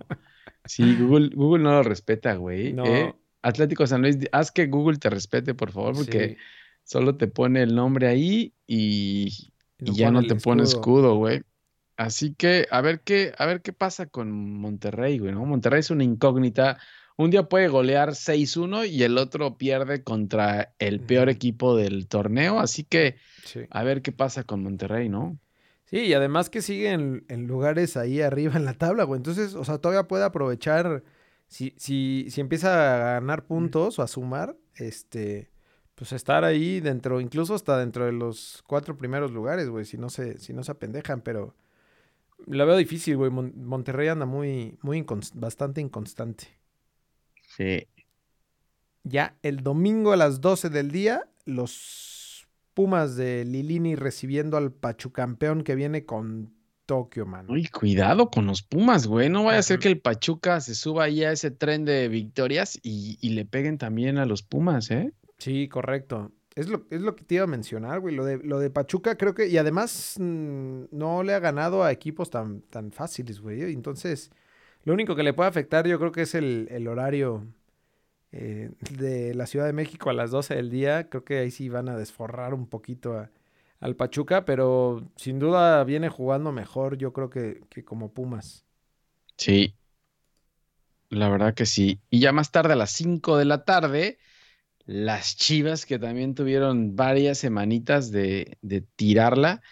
Sí, 0.65 0.97
Google, 0.97 1.31
Google 1.35 1.63
no 1.63 1.71
lo 1.73 1.83
respeta, 1.83 2.35
güey. 2.35 2.73
No. 2.73 2.85
¿eh? 2.85 3.15
Atlético 3.43 3.87
San 3.87 4.03
Luis, 4.03 4.19
haz 4.33 4.51
que 4.51 4.67
Google 4.67 4.99
te 4.99 5.09
respete, 5.09 5.55
por 5.55 5.73
favor, 5.73 5.95
porque 5.95 6.29
Sí, 6.29 6.37
solo 6.85 7.17
te 7.17 7.29
pone 7.29 7.63
el 7.63 7.75
nombre 7.75 8.09
ahí 8.09 8.53
y, 8.67 9.53
ya 9.79 10.11
no 10.11 10.19
pone 10.21 10.29
te 10.29 10.35
pone 10.37 10.63
escudo, 10.65 11.15
güey. 11.17 11.43
Así 12.01 12.35
que 12.35 12.67
a 12.71 12.81
ver 12.81 13.03
qué, 13.03 13.35
a 13.37 13.45
ver 13.45 13.61
qué 13.61 13.75
pasa 13.75 14.07
con 14.07 14.31
Monterrey, 14.33 15.19
güey, 15.19 15.33
¿no? 15.33 15.45
Monterrey 15.45 15.81
es 15.81 15.91
una 15.91 16.03
incógnita. 16.03 16.79
Un 17.19 17.31
día 17.31 17.43
puede 17.43 17.69
golear 17.69 18.15
6-1 18.15 18.87
y 18.89 19.03
el 19.03 19.19
otro 19.19 19.59
pierde 19.59 20.03
contra 20.03 20.73
el 20.79 21.01
peor 21.01 21.29
equipo 21.29 21.77
del 21.77 22.09
torneo. 22.09 22.59
Así 22.59 22.85
que 22.85 23.17
Sí. 23.45 23.61
a 23.69 23.83
ver 23.85 24.01
qué 24.01 24.13
pasa 24.13 24.45
con 24.45 24.63
Monterrey, 24.63 25.11
¿no? 25.11 25.39
Sí, 25.85 25.99
y 25.99 26.15
además 26.15 26.49
que 26.49 26.63
sigue 26.63 26.91
en, 26.93 27.27
en 27.29 27.47
lugares 27.47 27.99
ahí 27.99 28.23
arriba 28.23 28.55
en 28.57 28.65
la 28.65 28.73
tabla, 28.73 29.05
güey. 29.05 29.19
Entonces, 29.19 29.55
o 29.55 29.65
sea, 29.67 29.77
todavía 29.77 30.09
puede 30.09 30.25
aprovechar, 30.25 31.03
si, 31.49 31.75
si, 31.77 32.29
si 32.31 32.41
empieza 32.41 33.17
a 33.17 33.21
ganar 33.21 33.45
puntos 33.45 33.99
o 33.99 34.03
a 34.03 34.09
sumar, 34.09 34.57
este, 34.77 35.51
pues 35.97 36.13
estar 36.13 36.45
ahí 36.45 36.81
dentro, 36.81 37.21
incluso 37.21 37.55
hasta 37.55 37.77
dentro 37.79 38.07
de 38.07 38.13
los 38.13 38.63
cuatro 38.67 38.97
primeros 38.97 39.33
lugares, 39.33 39.69
güey, 39.69 39.85
si 39.85 39.99
no 39.99 40.09
se, 40.09 40.39
si 40.39 40.55
no 40.55 40.63
se 40.65 40.73
apendejan, 40.73 41.21
pero 41.21 41.55
la 42.47 42.65
veo 42.65 42.77
difícil, 42.77 43.17
güey. 43.17 43.31
Mon- 43.31 43.53
Monterrey 43.57 44.09
anda 44.09 44.27
muy, 44.27 44.79
muy 44.83 45.05
bastante 45.35 45.81
inconstante. 45.81 46.49
Sí. 47.57 47.87
Ya 49.03 49.37
el 49.43 49.63
domingo 49.63 50.13
a 50.13 50.17
las 50.17 50.41
12 50.41 50.69
del 50.71 50.91
día, 50.91 51.29
los 51.47 52.47
Pumas 52.75 53.17
de 53.17 53.45
Lilini 53.45 53.97
recibiendo 53.97 54.57
al 54.57 54.73
Pachucampeón 54.73 55.63
que 55.65 55.75
viene 55.75 56.05
con 56.05 56.55
Tokio, 56.87 57.27
mano. 57.27 57.53
Uy, 57.53 57.67
cuidado 57.69 58.31
con 58.31 58.47
los 58.47 58.63
Pumas, 58.63 59.07
güey. 59.07 59.29
No 59.29 59.45
vaya 59.45 59.59
a 59.59 59.63
ser 59.63 59.79
que 59.79 59.89
el 59.89 60.01
Pachuca 60.01 60.61
se 60.61 60.75
suba 60.75 61.05
ahí 61.05 61.25
a 61.25 61.33
ese 61.33 61.51
tren 61.51 61.85
de 61.85 62.09
victorias 62.09 62.79
y, 62.83 63.19
y 63.21 63.31
le 63.31 63.45
peguen 63.45 63.79
también 63.79 64.19
a 64.19 64.27
los 64.27 64.43
Pumas, 64.43 64.91
¿eh? 64.91 65.13
Sí, 65.39 65.69
correcto. 65.69 66.33
Es 66.61 66.69
lo, 66.69 66.85
es 66.91 67.01
lo 67.01 67.17
que 67.17 67.25
te 67.25 67.37
iba 67.37 67.45
a 67.45 67.47
mencionar, 67.47 68.01
güey. 68.01 68.15
Lo 68.15 68.23
de, 68.23 68.37
lo 68.37 68.59
de 68.59 68.69
Pachuca 68.69 69.17
creo 69.17 69.35
que... 69.35 69.49
Y 69.49 69.57
además 69.57 70.17
mm, 70.19 70.85
no 70.91 71.23
le 71.23 71.33
ha 71.33 71.39
ganado 71.39 71.83
a 71.83 71.91
equipos 71.91 72.29
tan, 72.29 72.61
tan 72.63 72.93
fáciles, 72.93 73.41
güey. 73.41 73.63
Entonces, 73.73 74.31
lo 74.85 74.93
único 74.93 75.17
que 75.17 75.23
le 75.23 75.33
puede 75.33 75.49
afectar 75.49 75.87
yo 75.87 75.99
creo 75.99 76.13
que 76.13 76.21
es 76.23 76.35
el, 76.35 76.69
el 76.71 76.87
horario 76.87 77.47
eh, 78.33 78.73
de 78.91 79.35
la 79.35 79.47
Ciudad 79.47 79.65
de 79.65 79.73
México 79.73 80.11
a 80.11 80.13
las 80.13 80.31
12 80.33 80.55
del 80.55 80.69
día. 80.69 81.09
Creo 81.09 81.25
que 81.25 81.39
ahí 81.39 81.51
sí 81.51 81.71
van 81.71 81.89
a 81.89 81.97
desforrar 81.97 82.53
un 82.53 82.67
poquito 82.67 83.27
al 83.81 83.97
Pachuca, 83.97 84.45
pero 84.45 85.03
sin 85.17 85.39
duda 85.39 85.83
viene 85.85 86.11
jugando 86.11 86.53
mejor 86.53 86.99
yo 86.99 87.15
creo 87.15 87.31
que, 87.31 87.63
que 87.71 87.87
como 87.87 88.13
Pumas. 88.13 88.67
Sí. 89.39 89.75
La 91.09 91.31
verdad 91.31 91.55
que 91.55 91.65
sí. 91.65 92.03
Y 92.11 92.21
ya 92.21 92.33
más 92.33 92.53
tarde, 92.53 92.75
a 92.75 92.77
las 92.77 92.91
5 92.91 93.39
de 93.39 93.47
la 93.47 93.65
tarde, 93.65 94.19
las 94.87 95.37
Chivas, 95.37 95.87
que 95.87 95.99
también 95.99 96.35
tuvieron 96.35 96.97
varias 96.97 97.39
semanitas 97.39 98.11
de, 98.11 98.59
de 98.63 98.81
tirarla, 98.97 99.63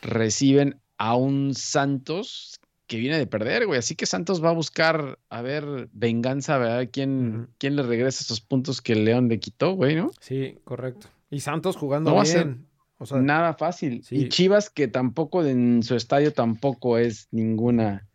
reciben 0.00 0.80
a 0.98 1.16
un 1.16 1.54
Santos 1.54 2.60
que 2.86 2.98
viene 2.98 3.18
de 3.18 3.26
perder, 3.26 3.66
güey. 3.66 3.78
Así 3.78 3.94
que 3.96 4.06
Santos 4.06 4.44
va 4.44 4.50
a 4.50 4.54
buscar, 4.54 5.18
a 5.30 5.42
ver, 5.42 5.88
venganza, 5.92 6.56
a 6.56 6.58
ver 6.58 6.90
quién, 6.90 7.48
quién 7.58 7.76
le 7.76 7.82
regresa 7.82 8.22
esos 8.22 8.40
puntos 8.40 8.82
que 8.82 8.92
el 8.92 9.04
León 9.04 9.28
le 9.28 9.40
quitó, 9.40 9.72
güey, 9.72 9.96
¿no? 9.96 10.10
Sí, 10.20 10.58
correcto. 10.64 11.08
Y 11.30 11.40
Santos 11.40 11.76
jugando 11.76 12.10
No 12.10 12.16
va 12.16 12.22
a 12.22 12.26
ser 12.26 12.44
bien. 12.44 12.66
O 12.98 13.06
sea, 13.06 13.18
Nada 13.18 13.54
fácil. 13.54 14.04
sí. 14.04 14.16
Y 14.16 14.28
Chivas, 14.28 14.70
que 14.70 14.86
tampoco 14.86 15.44
en 15.44 15.82
su 15.82 15.96
estadio 15.96 16.32
tampoco 16.32 16.96
es 16.98 17.28
ninguna. 17.32 18.06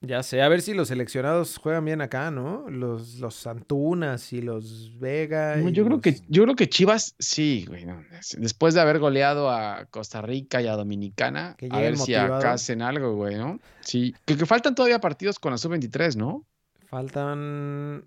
Ya 0.00 0.22
sé, 0.22 0.40
a 0.42 0.48
ver 0.48 0.62
si 0.62 0.74
los 0.74 0.88
seleccionados 0.88 1.58
juegan 1.58 1.84
bien 1.84 2.00
acá, 2.00 2.30
¿no? 2.30 2.70
Los, 2.70 3.16
los 3.18 3.34
Santunas 3.34 4.32
y 4.32 4.40
los 4.40 4.96
Vega. 5.00 5.56
No, 5.56 5.70
y 5.70 5.72
yo 5.72 5.84
creo 5.84 6.00
que, 6.00 6.20
yo 6.28 6.44
creo 6.44 6.54
que 6.54 6.68
Chivas, 6.68 7.16
sí, 7.18 7.64
güey. 7.66 7.84
no, 7.84 8.00
Después 8.36 8.74
de 8.74 8.80
haber 8.80 9.00
goleado 9.00 9.50
a 9.50 9.86
Costa 9.86 10.22
Rica 10.22 10.62
y 10.62 10.68
a 10.68 10.76
Dominicana, 10.76 11.56
Que 11.58 11.66
a 11.68 11.78
ver 11.80 11.96
si 11.96 12.14
acá 12.14 12.52
hacen 12.52 12.80
algo, 12.80 13.16
güey, 13.16 13.34
¿no? 13.36 13.58
Sí. 13.80 14.14
Que, 14.24 14.36
que 14.36 14.46
faltan 14.46 14.76
todavía 14.76 15.00
partidos 15.00 15.40
con 15.40 15.50
la 15.50 15.58
sub-23, 15.58 16.14
¿no? 16.14 16.46
Faltan. 16.86 18.04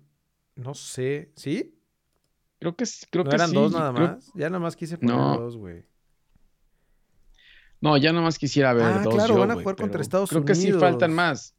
No 0.56 0.72
sé. 0.74 1.30
¿Sí? 1.36 1.78
Creo 2.58 2.74
que, 2.74 2.84
creo 3.10 3.24
¿No 3.24 3.30
que 3.30 3.36
eran 3.36 3.50
sí. 3.50 3.54
dos 3.54 3.72
nada 3.72 3.92
creo- 3.92 4.08
más? 4.08 4.32
Ya 4.34 4.48
nada 4.48 4.60
más 4.60 4.76
quise 4.76 4.96
poner 4.96 5.14
No. 5.14 5.36
dos, 5.38 5.58
güey. 5.58 5.84
No, 7.82 7.96
ya 7.98 8.12
nomás 8.12 8.38
quisiera 8.38 8.72
ver 8.72 8.84
Ah, 8.84 9.02
dos. 9.04 9.14
claro, 9.14 9.34
yo, 9.34 9.40
van 9.40 9.50
a 9.50 9.54
jugar 9.56 9.76
contra 9.76 10.00
Estados 10.00 10.30
Creo 10.30 10.44
que 10.44 10.54
sí 10.54 10.70
faltan 10.72 11.10
Unidos. 11.10 11.16
más. 11.16 11.54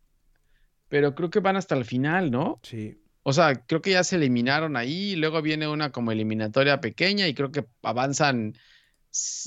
Pero 0.94 1.16
creo 1.16 1.32
que 1.32 1.40
van 1.40 1.56
hasta 1.56 1.74
el 1.74 1.86
final, 1.86 2.30
¿no? 2.30 2.60
Sí. 2.62 3.02
O 3.24 3.34
sea, 3.34 3.66
creo 3.66 3.82
que 3.82 3.90
ya 3.90 4.04
se 4.04 4.18
eliminaron 4.18 4.78
ahí, 4.78 5.14
y 5.14 5.16
luego 5.16 5.42
viene 5.42 5.68
una 5.68 5.92
como 5.92 6.12
eliminatoria 6.12 6.82
pequeña 6.82 7.28
y 7.28 7.34
creo 7.34 7.52
que 7.52 7.66
avanzan 7.82 8.54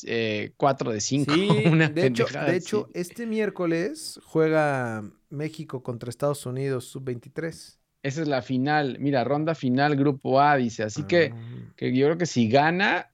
eh, 0.07 0.55
cuatro 0.57 0.91
de 0.91 1.01
cinco. 1.01 1.33
Sí, 1.35 1.49
una 1.71 1.89
de 1.89 2.07
hecho, 2.09 2.27
de 2.27 2.57
hecho, 2.57 2.89
este 2.95 3.27
miércoles 3.27 4.19
juega 4.25 5.09
México 5.31 5.85
contra 5.85 6.11
Estados 6.11 6.45
Unidos 6.47 6.87
sub-23. 6.87 7.79
Esa 8.03 8.23
es 8.23 8.27
la 8.27 8.43
final. 8.43 8.97
Mira, 8.99 9.23
ronda 9.23 9.55
final, 9.55 9.95
grupo 9.95 10.41
A, 10.41 10.57
dice. 10.57 10.83
Así 10.83 11.05
que, 11.05 11.33
Ah, 11.33 11.73
que 11.77 11.97
yo 11.97 12.07
creo 12.07 12.19
que 12.19 12.27
si 12.27 12.49
gana, 12.49 13.13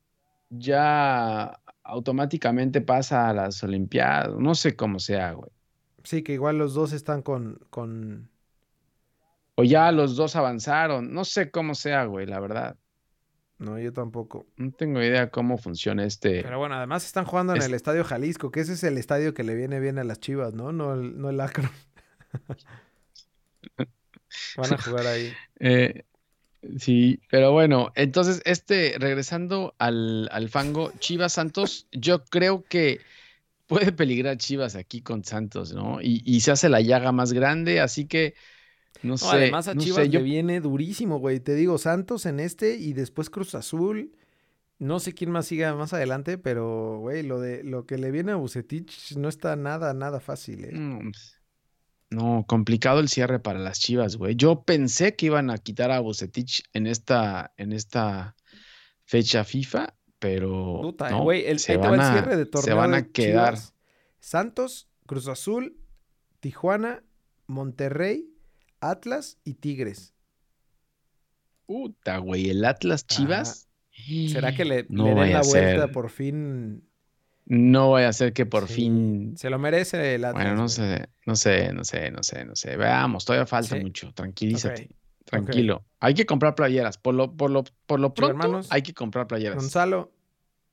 ya 0.49 1.61
automáticamente 1.83 2.81
pasa 2.81 3.29
a 3.29 3.35
las 3.35 3.63
Olimpiadas. 3.63 4.39
No 4.39 4.55
sé 4.55 4.75
cómo 4.75 5.01
sea, 5.01 5.33
güey. 5.33 5.51
Sí, 6.05 6.23
que 6.23 6.33
igual 6.33 6.59
los 6.59 6.75
dos 6.75 6.93
están 6.93 7.23
con, 7.23 7.61
con... 7.71 8.31
O 9.55 9.65
ya 9.65 9.93
los 9.93 10.17
dos 10.17 10.37
avanzaron. 10.37 11.13
No 11.13 11.25
sé 11.25 11.51
cómo 11.51 11.75
sea, 11.75 12.05
güey, 12.05 12.27
la 12.27 12.41
verdad. 12.41 12.77
No, 13.59 13.79
yo 13.79 13.93
tampoco. 13.93 14.47
No 14.57 14.73
tengo 14.73 15.01
idea 15.01 15.31
cómo 15.31 15.59
funciona 15.59 16.05
este. 16.05 16.43
Pero 16.43 16.59
bueno, 16.59 16.75
además 16.75 17.05
están 17.05 17.25
jugando 17.25 17.55
en 17.55 17.63
el 17.63 17.75
Estadio 17.75 18.03
Jalisco, 18.03 18.51
que 18.51 18.61
ese 18.61 18.73
es 18.73 18.83
el 18.83 18.99
estadio 18.99 19.35
que 19.35 19.45
le 19.45 19.55
viene 19.55 19.79
bien 19.79 19.99
a 19.99 20.05
las 20.05 20.19
Chivas, 20.19 20.55
¿no? 20.55 20.73
No 20.73 20.95
el, 20.95 21.21
no 21.21 21.31
el 21.31 21.41
Akron. 21.41 21.71
Van 24.57 24.73
a 24.73 24.79
jugar 24.79 25.07
ahí. 25.07 25.33
Eh, 25.65 26.03
Sí, 26.79 27.21
pero 27.29 27.51
bueno, 27.51 27.91
entonces, 27.97 28.41
este, 28.45 28.95
regresando 28.99 29.75
al, 29.79 30.29
al 30.31 30.49
fango, 30.49 30.93
Chivas 31.01 31.33
Santos, 31.33 31.89
yo 31.91 32.25
creo 32.25 32.63
que 32.63 33.01
puede 33.73 33.93
peligrar 33.93 34.37
Chivas 34.39 34.75
aquí 34.77 35.03
con 35.03 35.25
Santos, 35.25 35.73
¿no? 35.75 36.01
Y, 36.03 36.23
y 36.25 36.41
se 36.41 36.53
hace 36.53 36.69
la 36.69 36.81
llaga 36.81 37.13
más 37.13 37.33
grande, 37.33 37.81
así 37.81 38.07
que 38.07 38.35
no 39.03 39.17
No, 39.21 39.31
sé. 39.31 39.31
además 39.31 39.69
a 39.69 39.75
no 39.75 39.85
Chivas 39.85 39.87
sé, 39.87 40.11
yo 40.11 40.21
le 40.21 40.23
viene 40.23 40.61
durísimo, 40.61 41.19
güey. 41.19 41.41
Te 41.41 41.55
digo, 41.55 41.79
Santos 41.79 42.27
en 42.27 42.41
este 42.41 42.77
y 42.77 42.93
después 42.93 43.31
Cruz 43.31 43.55
Azul. 43.55 44.17
No 44.79 45.01
sé 45.01 45.15
quién 45.15 45.31
más 45.33 45.47
siga 45.47 45.75
más 45.77 45.93
adelante, 45.95 46.39
pero, 46.39 46.99
güey, 47.01 47.23
lo 47.25 47.41
de 47.41 47.65
lo 47.65 47.87
que 47.87 47.99
le 47.99 48.11
viene 48.13 48.33
a 48.33 48.37
Bucetich 48.37 49.17
no 49.17 49.29
está 49.29 49.57
nada, 49.57 49.95
nada 49.95 50.21
fácil, 50.21 50.65
¿eh? 50.67 50.81
Mm, 50.81 51.13
No, 52.11 52.45
complicado 52.47 53.01
el 53.01 53.09
cierre 53.09 53.41
para 53.41 53.59
las 53.59 53.81
Chivas, 53.81 54.17
güey. 54.17 54.37
Yo 54.37 54.65
pensé 54.65 55.17
que 55.17 55.27
iban 55.27 55.51
a 55.51 55.59
quitar 55.59 55.91
a 55.91 56.01
Bucetich 56.01 56.63
en 56.75 56.87
esta, 56.87 57.55
en 57.57 57.73
esta 57.73 58.37
fecha 59.07 59.45
FIFA, 59.45 59.95
pero 60.23 60.79
Puta, 60.81 61.11
no, 61.11 61.25
güey, 61.25 61.45
el, 61.47 61.59
se 61.59 61.77
van 61.77 61.95
el 61.95 62.01
a, 62.01 62.13
cierre 62.13 62.37
de 62.37 62.49
se 62.63 62.73
van 62.73 62.95
a 62.95 63.03
quedar. 63.09 63.55
Chivas. 63.55 63.75
Santos, 64.21 64.89
Cruz 65.05 65.27
Azul, 65.27 65.77
Tijuana, 66.39 67.03
Monterrey, 67.49 68.33
Atlas 68.81 69.39
y 69.43 69.55
Tigres. 69.55 70.15
Puta, 71.67 72.19
güey, 72.19 72.51
el 72.51 72.65
Atlas 72.65 73.05
Chivas. 73.07 73.69
¿Será 74.31 74.55
que 74.55 74.65
le, 74.65 74.87
No 74.89 75.07
le 75.07 75.15
den 75.15 75.33
la 75.33 75.43
vuelta 75.43 75.89
por 75.89 76.09
fin? 76.09 76.89
No 77.45 77.91
vaya 77.91 78.09
a 78.09 78.13
ser 78.13 78.33
que 78.33 78.47
por 78.47 78.69
Sí, 78.69 78.75
fin. 78.75 79.35
Se 79.37 79.51
lo 79.51 79.59
merece 79.59 80.15
el 80.15 80.25
Atlas. 80.25 80.45
Bueno, 80.45 80.57
no 80.57 80.69
sé, 80.69 81.09
no 81.27 81.35
sé, 81.35 81.73
no 81.73 81.83
sé, 81.83 82.13
no 82.13 82.23
sé, 82.23 82.45
no 82.45 82.55
sé. 82.55 82.77
Veamos, 82.77 83.25
todavía 83.25 83.47
falta 83.47 83.77
Sí. 83.77 83.83
mucho. 83.83 84.13
Tranquilízate, 84.15 84.89
tranquilo. 85.25 85.83
Hay 86.01 86.15
que 86.15 86.27
comprar 86.27 86.55
playeras. 86.55 86.99
Por 86.99 87.15
lo, 87.15 87.33
por 87.37 87.51
lo, 87.51 87.65
por 87.87 88.01
lo 88.01 88.13
pronto, 88.15 88.31
hermanos, 88.37 88.69
hay 88.71 88.83
que 88.83 88.93
comprar 88.95 89.27
playeras. 89.27 89.57
Gonzalo, 89.57 90.13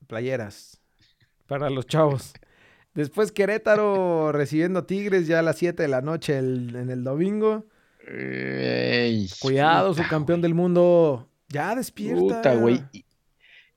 playeras 0.07 0.79
para 1.47 1.69
los 1.69 1.85
chavos. 1.87 2.33
Después 2.93 3.31
Querétaro 3.31 4.31
recibiendo 4.31 4.85
Tigres 4.85 5.27
ya 5.27 5.39
a 5.39 5.41
las 5.43 5.57
7 5.57 5.81
de 5.83 5.89
la 5.89 6.01
noche 6.01 6.37
el- 6.37 6.75
en 6.75 6.89
el 6.89 7.03
domingo. 7.03 7.65
Ey, 8.07 9.29
Cuidado, 9.39 9.89
puta, 9.91 10.03
su 10.03 10.09
campeón 10.09 10.39
güey. 10.39 10.49
del 10.49 10.55
mundo. 10.55 11.29
Ya 11.49 11.75
despierta. 11.75 12.19
Puta, 12.19 12.55
güey. 12.55 12.81
Y, 12.91 13.05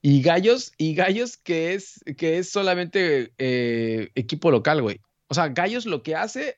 y 0.01 0.21
Gallos, 0.21 0.73
y 0.77 0.95
Gallos 0.95 1.37
que 1.37 1.73
es, 1.73 2.03
que 2.17 2.37
es 2.39 2.49
solamente 2.49 3.33
eh, 3.37 4.09
equipo 4.15 4.51
local, 4.51 4.81
güey. 4.81 4.99
O 5.27 5.33
sea, 5.33 5.49
Gallos 5.49 5.85
lo 5.85 6.03
que 6.03 6.15
hace, 6.15 6.57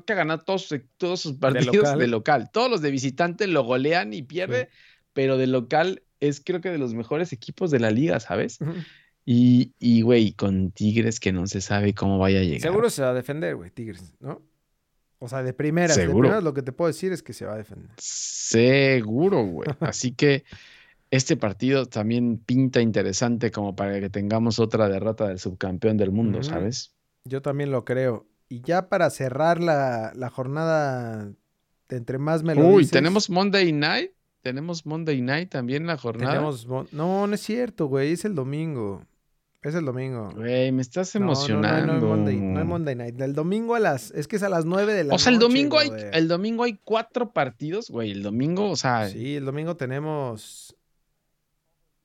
creo 0.00 0.04
que 0.04 0.12
ha 0.12 0.16
ganado 0.16 0.40
todos, 0.44 0.62
sus- 0.66 0.80
todos 0.96 1.20
sus 1.20 1.34
partidos 1.34 1.74
local. 1.76 1.98
de 1.98 2.06
local. 2.08 2.50
Todos 2.52 2.70
los 2.70 2.82
de 2.82 2.90
visitante 2.90 3.46
lo 3.46 3.62
golean 3.64 4.12
y 4.12 4.22
pierde, 4.22 4.68
pero 5.12 5.36
de 5.38 5.46
local 5.46 6.02
es 6.20 6.40
creo 6.44 6.60
que 6.60 6.70
de 6.70 6.78
los 6.78 6.94
mejores 6.94 7.32
equipos 7.32 7.70
de 7.70 7.80
la 7.80 7.90
liga, 7.90 8.18
¿sabes? 8.20 8.60
Ujú. 8.60 8.72
Y, 9.26 9.72
y 9.78 10.02
güey, 10.02 10.32
con 10.32 10.70
Tigres 10.70 11.18
que 11.20 11.32
no 11.32 11.46
se 11.46 11.60
sabe 11.60 11.94
cómo 11.94 12.18
vaya 12.18 12.40
a 12.40 12.42
llegar. 12.42 12.60
Seguro 12.60 12.90
se 12.90 13.02
va 13.02 13.10
a 13.10 13.14
defender, 13.14 13.56
güey, 13.56 13.70
Tigres, 13.70 14.14
¿no? 14.20 14.42
O 15.18 15.28
sea, 15.28 15.42
de 15.42 15.52
primeras, 15.54 15.96
de 15.96 16.02
Seguro. 16.02 16.20
primeras 16.28 16.44
lo 16.44 16.52
que 16.52 16.62
te 16.62 16.72
puedo 16.72 16.88
decir 16.88 17.12
es 17.12 17.22
que 17.22 17.32
se 17.32 17.46
va 17.46 17.54
a 17.54 17.56
defender. 17.56 17.90
Seguro, 17.98 19.44
güey. 19.46 19.68
Así 19.80 20.12
que 20.12 20.44
este 21.10 21.36
partido 21.36 21.86
también 21.86 22.38
pinta 22.38 22.80
interesante 22.80 23.50
como 23.50 23.74
para 23.76 24.00
que 24.00 24.10
tengamos 24.10 24.58
otra 24.58 24.88
derrota 24.88 25.28
del 25.28 25.38
subcampeón 25.38 25.96
del 25.96 26.10
mundo. 26.10 26.42
¿sabes? 26.42 26.94
Yo 27.24 27.40
también 27.42 27.70
lo 27.70 27.84
creo. 27.84 28.26
Y 28.48 28.60
ya 28.62 28.88
para 28.88 29.10
cerrar 29.10 29.60
la, 29.60 30.12
la 30.14 30.30
jornada, 30.30 31.32
de 31.88 31.96
entre 31.96 32.18
más 32.18 32.42
me 32.42 32.54
lo 32.54 32.66
Uy, 32.66 32.78
dices, 32.82 32.92
tenemos 32.92 33.30
Monday 33.30 33.72
Night. 33.72 34.10
Tenemos 34.42 34.84
Monday 34.84 35.22
Night 35.22 35.50
también 35.50 35.86
la 35.86 35.96
jornada. 35.96 36.32
tenemos 36.34 36.66
No, 36.92 37.26
no 37.26 37.34
es 37.34 37.40
cierto, 37.40 37.86
güey, 37.86 38.12
es 38.12 38.24
el 38.24 38.34
domingo. 38.34 39.06
Es 39.62 39.74
el 39.74 39.86
domingo. 39.86 40.28
Güey, 40.36 40.70
me 40.72 40.82
estás 40.82 41.14
No, 41.14 41.20
no, 41.20 41.26
no, 41.26 41.32
emocionando. 41.32 41.86
No, 41.86 41.92
hay 41.94 42.00
Monday, 42.02 42.36
no 42.36 42.58
hay 42.60 42.66
Monday 42.66 42.94
Night. 42.96 43.18
El 43.18 43.34
domingo 43.34 43.74
a 43.74 43.80
las. 43.80 44.10
Es 44.10 44.28
que 44.28 44.36
es 44.36 44.42
a 44.42 44.50
las 44.50 44.66
9 44.66 44.92
de 44.92 45.04
la 45.04 45.14
O 45.14 45.18
sea, 45.18 45.32
el 45.32 45.38
domingo 45.38 45.78
hay, 45.78 45.88
brother. 45.88 46.14
el 46.14 46.28
domingo 46.28 46.64
hay 46.64 46.78
cuatro 46.84 47.32
partidos, 47.32 47.88
güey. 47.88 48.10
El 48.10 48.22
domingo, 48.22 48.68
o 48.70 48.76
sea, 48.76 49.08
Sí, 49.08 49.36
el 49.36 49.46
domingo 49.46 49.74
tenemos. 49.78 50.76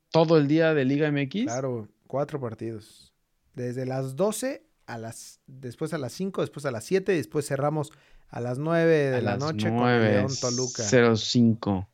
todo 0.10 0.38
el 0.38 0.48
día 0.48 0.74
de 0.74 0.86
Liga 0.86 1.12
MX. 1.12 1.44
Claro, 1.44 1.90
cuatro 2.08 2.40
partidos. 2.40 3.14
Desde 3.56 3.86
las 3.86 4.16
12 4.16 4.64
a 4.90 4.98
las. 4.98 5.40
Después 5.48 5.94
a 5.94 5.98
las 5.98 6.14
5, 6.14 6.42
después 6.42 6.66
a 6.66 6.72
las 6.72 6.84
7, 6.84 7.12
después 7.14 7.48
cerramos 7.48 7.92
a 8.30 8.42
las 8.42 8.60
9 8.60 8.92
de 8.92 9.18
a 9.18 9.22
la 9.22 9.32
las 9.32 9.40
noche 9.40 9.70
con 9.70 9.86
León 9.86 10.32
Toluca. 10.40 10.84
05. 11.16 11.88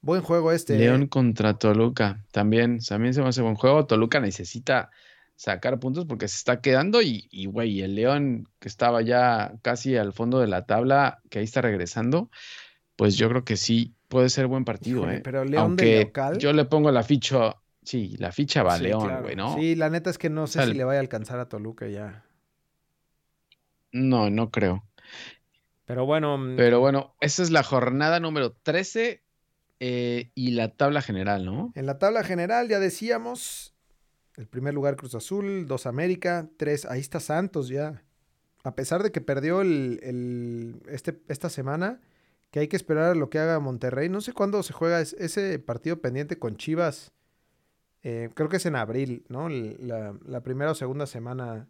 Buen 0.00 0.22
juego 0.22 0.52
este. 0.52 0.78
León 0.78 1.06
contra 1.06 1.54
Toluca. 1.54 2.24
También, 2.32 2.80
también 2.80 3.14
se 3.14 3.22
me 3.22 3.28
hace 3.28 3.42
buen 3.42 3.54
juego. 3.54 3.86
Toluca 3.86 4.20
necesita 4.20 4.90
sacar 5.36 5.78
puntos 5.80 6.04
porque 6.06 6.28
se 6.28 6.36
está 6.36 6.60
quedando 6.60 7.02
y, 7.02 7.28
y, 7.30 7.46
güey, 7.46 7.82
el 7.82 7.94
León 7.94 8.48
que 8.58 8.68
estaba 8.68 9.02
ya 9.02 9.54
casi 9.62 9.96
al 9.96 10.12
fondo 10.12 10.40
de 10.40 10.46
la 10.46 10.66
tabla, 10.66 11.22
que 11.30 11.38
ahí 11.40 11.44
está 11.44 11.60
regresando, 11.60 12.30
pues 12.96 13.16
yo 13.16 13.28
creo 13.28 13.44
que 13.44 13.56
sí 13.56 13.94
puede 14.08 14.28
ser 14.28 14.46
buen 14.46 14.64
partido, 14.64 15.00
Híjole, 15.00 15.16
¿eh? 15.16 15.20
Pero 15.24 15.44
León 15.44 15.62
Aunque 15.62 15.84
de 15.86 16.04
local. 16.04 16.38
yo 16.38 16.52
le 16.52 16.64
pongo 16.66 16.90
la 16.92 17.02
ficha, 17.02 17.56
sí, 17.84 18.16
la 18.18 18.32
ficha 18.32 18.62
va 18.62 18.74
a 18.74 18.78
Sí, 18.78 18.84
León, 18.84 19.04
claro. 19.06 19.22
güey, 19.22 19.36
¿no? 19.36 19.54
Sí, 19.56 19.74
la 19.76 19.90
neta 19.90 20.10
es 20.10 20.18
que 20.18 20.30
no 20.30 20.46
sé 20.46 20.64
si 20.66 20.74
le 20.74 20.84
vaya 20.84 20.98
a 20.98 21.02
alcanzar 21.02 21.38
a 21.38 21.48
Toluca 21.48 21.86
ya. 21.88 22.24
No, 23.92 24.30
no 24.30 24.50
creo. 24.50 24.84
Pero 25.84 26.06
bueno, 26.06 26.38
mm, 26.38 26.56
Pero 26.56 26.80
bueno, 26.80 27.14
esa 27.20 27.42
es 27.42 27.50
la 27.50 27.62
jornada 27.62 28.18
número 28.20 28.52
13 28.52 29.22
eh, 29.80 30.30
y 30.34 30.52
la 30.52 30.68
tabla 30.74 31.02
general, 31.02 31.44
¿no? 31.44 31.72
en 31.74 31.86
la 31.86 31.98
tabla 31.98 32.24
general 32.24 32.68
ya 32.68 32.80
decíamos. 32.80 33.72
El 34.36 34.48
primer 34.48 34.74
lugar 34.74 34.96
Cruz 34.96 35.14
Azul, 35.14 35.66
dos 35.68 35.86
América, 35.86 36.48
tres. 36.56 36.86
Ahí 36.86 36.98
está 37.00 37.20
Santos 37.20 37.68
ya. 37.68 38.02
A 38.64 38.74
pesar 38.74 39.02
de 39.04 39.12
que 39.12 39.20
perdió 39.20 39.60
el, 39.60 40.00
el- 40.02 40.82
este, 40.88 41.20
esta 41.28 41.48
semana, 41.50 42.00
que 42.50 42.58
hay 42.58 42.66
que 42.66 42.74
esperar 42.76 43.12
a 43.12 43.14
lo 43.14 43.30
que 43.30 43.38
haga 43.38 43.60
Monterrey. 43.60 44.08
No 44.08 44.20
sé 44.20 44.32
cuándo 44.32 44.60
se 44.64 44.72
juega 44.72 45.00
es- 45.00 45.12
ese 45.20 45.60
partido 45.60 46.00
pendiente 46.00 46.36
con 46.38 46.56
Chivas. 46.56 47.12
Eh, 48.04 48.28
creo 48.34 48.48
que 48.48 48.58
es 48.58 48.66
en 48.66 48.76
abril, 48.76 49.24
¿no? 49.28 49.48
La, 49.48 50.14
la 50.26 50.42
primera 50.42 50.70
o 50.70 50.74
segunda 50.74 51.06
semana 51.06 51.68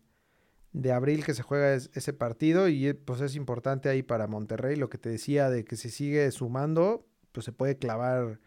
de 0.73 0.91
abril 0.93 1.25
que 1.25 1.33
se 1.35 1.43
juega 1.45 1.75
es- 1.75 1.91
ese 1.95 2.13
partido 2.13 2.69
y 2.69 2.93
pues 2.93 3.21
es 3.21 3.37
importante 3.37 3.89
ahí 3.89 4.03
para 4.03 4.27
Monterrey. 4.27 4.75
Lo 4.77 4.89
que 4.91 4.99
te 4.99 5.09
decía 5.09 5.49
de 5.49 5.65
que 5.65 5.77
se 5.77 5.89
sigue 5.91 6.29
sumando, 6.33 7.07
pues 7.33 7.45
se 7.45 7.53
puede 7.53 7.79
clavar 7.79 8.41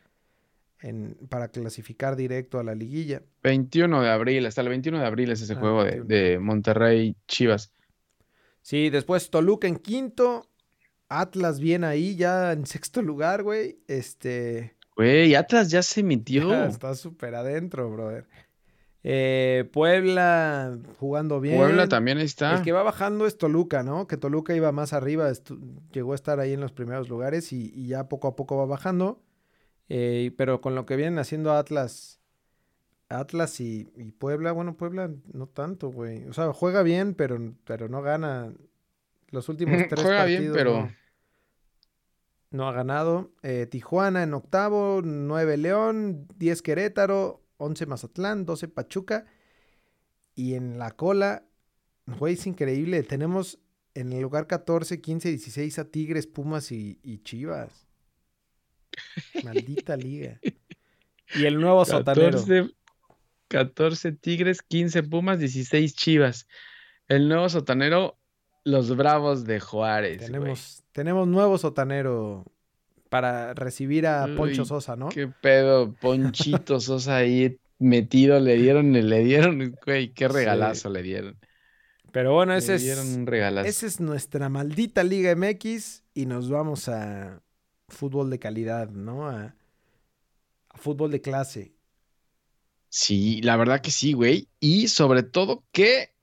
en, 0.81 1.15
para 1.29 1.47
clasificar 1.47 2.15
directo 2.17 2.59
a 2.59 2.63
la 2.63 2.75
liguilla. 2.75 3.23
21 3.43 4.01
de 4.01 4.09
abril, 4.09 4.45
hasta 4.45 4.61
el 4.61 4.69
21 4.69 4.99
de 4.99 5.05
abril 5.05 5.31
es 5.31 5.41
ese 5.41 5.53
Ah, 5.53 5.59
juego 5.59 5.83
de, 5.85 5.91
21. 6.01 6.07
de 6.07 6.39
Monterrey 6.39 7.15
Chivas. 7.27 7.71
Sí, 8.61 8.89
después 8.89 9.29
Toluca 9.29 9.67
en 9.67 9.77
quinto. 9.77 10.49
Atlas 11.09 11.61
bien 11.61 11.85
ahí, 11.85 12.17
ya 12.17 12.51
en 12.51 12.65
sexto 12.65 13.01
lugar, 13.01 13.41
güey. 13.43 13.79
Este. 13.87 14.75
Güey, 14.97 15.35
Atlas 15.35 15.69
ya 15.69 15.81
se 15.83 16.03
metió. 16.03 16.65
está 16.65 16.93
súper 16.95 17.35
adentro, 17.35 17.89
brother. 17.89 18.25
Eh, 19.03 19.69
Puebla 19.71 20.77
jugando 20.99 21.39
bien. 21.39 21.57
Puebla 21.57 21.87
también 21.87 22.17
está. 22.17 22.57
El 22.57 22.63
que 22.63 22.73
va 22.73 22.83
bajando 22.83 23.25
es 23.25 23.37
Toluca, 23.37 23.83
¿no? 23.83 24.05
Que 24.07 24.17
Toluca 24.17 24.53
iba 24.55 24.71
más 24.73 24.91
arriba, 24.91 25.31
llegó 25.93 26.11
a 26.11 26.15
estar 26.15 26.39
ahí 26.41 26.51
en 26.53 26.59
los 26.59 26.73
primeros 26.73 27.07
lugares 27.07 27.53
y, 27.53 27.71
y 27.73 27.87
ya 27.87 28.09
poco 28.09 28.27
a 28.27 28.35
poco 28.35 28.57
va 28.57 28.65
bajando. 28.65 29.21
Eh, 29.87 30.31
pero 30.37 30.59
con 30.59 30.75
lo 30.75 30.85
que 30.85 30.97
vienen 30.97 31.19
haciendo 31.19 31.53
Atlas, 31.53 32.19
Atlas 33.07 33.61
y, 33.61 33.89
y 33.95 34.11
Puebla, 34.11 34.51
bueno, 34.51 34.75
Puebla 34.75 35.09
no 35.31 35.47
tanto, 35.47 35.89
güey. 35.89 36.25
O 36.25 36.33
sea, 36.33 36.51
juega 36.51 36.83
bien, 36.83 37.13
pero, 37.13 37.53
pero 37.63 37.87
no 37.87 38.01
gana. 38.01 38.51
Los 39.29 39.47
últimos 39.47 39.77
tres 39.89 40.01
Juega 40.03 40.25
bien, 40.25 40.51
partidos 40.51 40.57
pero- 40.57 40.73
no, 40.81 40.91
no 42.51 42.67
ha 42.67 42.71
ganado. 42.71 43.31
Eh, 43.43 43.67
Tijuana 43.69 44.23
en 44.23 44.33
octavo, 44.33 45.01
9 45.03 45.57
León, 45.57 46.27
10 46.37 46.61
Querétaro, 46.61 47.43
11 47.57 47.85
Mazatlán, 47.85 48.45
12 48.45 48.67
Pachuca. 48.67 49.25
Y 50.35 50.53
en 50.53 50.77
la 50.77 50.91
cola, 50.91 51.45
güey, 52.05 52.35
es 52.35 52.45
increíble. 52.47 53.03
Tenemos 53.03 53.59
en 53.95 54.13
el 54.13 54.21
lugar 54.21 54.47
14, 54.47 55.01
15, 55.01 55.29
16 55.29 55.79
a 55.79 55.85
Tigres, 55.85 56.27
Pumas 56.27 56.71
y, 56.71 56.99
y 57.03 57.19
Chivas. 57.23 57.87
Maldita 59.43 59.97
liga. 59.97 60.39
Y 61.35 61.45
el 61.45 61.59
nuevo 61.59 61.83
sotanero. 61.85 62.37
14, 62.37 62.71
14 63.47 64.11
Tigres, 64.13 64.61
15 64.61 65.03
Pumas, 65.03 65.39
16 65.39 65.95
Chivas. 65.95 66.47
El 67.07 67.27
nuevo 67.27 67.49
sotanero, 67.49 68.17
los 68.67 68.95
Bravos 68.95 69.45
de 69.45 69.59
Juárez. 69.59 70.19
Tenemos, 70.25 70.83
tenemos 70.91 71.27
nuevo 71.27 71.57
sotanero 71.57 72.45
para 73.09 73.53
recibir 73.53 74.05
a 74.07 74.27
Poncho 74.35 74.65
Sosa, 74.65 74.95
¿no? 74.95 75.09
Qué 75.09 75.27
pedo, 75.27 75.93
Ponchito 75.93 76.79
Sosa 76.81 77.17
ahí 77.17 77.57
metido, 77.79 78.39
le 78.39 78.55
dieron, 78.57 78.91
le 78.91 79.23
dieron, 79.23 79.75
güey, 79.85 80.13
qué 80.13 80.27
Sí. 80.27 80.33
regalazo 80.33 80.89
le 80.89 81.01
dieron. 81.01 81.37
Pero 82.11 82.33
bueno, 82.33 82.53
Le 82.53 82.59
ese 82.59 82.75
es, 82.75 82.83
dieron 82.83 83.07
un 83.13 83.25
regalazo. 83.27 83.67
esa 83.69 83.85
es 83.85 83.99
nuestra 83.99 84.49
maldita 84.49 85.03
Liga 85.03 85.33
MX 85.35 86.03
y 86.13 86.25
nos 86.25 86.49
vamos 86.49 86.89
a 86.89 87.41
fútbol 87.87 88.29
de 88.29 88.39
calidad, 88.39 88.89
¿no? 88.89 89.29
A, 89.29 89.55
fútbol 90.75 91.11
de 91.11 91.21
clase. 91.21 91.73
Sí, 92.89 93.41
la 93.41 93.55
verdad 93.57 93.81
que 93.81 93.91
sí, 93.91 94.13
güey. 94.13 94.47
Y 94.59 94.87
sobre 94.89 95.23
todo 95.23 95.63
que 95.71 96.13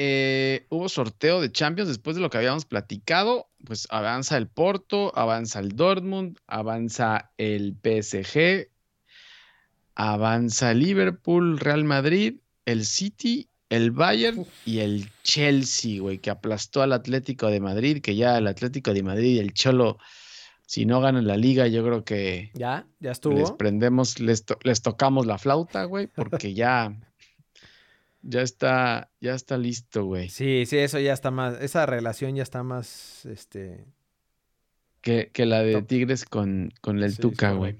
eh, 0.00 0.64
hubo 0.68 0.88
sorteo 0.88 1.40
de 1.40 1.50
Champions 1.50 1.88
después 1.88 2.14
de 2.14 2.22
lo 2.22 2.30
que 2.30 2.38
habíamos 2.38 2.64
platicado. 2.64 3.48
Pues 3.66 3.88
avanza 3.90 4.36
el 4.36 4.46
Porto, 4.46 5.12
avanza 5.16 5.58
el 5.58 5.70
Dortmund, 5.70 6.38
avanza 6.46 7.32
el 7.36 7.76
PSG, 7.82 8.68
avanza 9.96 10.72
Liverpool, 10.72 11.58
Real 11.58 11.82
Madrid, 11.82 12.36
el 12.64 12.84
City, 12.84 13.48
el 13.70 13.90
Bayern 13.90 14.46
y 14.64 14.78
el 14.78 15.10
Chelsea, 15.24 16.00
güey, 16.00 16.18
que 16.18 16.30
aplastó 16.30 16.82
al 16.82 16.92
Atlético 16.92 17.48
de 17.48 17.58
Madrid, 17.58 18.00
que 18.00 18.14
ya 18.14 18.38
el 18.38 18.46
Atlético 18.46 18.94
de 18.94 19.02
Madrid 19.02 19.34
y 19.34 19.38
el 19.40 19.52
Cholo 19.52 19.98
si 20.64 20.84
no 20.84 21.00
ganan 21.00 21.26
la 21.26 21.38
liga, 21.38 21.66
yo 21.66 21.82
creo 21.82 22.04
que 22.04 22.50
ya, 22.52 22.86
ya 23.00 23.12
estuvo. 23.12 23.38
Les 23.38 23.50
prendemos, 23.52 24.20
les, 24.20 24.44
les 24.62 24.82
tocamos 24.82 25.24
la 25.24 25.38
flauta, 25.38 25.84
güey, 25.84 26.08
porque 26.08 26.52
ya, 26.52 26.94
ya 28.22 28.42
está, 28.42 29.10
ya 29.20 29.34
está 29.34 29.56
listo, 29.58 30.04
güey. 30.04 30.28
Sí, 30.28 30.64
sí, 30.66 30.78
eso 30.78 30.98
ya 30.98 31.12
está 31.12 31.30
más, 31.30 31.60
esa 31.60 31.86
relación 31.86 32.34
ya 32.36 32.42
está 32.42 32.62
más, 32.62 33.26
este... 33.26 33.86
Que, 35.00 35.30
que 35.32 35.46
la 35.46 35.62
de 35.62 35.80
Tigres 35.82 36.24
con, 36.24 36.72
con 36.80 37.02
el 37.02 37.16
Tuca, 37.16 37.52
güey. 37.52 37.78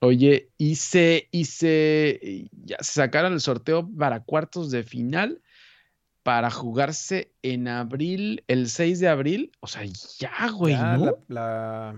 Oye, 0.00 0.50
y 0.56 0.76
se, 0.76 1.28
y 1.30 1.44
se, 1.44 2.48
ya 2.64 2.76
se 2.80 2.92
sacaron 2.92 3.34
el 3.34 3.40
sorteo 3.40 3.88
para 3.96 4.24
cuartos 4.24 4.70
de 4.70 4.82
final 4.82 5.42
para 6.22 6.50
jugarse 6.50 7.30
en 7.42 7.68
abril, 7.68 8.42
el 8.48 8.68
6 8.68 8.98
de 8.98 9.08
abril. 9.08 9.52
O 9.60 9.68
sea, 9.68 9.84
ya, 10.18 10.50
güey, 10.50 10.74
¿no? 10.74 11.18
la, 11.28 11.94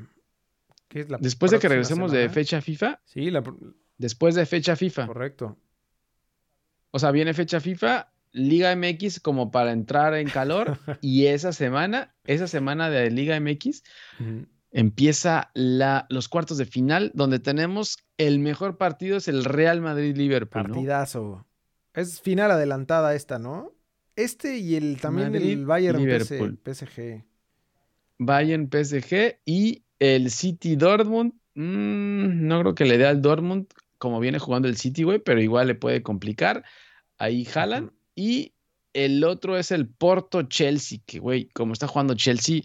Después 1.20 1.50
de 1.50 1.58
que 1.58 1.68
regresemos 1.68 2.12
de 2.12 2.28
fecha 2.28 2.60
FIFA. 2.60 3.00
Sí, 3.04 3.30
la... 3.30 3.42
después 3.96 4.34
de 4.34 4.44
fecha 4.44 4.76
FIFA. 4.76 5.06
Correcto. 5.06 5.56
O 6.90 6.98
sea, 6.98 7.10
viene 7.10 7.34
fecha 7.34 7.60
FIFA, 7.60 8.10
Liga 8.32 8.74
MX 8.74 9.20
como 9.20 9.50
para 9.50 9.72
entrar 9.72 10.14
en 10.14 10.28
calor 10.28 10.78
y 11.00 11.26
esa 11.26 11.52
semana, 11.52 12.14
esa 12.24 12.46
semana 12.46 12.90
de 12.90 13.10
Liga 13.10 13.38
MX, 13.40 13.82
empieza 14.70 15.50
la, 15.54 16.06
los 16.10 16.28
cuartos 16.28 16.58
de 16.58 16.66
final 16.66 17.10
donde 17.14 17.38
tenemos 17.38 17.98
el 18.16 18.38
mejor 18.38 18.76
partido 18.76 19.16
es 19.16 19.28
el 19.28 19.44
Real 19.44 19.80
Madrid-Liverpool. 19.80 20.62
Partidazo. 20.62 21.46
Es 21.94 22.20
final 22.20 22.50
adelantada 22.50 23.14
esta, 23.14 23.38
¿no? 23.38 23.72
Este 24.16 24.58
y 24.58 24.74
el 24.76 25.00
también 25.00 25.34
el 25.34 25.64
Bayern 25.64 26.04
PSG. 26.64 27.24
Bayern 28.18 28.68
PSG 28.70 29.38
y 29.44 29.84
el 30.00 30.30
City 30.30 30.76
Dortmund, 30.76 31.34
mm, 31.54 32.46
no 32.46 32.60
creo 32.60 32.74
que 32.74 32.84
le 32.84 32.98
dé 32.98 33.06
al 33.06 33.22
Dortmund 33.22 33.66
como 33.98 34.20
viene 34.20 34.38
jugando 34.38 34.68
el 34.68 34.76
City, 34.76 35.02
güey, 35.02 35.18
pero 35.18 35.40
igual 35.40 35.66
le 35.66 35.74
puede 35.74 36.02
complicar. 36.02 36.64
Ahí 37.18 37.44
jalan. 37.44 37.92
Y 38.14 38.54
el 38.92 39.22
otro 39.24 39.58
es 39.58 39.70
el 39.70 39.88
Porto 39.88 40.42
Chelsea, 40.42 41.00
que, 41.04 41.18
güey, 41.18 41.48
como 41.50 41.72
está 41.72 41.86
jugando 41.86 42.14
Chelsea, 42.14 42.62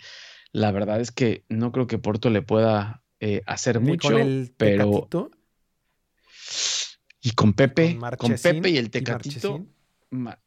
la 0.51 0.71
verdad 0.71 1.01
es 1.01 1.11
que 1.11 1.43
no 1.49 1.71
creo 1.71 1.87
que 1.87 1.97
Porto 1.97 2.29
le 2.29 2.41
pueda 2.41 3.03
eh, 3.19 3.41
hacer 3.45 3.79
mucho, 3.79 4.09
pero... 4.57 5.07
Y 7.25 7.31
con 7.31 7.53
Pepe, 7.53 7.97
con, 8.17 8.35
Pepe 8.35 8.69
y 8.71 8.77
el 8.77 8.89
Tecatito. 8.89 9.65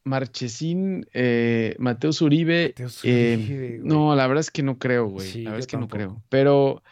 Marchesín, 0.04 1.06
eh, 1.12 1.74
Mateus 1.78 2.20
Uribe. 2.20 2.74
Eh, 3.02 3.80
no, 3.82 4.14
la 4.14 4.26
verdad 4.26 4.40
es 4.42 4.50
que 4.50 4.62
no 4.62 4.78
creo, 4.78 5.08
güey. 5.08 5.42
la 5.42 5.50
verdad 5.50 5.60
es 5.60 5.66
que 5.66 5.78
no 5.78 5.88
creo. 5.88 6.22
Pero, 6.28 6.82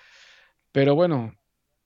pero 0.73 0.95
bueno, 0.95 1.35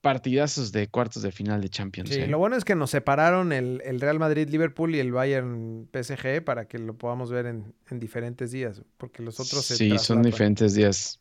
partidazos 0.01 0.71
de 0.71 0.87
cuartos 0.87 1.23
de 1.23 1.31
final 1.31 1.61
de 1.61 1.69
Champions. 1.69 2.09
Sí, 2.09 2.21
¿eh? 2.21 2.27
lo 2.27 2.37
bueno 2.37 2.55
es 2.55 2.63
que 2.63 2.75
nos 2.75 2.91
separaron 2.91 3.51
el, 3.51 3.99
Real 3.99 4.19
Madrid-Liverpool 4.19 4.95
y 4.95 4.99
el 4.99 5.11
Bayern-PSG 5.11 6.43
para 6.43 6.67
que 6.67 6.79
lo 6.79 6.97
podamos 6.97 7.31
ver 7.31 7.45
en, 7.45 7.73
diferentes 7.91 8.51
días, 8.51 8.81
porque 8.97 9.23
los 9.23 9.39
otros 9.39 9.65
Sí, 9.65 9.97
son 9.97 10.21
diferentes 10.21 10.73
días. 10.73 11.19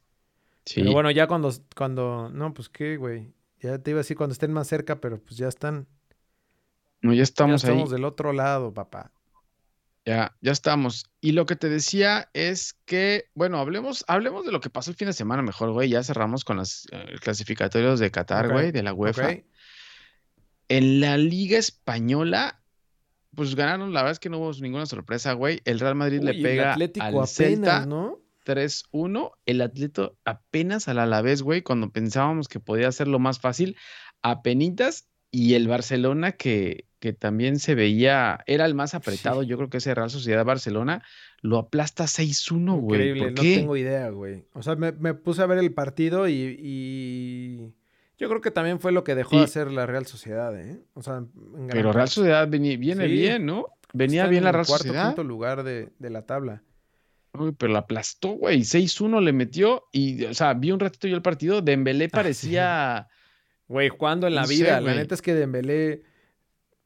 Sí. 0.65 0.81
Pero 0.81 0.93
bueno, 0.93 1.11
ya 1.11 1.27
cuando, 1.27 1.53
cuando, 1.77 2.31
no, 2.31 2.53
pues 2.55 2.69
qué, 2.69 2.97
güey. 2.97 3.33
Ya 3.61 3.79
te 3.79 3.91
iba 3.91 3.99
a 3.99 4.03
decir 4.03 4.17
cuando 4.17 4.33
estén 4.33 4.53
más 4.53 4.69
cerca, 4.69 5.01
pero 5.01 5.21
pues 5.21 5.37
ya 5.37 5.49
están. 5.49 5.89
No, 7.01 7.13
ya 7.13 7.23
estamos, 7.23 7.63
ya 7.63 7.69
estamos 7.69 7.91
del 7.91 8.05
otro 8.05 8.33
lado, 8.33 8.73
papá. 8.73 9.11
Ya, 10.09 10.35
ya 10.41 10.53
estamos. 10.53 11.05
Y 11.21 11.33
lo 11.33 11.45
que 11.45 11.55
te 11.55 11.69
decía 11.69 12.31
es 12.33 12.79
que, 12.87 13.27
bueno, 13.35 13.59
hablemos, 13.59 14.07
hablemos 14.09 14.47
de 14.47 14.53
lo 14.53 14.61
que 14.61 14.71
pasó 14.71 14.91
el 14.91 14.97
fin 14.97 15.09
de 15.09 15.13
semana 15.13 15.43
mejor, 15.43 15.71
güey. 15.73 15.91
Ya 15.91 16.03
cerramos 16.03 16.47
con 16.47 16.57
los 16.57 16.87
eh, 16.93 17.17
clasificatorios 17.21 18.01
de 18.01 18.11
Qatar, 18.11 18.51
güey, 18.51 18.73
de 18.73 18.83
la 18.83 18.95
UEFA. 18.95 19.37
En 20.69 21.01
la 21.01 21.19
Liga 21.19 21.59
Española, 21.59 22.63
pues 23.35 23.55
ganaron, 23.55 23.93
la 23.93 24.01
verdad 24.01 24.13
es 24.13 24.19
que 24.19 24.31
no 24.31 24.39
hubo 24.39 24.51
ninguna 24.53 24.87
sorpresa, 24.87 25.35
güey. 25.35 25.61
El 25.67 25.79
Real 25.79 25.95
Madrid 25.95 26.23
le 26.23 26.43
pega 26.43 26.75
al 27.01 27.29
Celta 27.29 27.85
¿no? 27.85 28.19
3-1. 28.47 29.33
El 29.45 29.61
Atleto 29.61 30.17
apenas 30.25 30.89
al 30.89 31.01
Alavés, 31.01 31.43
güey, 31.43 31.61
cuando 31.61 31.93
pensábamos 31.93 32.49
que 32.49 32.61
podía 32.61 32.91
ser 32.93 33.09
lo 33.09 33.19
más 33.19 33.41
fácil, 33.41 33.77
apenitas. 34.23 35.07
Y 35.31 35.53
el 35.53 35.69
Barcelona 35.69 36.33
que 36.33 36.88
que 37.01 37.13
también 37.13 37.59
se 37.59 37.75
veía, 37.75 38.41
era 38.47 38.67
el 38.67 38.75
más 38.75 38.95
apretado, 38.95 39.43
yo 39.43 39.57
creo 39.57 39.71
que 39.71 39.79
ese 39.79 39.95
Real 39.95 40.11
Sociedad 40.11 40.45
Barcelona 40.45 41.03
lo 41.41 41.59
aplasta 41.59 42.05
6-1, 42.05 42.81
güey. 42.81 43.01
Increíble, 43.01 43.31
no 43.31 43.43
tengo 43.43 43.77
idea, 43.77 44.11
güey. 44.11 44.45
O 44.55 44.63
sea, 44.63 44.75
me, 44.75 45.15
puse 45.15 45.43
a 45.43 45.47
ver 45.47 45.59
el 45.59 45.73
partido 45.73 46.29
y, 46.29 47.73
yo 48.19 48.29
creo 48.29 48.41
que 48.41 48.51
también 48.51 48.81
fue 48.81 48.91
lo 48.91 49.05
que 49.05 49.15
dejó 49.15 49.39
de 49.39 49.45
hacer 49.45 49.71
la 49.71 49.87
Real 49.87 50.07
Sociedad, 50.07 50.59
¿eh? 50.59 50.81
O 50.95 51.03
sea, 51.03 51.25
pero 51.71 51.93
Real 51.93 52.09
Sociedad 52.09 52.49
viene, 52.49 52.77
bien, 52.77 53.47
¿no? 53.47 53.67
Venía 53.93 54.27
bien 54.27 54.43
la 54.43 54.53
Real 54.53 54.67
cuarto, 54.67 54.85
Sociedad. 54.85 55.11
quinto 55.11 55.23
lugar 55.23 55.63
de, 55.63 55.91
la 56.01 56.23
tabla. 56.23 56.63
Uy, 57.35 57.53
pero 57.57 57.73
lo 57.73 57.79
aplastó, 57.79 58.31
güey. 58.31 58.61
6-1 58.61 59.23
le 59.23 59.33
metió 59.33 59.85
y, 59.93 60.25
o 60.25 60.35
sea, 60.35 60.55
vi 60.55 60.73
un 60.73 60.81
ratito 60.81 61.07
yo 61.07 61.15
el 61.15 61.23
partido. 61.23 61.63
Dembélé 61.63 62.07
ah, 62.07 62.11
parecía... 62.11 63.09
Güey, 63.69 63.91
jugando 63.91 64.27
en 64.27 64.35
la 64.35 64.47
vida. 64.47 64.81
la 64.81 64.95
neta 64.95 65.15
es 65.15 65.21
que 65.21 65.35
Dembélé 65.35 66.03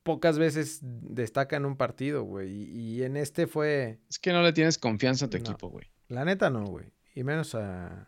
pocas 0.02 0.38
veces 0.38 0.80
destaca 0.82 1.56
en 1.56 1.64
un 1.64 1.76
partido, 1.76 2.24
güey. 2.24 2.50
Y, 2.50 3.02
en 3.02 3.16
este 3.16 3.46
fue. 3.46 4.00
Es 4.08 4.18
que 4.18 4.32
no 4.32 4.42
le 4.42 4.52
tienes 4.52 4.78
confianza 4.78 5.26
a 5.26 5.30
tu 5.30 5.36
equipo, 5.36 5.68
güey. 5.68 5.86
La 6.08 6.24
neta 6.24 6.50
no, 6.50 6.66
güey. 6.66 6.92
Y 7.14 7.24
menos 7.24 7.54
a, 7.54 8.06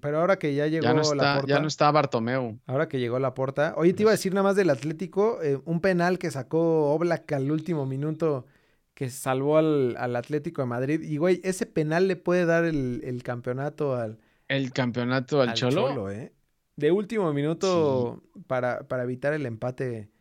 Pero 0.00 0.20
ahora 0.20 0.38
que 0.38 0.54
ya 0.54 0.66
llegó 0.66 0.84
ya 0.84 0.94
no 0.94 1.02
está, 1.02 1.14
la 1.14 1.34
porta. 1.36 1.48
Ya 1.48 1.60
no 1.60 1.68
está 1.68 1.90
Bartomeu. 1.90 2.58
Ahora 2.66 2.88
que 2.88 2.98
llegó 2.98 3.18
la 3.18 3.34
porta. 3.34 3.74
Oye, 3.76 3.92
te 3.92 4.02
iba 4.02 4.10
a 4.10 4.14
decir 4.18 4.32
nada 4.32 4.44
más 4.44 4.56
del 4.56 4.70
Atlético. 4.70 5.42
Eh, 5.42 5.60
un 5.64 5.80
penal 5.80 6.18
que 6.18 6.30
sacó 6.30 6.92
Oblak 6.92 7.30
al 7.32 7.50
último 7.50 7.86
minuto 7.86 8.46
que 8.94 9.10
salvó 9.10 9.58
al, 9.58 10.16
Atlético 10.16 10.62
de 10.62 10.66
Madrid. 10.66 11.02
Y, 11.02 11.16
güey, 11.16 11.40
ese 11.44 11.66
penal 11.66 12.06
le 12.08 12.16
puede 12.16 12.46
dar 12.46 12.64
el, 12.64 13.22
campeonato 13.24 13.96
al. 13.96 14.18
El 14.48 14.72
campeonato 14.72 15.40
al, 15.40 15.54
Cholo. 15.54 16.10
¿eh? 16.10 16.32
De 16.76 16.92
último 16.92 17.32
minuto 17.32 18.22
para, 18.46 18.86
para 18.86 19.02
evitar 19.02 19.32
el 19.32 19.46
empate 19.46 20.13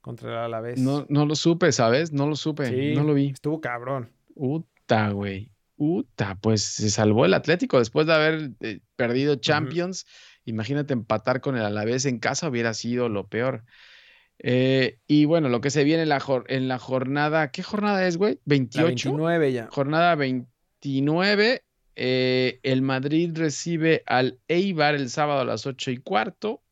contra 0.00 0.30
el 0.30 0.38
Alavés. 0.38 0.80
No, 0.80 1.06
no 1.08 1.26
lo 1.26 1.34
supe, 1.34 1.72
¿sabes? 1.72 2.12
No 2.12 2.26
lo 2.26 2.36
supe, 2.36 2.94
no 2.94 3.04
lo 3.04 3.14
vi. 3.14 3.28
Estuvo 3.28 3.60
cabrón. 3.60 4.10
Uta, 4.34 5.10
güey. 5.10 5.50
Uta, 5.76 6.36
pues 6.40 6.62
se 6.62 6.90
salvó 6.90 7.24
el 7.24 7.34
Atlético 7.34 7.78
después 7.78 8.06
de 8.06 8.12
haber 8.12 8.50
eh, 8.60 8.80
perdido 8.96 9.36
Champions. 9.36 10.06
Imagínate 10.44 10.92
empatar 10.92 11.40
con 11.40 11.56
el 11.56 11.64
Alavés 11.64 12.04
en 12.04 12.18
casa 12.18 12.48
hubiera 12.48 12.74
sido 12.74 13.08
lo 13.08 13.28
peor. 13.28 13.64
Eh, 14.38 14.98
y 15.06 15.26
bueno, 15.26 15.48
lo 15.48 15.60
que 15.60 15.70
se 15.70 15.84
viene 15.84 16.02
en 16.02 16.08
la, 16.08 16.22
en 16.48 16.68
la 16.68 16.78
jornada, 16.78 17.50
¿qué 17.50 17.62
jornada 17.62 18.06
es, 18.06 18.16
güey? 18.16 18.40
28. 18.46 19.10
29 19.10 19.52
ya. 19.52 19.68
Jornada 19.70 20.14
29. 20.14 21.62
Eh, 21.96 22.60
el 22.62 22.82
Madrid 22.82 23.32
recibe 23.34 24.02
al 24.06 24.38
Eibar 24.48 24.94
el 24.94 25.10
sábado 25.10 25.40
a 25.40 25.44
las 25.44 25.66
8 25.66 25.90
y 25.90 25.98
cuarto. 25.98 26.62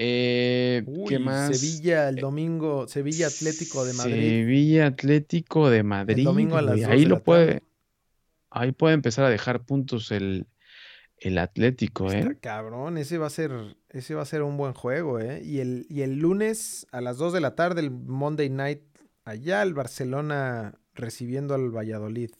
Eh, 0.00 0.84
¿Qué 1.08 1.18
más? 1.18 1.58
Sevilla 1.58 2.08
el 2.08 2.18
eh, 2.18 2.20
domingo, 2.20 2.86
Sevilla 2.86 3.26
Atlético 3.26 3.84
de 3.84 3.94
Madrid. 3.94 4.14
Sevilla 4.14 4.86
Atlético 4.86 5.70
de 5.70 5.82
Madrid. 5.82 6.18
El 6.18 6.24
domingo 6.24 6.56
a 6.56 6.62
las 6.62 6.84
Ahí 6.84 7.04
lo 7.04 7.20
puede, 7.24 7.64
ahí 8.48 8.70
puede 8.70 8.94
empezar 8.94 9.24
a 9.24 9.28
dejar 9.28 9.64
puntos 9.64 10.12
el, 10.12 10.46
el 11.18 11.36
Atlético, 11.38 12.12
¿eh? 12.12 12.38
cabrón, 12.40 12.96
ese 12.96 13.18
va 13.18 13.26
a 13.26 13.30
ser, 13.30 13.76
ese 13.88 14.14
va 14.14 14.22
a 14.22 14.26
ser 14.26 14.42
un 14.42 14.56
buen 14.56 14.72
juego, 14.72 15.18
¿eh? 15.18 15.42
Y 15.44 15.58
el, 15.58 15.84
y 15.88 16.02
el 16.02 16.20
lunes 16.20 16.86
a 16.92 17.00
las 17.00 17.18
2 17.18 17.32
de 17.32 17.40
la 17.40 17.56
tarde, 17.56 17.80
el 17.80 17.90
Monday 17.90 18.50
Night, 18.50 18.82
allá 19.24 19.62
el 19.62 19.74
Barcelona 19.74 20.78
recibiendo 20.94 21.54
al 21.54 21.70
Valladolid. 21.70 22.30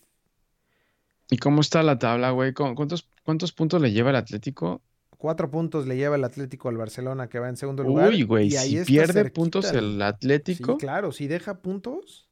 ¿Y 1.29 1.39
cómo 1.39 1.61
está 1.61 1.83
la 1.83 1.99
tabla, 1.99 2.31
güey? 2.31 2.55
¿Cuántos, 2.55 3.09
¿Cuántos 3.25 3.53
puntos 3.53 3.83
le 3.83 3.91
lleva 3.91 4.11
el 4.11 4.17
Atlético? 4.17 4.81
Cuatro 5.19 5.51
puntos 5.51 5.89
le 5.89 5.97
lleva 5.97 6.15
el 6.15 6.23
Atlético 6.23 6.69
al 6.69 6.77
Barcelona, 6.77 7.29
que 7.29 7.41
va 7.41 7.49
en 7.49 7.57
segundo 7.57 7.83
lugar. 7.83 8.11
Uy, 8.11 8.23
güey, 8.23 8.53
si 8.53 8.85
pierde 8.85 9.29
puntos 9.31 9.73
el 9.73 10.01
Atlético. 10.01 10.73
Sí, 10.73 10.79
claro, 10.79 11.11
si 11.11 11.27
deja 11.27 11.61
puntos. 11.61 12.29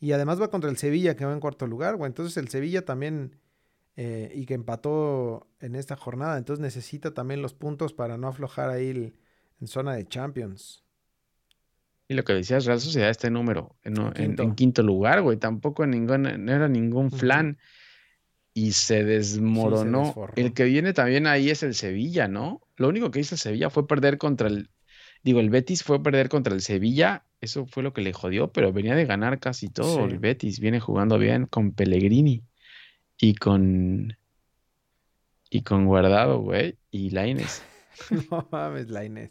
Y 0.00 0.10
además 0.10 0.40
va 0.40 0.50
contra 0.50 0.68
el 0.68 0.76
Sevilla, 0.76 1.14
que 1.14 1.24
va 1.24 1.32
en 1.32 1.38
cuarto 1.38 1.68
lugar, 1.68 1.94
güey. 1.94 2.08
Entonces 2.08 2.36
el 2.36 2.48
Sevilla 2.48 2.84
también, 2.84 3.36
eh, 3.94 4.32
y 4.34 4.46
que 4.46 4.54
empató 4.54 5.46
en 5.60 5.76
esta 5.76 5.94
jornada, 5.94 6.38
entonces 6.38 6.60
necesita 6.60 7.14
también 7.14 7.40
los 7.40 7.54
puntos 7.54 7.92
para 7.92 8.18
no 8.18 8.26
aflojar 8.26 8.68
ahí 8.68 8.88
el, 8.88 9.14
En 9.60 9.68
zona 9.68 9.94
de 9.94 10.04
Champions. 10.04 10.82
Y 12.08 12.14
lo 12.14 12.24
que 12.24 12.32
decías, 12.32 12.64
Real 12.64 12.80
Sociedad 12.80 13.10
está 13.10 13.28
en 13.28 13.34
número, 13.34 13.76
en, 13.84 13.94
quinto. 14.12 14.42
en 14.42 14.54
quinto 14.56 14.82
lugar, 14.82 15.22
güey. 15.22 15.36
Tampoco 15.36 15.84
en 15.84 15.90
ningún, 15.90 16.22
no 16.22 16.52
era 16.52 16.66
ningún 16.66 17.12
flan. 17.12 17.58
Y 18.54 18.72
se 18.72 19.04
desmoronó. 19.04 20.14
el 20.36 20.52
que 20.52 20.64
viene 20.64 20.92
también 20.92 21.26
ahí 21.26 21.50
es 21.50 21.62
el 21.62 21.74
Sevilla, 21.74 22.28
¿no? 22.28 22.60
Lo 22.76 22.88
único 22.88 23.10
que 23.10 23.20
hizo 23.20 23.34
el 23.34 23.38
Sevilla 23.38 23.70
fue 23.70 23.86
perder 23.86 24.18
contra 24.18 24.48
el. 24.48 24.68
Digo, 25.22 25.40
el 25.40 25.50
Betis 25.50 25.82
fue 25.82 26.02
perder 26.02 26.28
contra 26.28 26.54
el 26.54 26.60
Sevilla. 26.60 27.24
Eso 27.40 27.66
fue 27.66 27.82
lo 27.82 27.92
que 27.92 28.02
le 28.02 28.12
jodió, 28.12 28.52
pero 28.52 28.72
venía 28.72 28.94
de 28.94 29.06
ganar 29.06 29.38
casi 29.38 29.68
todo. 29.68 30.06
Sí. 30.06 30.12
El 30.12 30.18
Betis 30.18 30.60
viene 30.60 30.80
jugando 30.80 31.18
bien 31.18 31.46
con 31.46 31.72
Pellegrini 31.72 32.42
y 33.18 33.34
con. 33.34 34.16
Y 35.48 35.62
con 35.62 35.86
Guardado, 35.86 36.40
güey. 36.40 36.76
Y 36.90 37.10
Lainez. 37.10 37.62
no 38.30 38.48
mames, 38.50 38.88
la 38.88 39.04
Inés. 39.04 39.30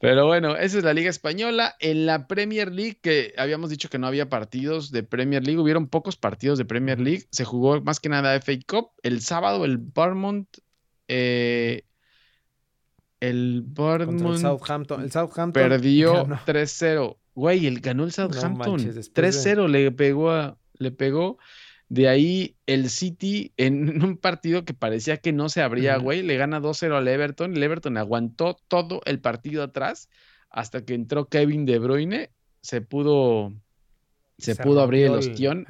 Pero 0.00 0.26
bueno, 0.26 0.56
esa 0.56 0.78
es 0.78 0.84
la 0.84 0.92
Liga 0.92 1.10
Española. 1.10 1.74
En 1.80 2.06
la 2.06 2.26
Premier 2.26 2.70
League, 2.72 2.98
que 3.00 3.32
habíamos 3.38 3.70
dicho 3.70 3.88
que 3.88 3.98
no 3.98 4.06
había 4.06 4.28
partidos 4.28 4.90
de 4.90 5.02
Premier 5.02 5.44
League, 5.44 5.58
hubieron 5.60 5.88
pocos 5.88 6.16
partidos 6.16 6.58
de 6.58 6.64
Premier 6.64 7.00
League. 7.00 7.24
Se 7.30 7.44
jugó 7.44 7.80
más 7.80 8.00
que 8.00 8.08
nada 8.08 8.34
FA 8.40 8.52
Cup. 8.66 8.90
El 9.02 9.20
sábado, 9.20 9.64
el 9.64 9.78
Bournemouth. 9.78 10.46
eh, 11.08 11.82
el 13.20 13.62
Bournemouth 13.66 14.38
Southampton. 14.38 15.02
El 15.02 15.12
Southampton 15.12 15.52
perdió 15.52 16.12
ganó. 16.24 16.40
3-0. 16.44 17.16
Güey, 17.34 17.66
el 17.66 17.80
ganó 17.80 18.04
el 18.04 18.12
Southampton. 18.12 18.72
manches, 18.74 18.94
después 18.94 19.14
de- 19.14 19.54
3-0 19.54 19.68
le 19.68 19.90
pegó 19.92 20.30
a- 20.30 20.58
le 20.78 20.90
pegó. 20.90 21.38
De 21.88 22.08
ahí 22.08 22.56
el 22.66 22.90
City 22.90 23.52
en 23.56 24.02
un 24.04 24.16
partido 24.16 24.64
que 24.64 24.74
parecía 24.74 25.18
que 25.18 25.32
no 25.32 25.48
se 25.48 25.62
abría, 25.62 25.96
güey, 25.96 26.22
le 26.22 26.36
gana 26.36 26.60
2-0 26.60 26.96
al 26.96 27.08
Everton. 27.08 27.56
El 27.56 27.62
Everton 27.62 27.96
aguantó 27.96 28.56
todo 28.68 29.00
el 29.04 29.20
partido 29.20 29.62
atrás 29.62 30.08
hasta 30.50 30.84
que 30.84 30.94
entró 30.94 31.28
Kevin 31.28 31.64
De 31.66 31.78
Bruyne, 31.78 32.30
se 32.60 32.80
pudo 32.80 33.52
se, 34.38 34.56
pudo 34.56 34.80
abrir 34.80 35.06
el 35.06 35.12
ostión, 35.12 35.66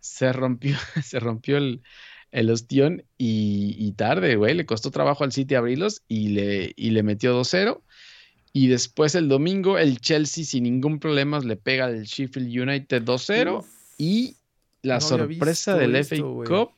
se 0.00 0.32
rompió, 0.32 0.76
se 1.02 1.20
rompió 1.20 1.56
el, 1.56 1.82
el 2.30 2.50
ostión 2.50 3.04
y, 3.16 3.74
y 3.78 3.92
tarde, 3.92 4.36
güey, 4.36 4.54
le 4.54 4.66
costó 4.66 4.90
trabajo 4.90 5.24
al 5.24 5.32
City 5.32 5.54
abrirlos 5.54 6.02
y 6.08 6.28
le, 6.28 6.72
y 6.76 6.90
le 6.90 7.02
metió 7.02 7.38
2-0. 7.38 7.80
Y 8.52 8.68
después 8.68 9.14
el 9.14 9.28
domingo 9.28 9.78
el 9.78 10.00
Chelsea 10.00 10.44
sin 10.44 10.64
ningún 10.64 10.98
problema 10.98 11.38
le 11.40 11.56
pega 11.56 11.84
al 11.84 12.04
Sheffield 12.04 12.68
United 12.68 13.02
2-0 13.04 13.58
Uf, 13.58 13.66
y 13.98 14.36
la 14.82 14.94
no 14.96 15.00
sorpresa 15.00 15.76
del 15.76 15.92
FA 15.96 16.14
esto, 16.14 16.32
güey. 16.32 16.48
Cup 16.48 16.72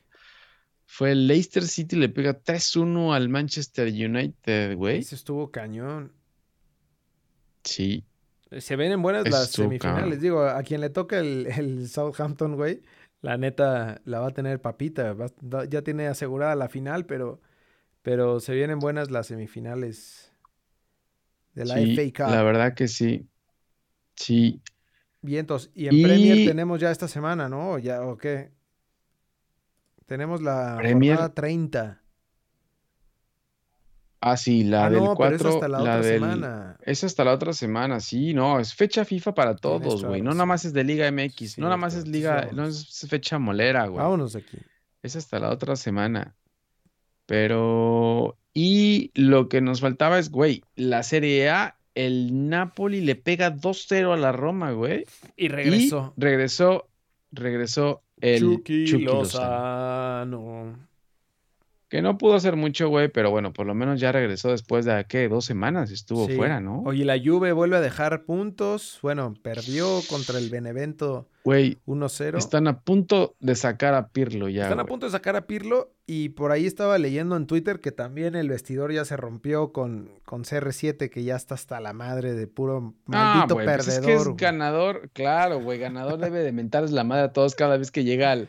fue 0.87 1.13
el 1.13 1.27
Leicester 1.29 1.63
City 1.63 1.97
le 1.97 2.09
pega 2.09 2.43
3-1 2.43 3.15
al 3.15 3.29
Manchester 3.29 3.87
United, 3.89 4.77
güey. 4.77 4.99
Ese 4.99 5.15
estuvo 5.15 5.51
cañón. 5.51 6.13
Sí, 7.63 8.05
Se 8.59 8.75
ven 8.75 8.91
en 8.93 9.03
buenas 9.03 9.27
Eso 9.27 9.37
las 9.37 9.51
semifinales. 9.51 10.03
cabrón. 10.03 10.21
Digo, 10.21 10.43
a 10.45 10.63
quien 10.63 10.81
le 10.81 10.91
toca 10.91 11.19
el, 11.21 11.47
el 11.47 11.89
Southampton, 11.89 12.57
güey, 12.57 12.83
la 13.21 13.37
neta 13.37 14.01
la 14.05 14.21
va 14.21 14.29
a 14.29 14.33
tener 14.33 14.61
papita. 14.61 15.13
va- 15.13 15.65
ya 15.67 15.83
tiene 15.83 16.09
asegurada 16.09 16.57
la 16.57 16.69
final, 16.69 17.07
pero, 17.07 17.41
pero 18.03 18.41
se 18.41 18.55
vienen 18.55 18.79
buenas 18.81 19.11
las 19.11 19.27
semifinales 19.29 20.33
de 21.55 21.67
la 21.67 21.75
sí, 21.77 21.95
FA 21.95 22.25
Cup. 22.25 22.33
la 22.35 22.43
verdad 22.43 22.75
que 22.75 22.89
sí. 22.89 23.29
Sí, 24.17 24.61
Vientos. 25.23 25.71
Y 25.75 25.87
en 25.89 25.95
Y- 25.95 26.03
Premier 26.03 26.49
tenemos 26.49 26.81
ya 26.81 26.91
esta 26.91 27.09
semana, 27.09 27.49
¿no? 27.49 27.73
¿O 27.73 27.79
¿Ya 27.79 28.03
o 28.03 28.17
qué? 28.17 28.51
Tenemos 30.07 30.43
la 30.43 30.77
Premier- 30.79 31.15
jornada 31.17 31.35
30. 31.35 32.03
ah, 34.23 34.37
sí, 34.37 34.65
la 34.65 34.87
ah, 34.87 34.91
del 34.91 34.99
no, 34.99 35.05
pero 35.17 35.17
4, 35.17 35.37
es 35.49 35.55
hasta 35.55 35.69
la, 35.69 35.79
otra 35.81 35.97
del... 36.01 36.05
semana. 36.15 36.77
Es 36.83 37.05
hasta 37.05 37.25
la 37.25 37.33
otra 37.33 37.53
semana, 37.53 38.01
sí, 38.01 38.35
no, 38.35 38.59
es 38.61 38.75
fecha 38.75 39.05
FIFA 39.05 39.35
para 39.35 39.57
todos, 39.57 40.05
güey. 40.05 40.21
No 40.21 40.33
nada 40.33 40.47
más 40.47 40.65
es 40.65 40.73
de 40.73 40.85
Liga 40.85 41.11
MX, 41.11 41.53
Sí, 41.53 41.61
no 41.61 41.67
nada 41.69 41.77
más 41.77 41.95
es 41.95 42.07
Liga, 42.07 42.49
no 42.53 42.65
es 42.67 43.07
fecha 43.09 43.39
molera, 43.39 43.87
güey. 43.87 44.03
Vámonos 44.03 44.37
aquí. 44.37 44.59
Es 45.03 45.17
hasta 45.17 45.39
la 45.39 45.51
otra 45.51 45.77
semana. 45.77 46.35
Pero, 47.27 48.37
y 48.53 49.13
lo 49.15 49.49
que 49.49 49.61
nos 49.61 49.81
faltaba 49.81 50.19
es, 50.19 50.31
güey, 50.31 50.65
la 50.75 51.03
Serie 51.05 51.49
A, 51.49 51.79
el 51.95 52.49
Napoli 52.49 53.01
le 53.01 53.17
pega 53.17 53.51
2-0 53.55 54.13
a 54.13 54.17
la 54.17 54.33
Roma, 54.33 54.73
güey. 54.73 55.05
Y 55.37 55.47
Y 55.47 55.49
regresó. 55.49 56.13
regresó, 56.17 56.91
regresó 57.33 58.05
el 58.21 58.41
Chucky, 58.41 58.85
Chucky 58.87 59.05
Lozano. 59.05 60.65
Lozano. 60.65 60.90
Que 61.91 62.01
no 62.03 62.17
pudo 62.17 62.35
hacer 62.37 62.55
mucho, 62.55 62.89
güey, 62.89 63.09
pero 63.09 63.31
bueno, 63.33 63.53
por 63.53 63.67
lo 63.67 63.75
menos 63.75 64.01
ya 64.01 64.13
regresó 64.13 64.51
después 64.51 64.85
de, 64.85 65.05
¿qué? 65.09 65.29
Dos 65.29 65.45
semanas 65.45 65.91
estuvo 65.91 66.27
Sí. 66.29 66.37
fuera, 66.37 66.61
¿no? 66.61 66.83
Oye, 66.87 67.05
la 67.05 67.19
Juve 67.23 67.51
vuelve 67.53 67.77
a 67.77 67.81
dejar 67.81 68.23
puntos. 68.25 68.99
Bueno, 69.03 69.35
perdió 69.43 69.99
contra 70.09 70.39
el 70.39 70.51
Benevento 70.51 71.27
Güey, 71.43 71.79
1-0. 71.87 72.39
están 72.39 72.69
a 72.69 72.79
punto 72.81 73.35
de 73.41 73.57
sacar 73.57 73.95
a 73.95 74.09
Pirlo 74.09 74.49
ya, 74.49 74.63
Están 74.65 74.79
a 74.79 74.85
punto 74.87 75.07
de 75.07 75.13
sacar 75.13 75.35
a 75.35 75.47
Pirlo 75.49 75.91
y 76.07 76.29
por 76.31 76.53
ahí 76.53 76.65
estaba 76.67 76.97
leyendo 76.99 77.37
en 77.37 77.47
Twitter 77.47 77.81
que 77.81 77.91
también 77.93 78.35
el 78.37 78.49
vestidor 78.51 78.93
ya 78.93 79.05
se 79.05 79.17
rompió 79.17 79.73
con, 79.73 80.11
con 80.25 80.45
CR7 80.45 81.09
que 81.11 81.25
ya 81.25 81.35
está 81.35 81.55
hasta 81.55 81.81
la 81.81 81.93
madre 81.93 82.35
de 82.35 82.47
puro 82.47 82.95
Ah, 83.09 83.35
maldito 83.35 83.55
güey, 83.55 83.67
pues 83.67 83.87
perdedor. 83.87 84.01
es 84.01 84.07
que 84.07 84.31
es 84.31 84.37
ganador, 84.37 85.11
claro, 85.13 85.61
güey, 85.61 85.79
ganador 85.81 86.19
debe 86.21 86.41
de 86.45 86.53
mentarles 86.53 86.93
la 86.93 87.03
madre 87.05 87.25
a 87.25 87.33
todos 87.33 87.55
cada 87.57 87.77
vez 87.79 87.91
que 87.91 88.05
llega 88.05 88.31
al, 88.33 88.49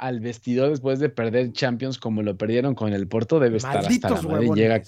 al 0.00 0.20
vestidor 0.20 0.70
después 0.70 0.98
de 0.98 1.10
perder 1.10 1.52
Champions 1.52 1.98
como 1.98 2.22
lo 2.22 2.34
perdieron 2.36 2.74
con 2.74 2.94
el 2.94 3.06
Porto, 3.06 3.38
debe 3.38 3.58
estar 3.58 3.76
hasta 3.76 3.82
Malditos 4.08 4.24
la 4.24 4.30
madre 4.30 4.46
y 4.46 4.54
llega 4.54 4.82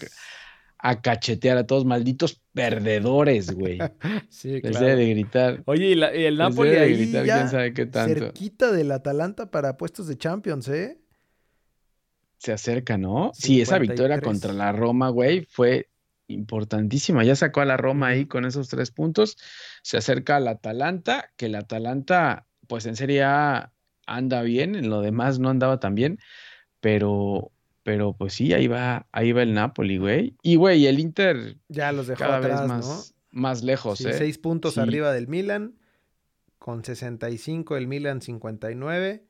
a, 0.79 1.01
cachetear 1.03 1.59
a 1.59 1.67
todos, 1.67 1.85
malditos 1.85 2.41
perdedores, 2.55 3.51
güey. 3.53 3.79
Sí, 4.31 4.53
Les 4.53 4.63
claro. 4.63 4.87
debe 4.87 5.05
de 5.05 5.11
gritar. 5.11 5.63
Oye, 5.67 5.87
y, 5.91 5.95
la- 5.97 6.17
y 6.17 6.25
el 6.25 6.39
Napoli 6.39 6.71
de 6.71 6.81
ahí 6.81 6.95
gritar 6.97 7.27
ya 7.27 7.37
quién 7.37 7.49
sabe 7.51 7.75
qué 7.75 7.85
tanto. 7.85 8.21
cerquita 8.21 8.73
del 8.73 8.91
Atalanta 8.91 9.51
para 9.51 9.77
puestos 9.77 10.07
de 10.09 10.17
Champions, 10.17 10.67
¿eh? 10.69 10.99
Se 12.39 12.53
acerca, 12.53 12.97
¿no? 12.97 13.33
Sí, 13.35 13.61
esa 13.61 13.79
victoria 13.79 14.17
53. 14.17 14.23
contra 14.23 14.53
la 14.55 14.73
Roma, 14.73 15.11
güey, 15.11 15.45
fue 15.45 15.91
importantísima. 16.27 17.23
Ya 17.23 17.37
sacó 17.37 17.61
a 17.61 17.67
la 17.67 17.77
Roma 17.77 18.09
ahí 18.09 18.25
con 18.25 18.47
esos 18.47 18.69
tres 18.71 18.91
puntos. 18.91 19.37
Se 19.83 19.99
acerca 19.99 20.37
al 20.37 20.49
Atalanta, 20.49 21.31
que 21.37 21.47
el 21.47 21.55
Atalanta, 21.55 22.47
pues 22.67 22.87
en 22.87 22.97
Serie 22.97 23.23
A 23.25 23.73
anda 24.07 24.43
bien, 24.43 24.75
en 24.75 24.91
lo 24.91 25.01
demás 25.01 25.39
no 25.39 25.49
andaba 25.49 25.79
tan 25.81 25.95
bien, 25.95 26.19
pero, 26.81 27.53
pero 27.83 28.15
pues 28.15 28.35
sí, 28.35 28.53
ahí 28.53 28.67
va, 28.69 29.07
ahí 29.13 29.33
va 29.33 29.43
el 29.43 29.55
Napoli, 29.55 29.99
güey. 29.99 30.37
Y 30.43 30.57
güey, 30.57 30.87
el 30.87 30.99
Inter 30.99 31.57
Ya 31.69 31.93
los 31.93 32.07
dejó 32.07 32.21
cada 32.21 32.39
atrás, 32.39 32.61
vez 32.61 32.69
¿no? 32.69 32.77
más, 32.77 33.15
más 33.31 33.63
lejos, 33.63 33.99
Sí, 33.99 34.09
¿eh? 34.09 34.13
seis 34.15 34.39
puntos 34.39 34.75
Sí. 34.75 34.81
arriba 34.81 35.13
del 35.13 35.29
Milan, 35.29 35.75
con 36.59 36.85
65 36.85 37.77
el 37.77 37.87
Milan 37.87 38.21
59. 38.21 39.25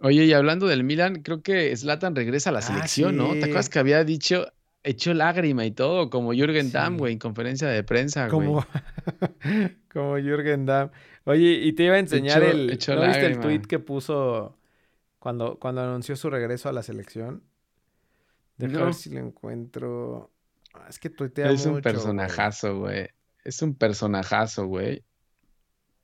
Oye, 0.00 0.24
y 0.24 0.32
hablando 0.32 0.66
del 0.66 0.82
Milan, 0.84 1.22
creo 1.22 1.42
que 1.42 1.74
Zlatan 1.76 2.16
regresa 2.16 2.50
a 2.50 2.52
la 2.52 2.58
Ah, 2.58 2.62
selección, 2.62 3.16
¿no? 3.16 3.32
¿Te 3.34 3.44
acuerdas 3.44 3.68
que 3.68 3.78
había 3.78 4.02
dicho, 4.04 4.46
echó 4.84 5.14
lágrima 5.14 5.64
y 5.64 5.70
todo, 5.70 6.10
como 6.10 6.32
Jürgen 6.32 6.72
Damm, 6.72 6.94
Sí. 6.94 6.98
güey, 6.98 7.12
en 7.14 7.18
conferencia 7.18 7.68
de 7.68 7.82
prensa, 7.84 8.28
güey? 8.28 8.46
Como, 8.48 8.64
Jürgen 10.20 10.66
Damm. 10.66 10.90
Oye, 11.24 11.50
y 11.62 11.72
te 11.72 11.84
iba 11.84 11.94
a 11.94 11.98
enseñar 11.98 12.42
Echó- 12.42 12.50
el. 12.50 12.70
echó 12.70 12.94
¿No 12.94 13.02
viste 13.06 13.26
el 13.26 13.40
tweet 13.40 13.60
que 13.62 13.78
puso 13.78 14.56
cuando, 15.18 15.58
cuando 15.58 15.82
anunció 15.82 16.16
su 16.16 16.30
regreso 16.30 16.68
a 16.68 16.72
la 16.72 16.82
selección? 16.82 17.42
Deja 18.56 18.78
No. 18.78 18.84
ver 18.86 18.94
si 18.94 19.10
lo 19.10 19.20
encuentro. 19.20 20.30
Ah, 20.74 20.86
Es 20.88 20.98
que 20.98 21.10
tuitea 21.10 21.50
Es 21.50 21.64
un 21.66 21.72
mucho, 21.74 21.82
güey. 21.82 21.82
personajazo, 21.82 22.78
güey. 22.78 23.08
Es 23.44 23.60
un 23.62 23.74
personajazo, 23.74 24.66
güey. 24.66 25.04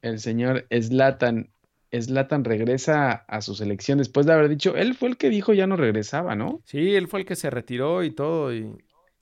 El 0.02 0.20
señor 0.20 0.66
Zlatan, 0.72 1.50
Zlatan 1.92 2.44
regresa 2.44 3.12
a 3.12 3.40
su 3.40 3.54
selección 3.54 3.98
después 3.98 4.26
de 4.26 4.32
haber 4.32 4.48
dicho, 4.48 4.76
él 4.76 4.94
fue 4.94 5.08
el 5.08 5.16
que 5.16 5.30
dijo 5.30 5.54
ya 5.54 5.66
no 5.66 5.76
regresaba, 5.76 6.34
¿no? 6.36 6.60
Sí, 6.64 6.94
él 6.94 7.08
fue 7.08 7.20
el 7.20 7.26
que 7.26 7.36
se 7.36 7.50
retiró 7.50 8.02
y 8.04 8.10
todo. 8.10 8.54
Y, 8.54 8.76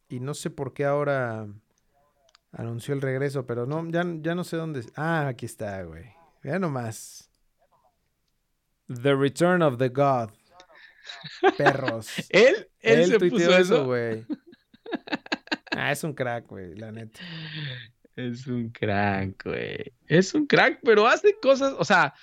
y 0.09 0.21
no 0.21 0.35
sé 0.35 0.51
por 0.51 0.73
qué 0.75 0.85
ahora 0.85 1.47
anunció 2.53 2.95
el 2.95 3.03
regreso, 3.03 3.47
pero 3.47 3.67
no, 3.67 3.89
ya, 3.91 4.05
ya 4.21 4.35
no 4.35 4.45
sé 4.45 4.57
dónde. 4.57 4.85
Ah, 4.97 5.29
aquí 5.29 5.47
está, 5.47 5.83
güey. 5.83 6.05
Vea 6.43 6.59
nomás. 6.59 7.31
The 8.89 9.15
Return 9.15 9.63
of 9.63 9.79
the 9.79 9.89
God. 9.89 10.31
Perros. 11.57 12.09
Él, 12.31 12.69
él, 12.81 13.01
Él 13.01 13.07
se 13.07 13.19
puso 13.31 13.57
eso. 13.57 13.85
güey. 13.87 14.25
Ah, 15.79 15.93
es 15.93 16.03
un 16.05 16.15
crack, 16.15 16.47
güey, 16.47 16.75
la 16.75 16.91
neta. 16.91 17.21
Es 18.15 18.47
un 18.47 18.71
crack, 18.71 19.45
güey. 19.45 19.93
Es 20.07 20.33
un 20.33 20.47
crack, 20.47 20.81
pero 20.83 21.07
hace 21.07 21.39
cosas, 21.39 21.75
o 21.77 21.85
sea, 21.85 22.15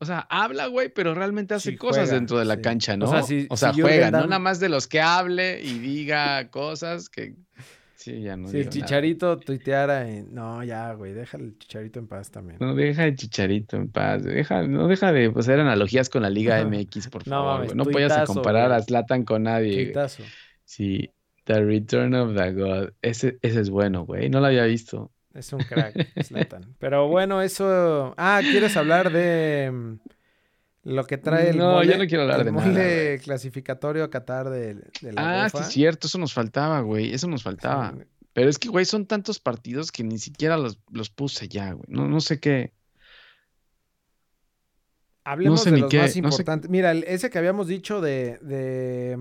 o 0.00 0.04
sea, 0.06 0.20
habla, 0.30 0.66
güey, 0.66 0.88
pero 0.88 1.14
realmente 1.14 1.54
hace 1.54 1.70
Sí, 1.72 1.76
cosas 1.76 2.04
juega, 2.04 2.14
dentro 2.14 2.38
de 2.38 2.44
la 2.46 2.56
sí. 2.56 2.62
cancha, 2.62 2.94
O 2.94 2.96
¿no? 2.96 3.06
sea, 3.06 3.22
si- 3.22 3.46
O 3.50 3.56
sea, 3.56 3.72
si 3.72 3.82
juega, 3.82 4.10
no 4.10 4.22
nada 4.26 4.38
más 4.38 4.58
de 4.58 4.68
los 4.68 4.86
que 4.88 5.00
hable 5.00 5.62
y 5.62 5.78
diga 5.78 6.50
cosas 6.50 7.08
que 7.08 7.34
sí, 7.94 8.22
ya 8.22 8.36
no 8.36 8.48
si 8.48 8.56
el 8.56 8.60
nada. 8.64 8.70
chicharito 8.70 9.38
tuiteara 9.38 10.08
en... 10.08 10.32
No, 10.34 10.64
ya, 10.64 10.94
güey, 10.94 11.12
déjale 11.12 11.44
el 11.44 11.58
chicharito 11.58 11.98
en 11.98 12.08
paz 12.08 12.30
también. 12.30 12.56
No 12.58 12.74
deja 12.74 13.02
de 13.04 13.14
Chicharito 13.14 13.76
en 13.76 13.88
paz, 13.90 14.24
deja, 14.24 14.62
no 14.66 14.88
deja 14.88 15.12
de 15.12 15.30
hacer 15.36 15.60
analogías 15.60 16.08
con 16.08 16.22
la 16.22 16.30
Liga 16.30 16.64
MX, 16.64 17.08
por 17.08 17.28
No 17.28 17.30
favor, 17.36 17.52
mames, 17.52 17.66
güey. 17.68 17.76
No 17.76 17.84
puedes 17.84 18.08
tuitazo, 18.08 18.32
comparar 18.34 18.72
a. 18.72 18.80
Zlatan 18.82 19.24
con 19.24 19.42
nadie. 19.42 19.84
Tuitazo. 19.84 20.22
Sí, 20.64 21.10
The 21.44 21.62
Return 21.62 22.14
of 22.14 22.34
the 22.34 22.52
God. 22.52 22.90
Ese, 23.02 23.38
ese 23.42 23.60
es 23.60 23.68
bueno, 23.68 24.06
güey. 24.06 24.30
No 24.30 24.40
lo 24.40 24.46
había 24.46 24.64
visto. 24.64 25.10
Es 25.34 25.52
un 25.52 25.60
crack, 25.60 25.94
Zlatan. 26.24 26.74
Pero 26.78 27.08
bueno, 27.08 27.40
eso. 27.42 28.14
Ah, 28.16 28.40
¿quieres 28.42 28.76
hablar 28.76 29.12
de 29.12 29.70
mm, 29.72 29.94
lo 30.84 31.04
que 31.04 31.18
trae 31.18 31.50
el 31.50 31.58
No, 31.58 31.72
mole, 31.74 31.92
yo 31.92 31.98
no 31.98 32.06
quiero 32.06 32.22
hablar 32.22 32.40
el 32.40 32.46
de 32.46 32.52
mole 32.52 33.20
clasificatorio 33.22 34.02
a 34.04 34.10
Qatar 34.10 34.50
de, 34.50 34.74
de 35.00 35.12
la 35.12 35.44
Ah, 35.44 35.48
sí, 35.48 35.58
es 35.60 35.66
cierto. 35.68 36.06
Eso 36.08 36.18
nos 36.18 36.32
faltaba, 36.32 36.80
güey. 36.80 37.14
Eso 37.14 37.28
nos 37.28 37.42
faltaba. 37.42 37.94
Pero 38.32 38.48
es 38.48 38.58
que, 38.58 38.68
güey, 38.68 38.84
son 38.84 39.06
tantos 39.06 39.38
partidos 39.40 39.92
que 39.92 40.02
ni 40.04 40.18
siquiera 40.18 40.56
los, 40.56 40.78
los 40.90 41.10
puse 41.10 41.48
ya, 41.48 41.72
güey. 41.72 41.84
No, 41.88 42.08
no 42.08 42.20
sé 42.20 42.40
qué. 42.40 42.72
Hablemos 45.24 45.62
sé 45.62 45.70
de 45.70 45.78
los 45.78 45.90
qué, 45.90 45.98
más 45.98 46.06
no 46.08 46.12
sé- 46.12 46.18
importantes. 46.18 46.70
Mira, 46.70 46.92
ese 46.92 47.30
que 47.30 47.38
habíamos 47.38 47.66
dicho 47.68 48.00
de, 48.00 48.38
de, 48.38 49.16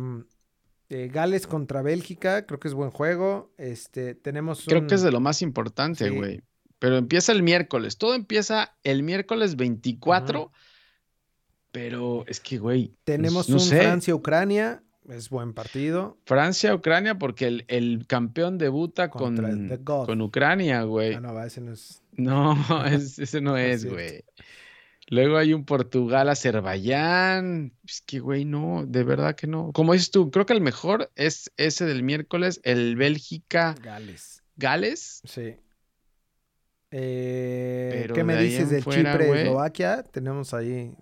de 0.90 1.08
Gales 1.08 1.46
contra 1.48 1.82
Bélgica, 1.82 2.46
creo 2.46 2.60
que 2.60 2.68
es 2.68 2.74
buen 2.74 2.90
juego. 2.92 3.54
Este, 3.58 4.16
tenemos 4.16 4.66
Creo 4.66 4.82
un- 4.82 4.88
que 4.88 4.96
es 4.96 5.02
de 5.04 5.12
lo 5.12 5.20
más 5.20 5.42
importante, 5.42 6.10
Sí. 6.10 6.16
güey. 6.16 6.42
Pero 6.80 6.98
empieza 6.98 7.32
el 7.32 7.44
miércoles. 7.44 7.98
Todo 7.98 8.16
empieza 8.16 8.76
el 8.84 9.04
miércoles 9.04 9.56
24. 9.56 10.52
Pero 11.72 12.26
es 12.28 12.40
que, 12.40 12.58
güey. 12.58 12.96
tenemos 13.04 13.50
no 13.50 13.58
un. 13.58 13.62
Francia-Ucrania, 13.62 14.82
es 15.08 15.30
buen 15.30 15.54
partido. 15.54 16.18
Francia, 16.26 16.74
Ucrania, 16.74 17.20
porque 17.20 17.46
el, 17.48 17.66
el 17.68 18.06
campeón 18.08 18.58
debuta 18.58 19.10
con, 19.10 19.36
Contra 19.38 19.78
con 20.06 20.22
Ucrania, 20.22 20.82
güey. 20.84 21.14
Ah, 21.14 21.20
no, 21.20 21.44
ese 21.44 21.62
no 21.62 21.74
es. 21.74 22.02
No, 22.14 22.56
es- 22.88 23.20
ese 23.20 23.42
no 23.42 23.56
es, 23.58 23.86
güey. 23.86 24.24
Luego 25.12 25.38
hay 25.38 25.53
un 25.53 25.66
Portugal-Azerbaiyán. 25.66 27.74
Es 27.88 28.01
que, 28.01 28.20
güey, 28.20 28.45
no, 28.45 28.86
de 28.86 29.03
verdad 29.03 29.36
que 29.36 29.47
no. 29.47 29.72
Como 29.74 29.93
dices 29.93 30.12
tú, 30.12 30.30
creo 30.30 30.45
que 30.45 30.53
el 30.53 30.62
mejor 30.62 31.12
es 31.16 31.51
ese 31.57 31.86
del 31.86 32.03
miércoles, 32.03 32.62
el 32.64 32.95
Bélgica-Gales. 32.95 34.43
Gales. 34.55 35.22
Sí. 35.26 35.55
Eh, 36.91 38.10
¿Qué 38.14 38.24
me 38.24 38.36
de 38.36 38.43
dices 38.43 38.84
fuera, 38.84 39.12
Chipre 39.14 39.28
güey. 39.28 39.39
Eslovaquia? 39.41 40.03
Tenemos 40.03 40.53
ahí. 40.53 40.93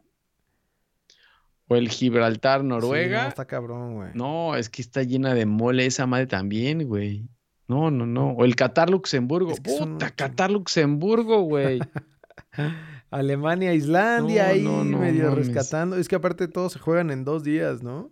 O 1.67 1.75
el 1.75 1.89
Sí, 1.89 2.09
no, 2.09 2.15
Gibraltar-Noruega. 2.15 3.27
está 3.27 3.45
cabrón, 3.45 3.95
güey. 3.95 4.09
No, 4.13 4.55
es 4.55 4.69
que 4.69 4.81
está 4.81 5.03
llena 5.03 5.33
de 5.33 5.45
mole 5.45 5.85
esa 5.85 6.05
madre 6.05 6.27
también, 6.27 6.87
güey. 6.87 7.27
No, 7.67 7.91
no, 7.91 8.05
no. 8.05 8.29
O 8.31 8.45
el 8.45 8.55
Qatar-Luxemburgo. 8.55 9.51
Es 9.51 9.59
que 9.59 9.71
son 9.71 9.93
Puta, 9.93 10.05
mucho. 10.05 10.15
Qatar-Luxemburgo, 10.15 11.41
güey. 11.41 11.79
Alemania, 13.09 13.73
Islandia, 13.73 14.47
ahí 14.47 14.63
no, 14.63 14.83
no 14.83 14.99
medio 14.99 15.29
mames. 15.29 15.47
rescatando. 15.47 15.95
Es 15.97 16.07
que 16.07 16.15
aparte 16.15 16.47
todos 16.47 16.73
se 16.73 16.79
juegan 16.79 17.09
en 17.11 17.23
dos 17.23 17.43
días, 17.43 17.81
¿no? 17.83 18.11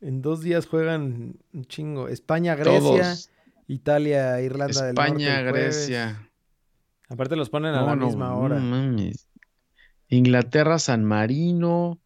En 0.00 0.20
dos 0.22 0.42
días 0.42 0.66
juegan 0.66 1.36
un 1.54 1.64
chingo. 1.64 2.08
España, 2.08 2.54
Grecia, 2.54 2.80
Todos. 2.80 3.30
Italia, 3.66 4.40
Irlanda 4.42 4.84
del 4.86 4.94
Norte. 4.94 5.10
España. 5.12 5.40
Grecia. 5.42 6.30
Aparte 7.08 7.36
los 7.36 7.48
ponen 7.50 7.74
a 7.74 7.82
la 7.82 7.96
misma 7.96 8.28
no 8.28 8.38
hora. 8.40 8.56
mames. 8.58 9.26
Inglaterra, 10.08 10.78
San 10.78 11.04
Marino. 11.04 11.98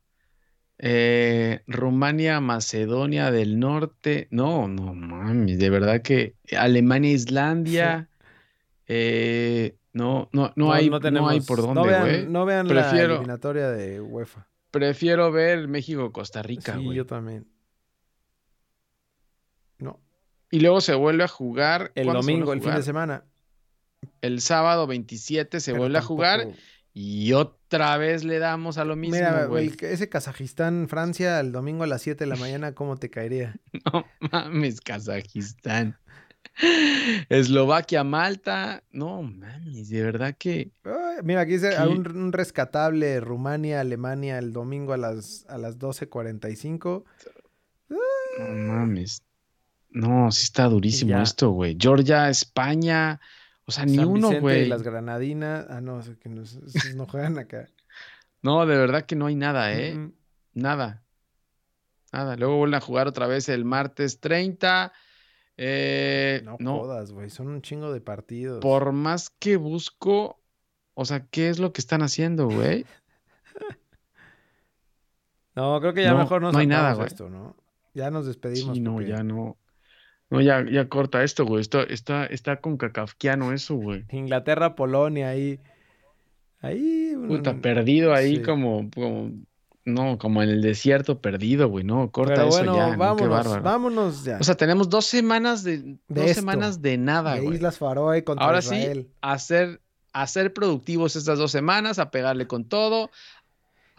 eh, 0.79 1.61
Rumania, 1.67 2.41
Macedonia 2.41 3.31
del 3.31 3.59
Norte. 3.59 4.29
No, 4.31 4.67
no 4.69 4.95
mames. 4.95 5.59
De 5.59 5.69
verdad 5.71 6.01
que 6.03 6.37
Alemania, 6.57 7.11
Islandia. 7.13 8.09
eh, 8.87 9.77
no, 9.93 10.29
no, 10.33 10.53
no, 10.57 10.73
hay, 10.73 10.89
no 10.89 11.29
hay 11.29 11.41
por 11.41 11.59
no 11.61 11.67
dónde, 11.75 11.89
vean, 11.89 12.03
güey. 12.03 12.27
no 12.27 12.45
vean 12.45 12.69
la 12.69 12.75
Prefiero- 12.91 13.15
eliminatoria 13.15 13.71
de 13.71 14.01
UEFA. 14.01 14.47
Prefiero 14.71 15.33
ver 15.33 15.67
México, 15.67 16.13
Costa 16.13 16.43
Rica, 16.43 16.75
sí, 16.77 16.85
güey. 16.85 16.97
yo 16.97 17.07
también. 17.07 17.47
No. 19.79 20.01
Y 20.51 20.61
luego 20.61 20.81
se 20.81 20.95
vuelve 20.95 21.25
a 21.25 21.29
jugar. 21.29 21.93
El 21.95 22.05
¿cuándo 22.07 22.23
se 22.23 22.27
vuelve 22.27 22.33
domingo, 22.47 22.53
el 22.53 22.63
fin 22.63 22.75
de 22.75 22.83
semana. 22.83 23.25
El 24.21 24.41
sábado 24.41 24.87
27 24.87 25.61
se 25.61 25.73
pero 25.73 25.83
vuelve 25.83 25.99
a 25.99 26.03
jugar 26.03 26.49
y 26.93 27.33
otra 27.35 27.97
vez 27.99 28.25
le 28.25 28.39
damos 28.39 28.79
a 28.79 28.85
lo 28.85 28.97
mismo, 28.97 29.17
Mira, 29.17 29.45
güey. 29.47 29.73
ese 29.81 30.09
Kazajistán-Francia 30.09 31.39
el 31.41 31.53
domingo 31.53 31.85
a 31.85 31.87
las 31.87 32.03
7 32.03 32.25
de 32.25 32.29
la 32.29 32.37
mañana, 32.37 32.75
¿cómo 32.75 32.97
te 32.97 33.11
caería? 33.11 33.57
No 33.93 34.05
mames, 34.33 34.81
Kazajistán. 34.81 35.99
Eslovaquia, 37.29 38.05
Malta. 38.05 38.83
No 38.93 39.23
mames, 39.23 39.89
de 39.89 40.03
verdad 40.03 40.37
que. 40.39 40.73
Ay, 40.85 41.19
mira, 41.23 41.41
aquí 41.43 41.53
dice 41.53 41.77
un, 41.87 42.17
un 42.17 42.33
rescatable 42.33 43.21
Rumania, 43.21 43.81
Alemania 43.81 44.39
el 44.39 44.53
domingo 44.53 44.93
a 44.93 44.97
las, 44.97 45.47
a 45.49 45.59
las 45.59 45.79
12.45. 45.79 47.05
No 47.89 48.73
mames. 48.73 49.23
No, 49.91 50.31
sí 50.31 50.45
está 50.45 50.67
durísimo 50.67 51.11
ya. 51.11 51.23
esto, 51.23 51.51
güey. 51.51 51.77
Georgia, 51.79 52.29
España. 52.29 53.21
O 53.65 53.73
sea, 53.73 53.85
ni 53.87 53.99
uno, 53.99 54.15
Vicente 54.15 54.37
y 54.37 54.41
güey. 54.41 54.69
las 54.69 54.83
Granadinas. 54.83 55.67
Ah, 55.69 55.81
no, 55.81 56.01
es 56.01 56.11
que 56.19 56.29
no, 56.29 57.07
juegan 57.07 57.39
acá. 57.39 57.69
No, 58.43 58.65
de 58.65 58.75
verdad 58.75 59.05
que 59.05 59.17
no 59.17 59.27
hay 59.27 59.35
nada, 59.35 59.75
¿eh? 59.75 60.11
Nada. 60.55 61.03
Nada. 62.11 62.37
Luego 62.37 62.57
vuelven 62.57 62.77
a 62.77 62.81
jugar 62.81 63.07
otra 63.07 63.27
vez 63.27 63.51
el 63.51 63.67
martes 63.67 64.19
30. 64.19 64.91
Eh, 65.63 66.41
No, 66.45 66.57
no, 66.59 66.79
jodas, 66.79 67.13
güey. 67.13 67.29
Son 67.29 67.49
un 67.49 67.61
chingo 67.61 67.93
de 67.93 68.01
partidos. 68.01 68.61
por 68.63 68.93
más 68.93 69.29
que 69.29 69.57
busco, 69.57 70.41
o 70.95 71.05
sea, 71.05 71.27
¿qué 71.27 71.51
es 71.51 71.59
lo 71.59 71.73
que 71.75 71.81
están 71.83 72.01
haciendo, 72.03 72.47
güey? 72.49 72.87
No, 75.55 75.81
creo 75.81 75.93
que 75.95 76.03
ya 76.03 76.13
No, 76.13 76.19
mejor 76.19 76.43
nos 76.43 76.53
no 76.53 76.59
hay 76.61 76.67
nada, 76.67 76.95
güey. 76.95 77.07
esto, 77.07 77.29
¿no? 77.29 77.57
Ya 77.95 78.11
nos 78.11 78.27
despedimos. 78.27 78.77
Sí, 78.77 78.81
no, 78.83 78.95
porque 78.95 79.09
ya 79.09 79.23
no. 79.23 79.59
No, 80.31 80.41
ya, 80.41 80.65
ya 80.71 80.89
corta 80.89 81.25
esto, 81.25 81.45
güey. 81.45 81.61
Está, 81.61 81.83
está, 81.83 82.25
está 82.27 82.61
con 82.61 82.77
cacafquiano 82.77 83.53
eso, 83.53 83.75
güey. 83.75 84.05
Inglaterra, 84.11 84.77
Polonia, 84.77 85.29
ahí. 85.31 85.59
Ahí. 86.61 87.15
Puta, 87.27 87.51
un- 87.51 87.61
perdido 87.61 88.15
ahí 88.15 88.37
sí. 88.37 88.43
como, 88.43 88.89
como, 88.95 89.33
no, 89.91 90.19
como 90.19 90.43
en 90.43 90.49
el 90.49 90.63
desierto 90.63 91.21
perdido, 91.21 91.69
güey. 91.69 91.85
No, 91.85 92.11
corta 92.11 92.35
Pero 92.35 92.49
eso 92.49 92.59
bueno, 92.59 92.77
ya, 92.77 92.87
¿no? 92.87 92.93
Qué 92.93 92.97
vámonos, 92.99 93.29
bárbaro. 93.31 93.63
vámonos 93.63 94.25
ya. 94.25 94.39
O 94.41 94.45
sea, 94.45 94.55
tenemos 94.55 94.89
dos 94.89 95.07
semanas 95.07 95.63
de, 95.65 95.99
dos 96.09 96.25
esto, 96.25 96.41
semanas 96.41 96.81
de 96.81 96.97
nada, 96.99 97.35
de 97.35 97.41
güey. 97.43 97.57
Islas 97.57 97.79
Faroe 97.79 98.25
contra 98.25 98.47
Ahora 98.47 98.61
Israel. 98.61 99.07
sí, 99.09 99.15
a 99.21 99.39
ser, 99.39 99.81
a 100.13 100.27
ser 100.27 100.53
productivos 100.53 101.17
estas 101.17 101.39
dos 101.39 101.53
semanas, 101.53 101.99
a 101.99 102.11
pegarle 102.11 102.47
con 102.47 102.65
todo, 102.65 103.11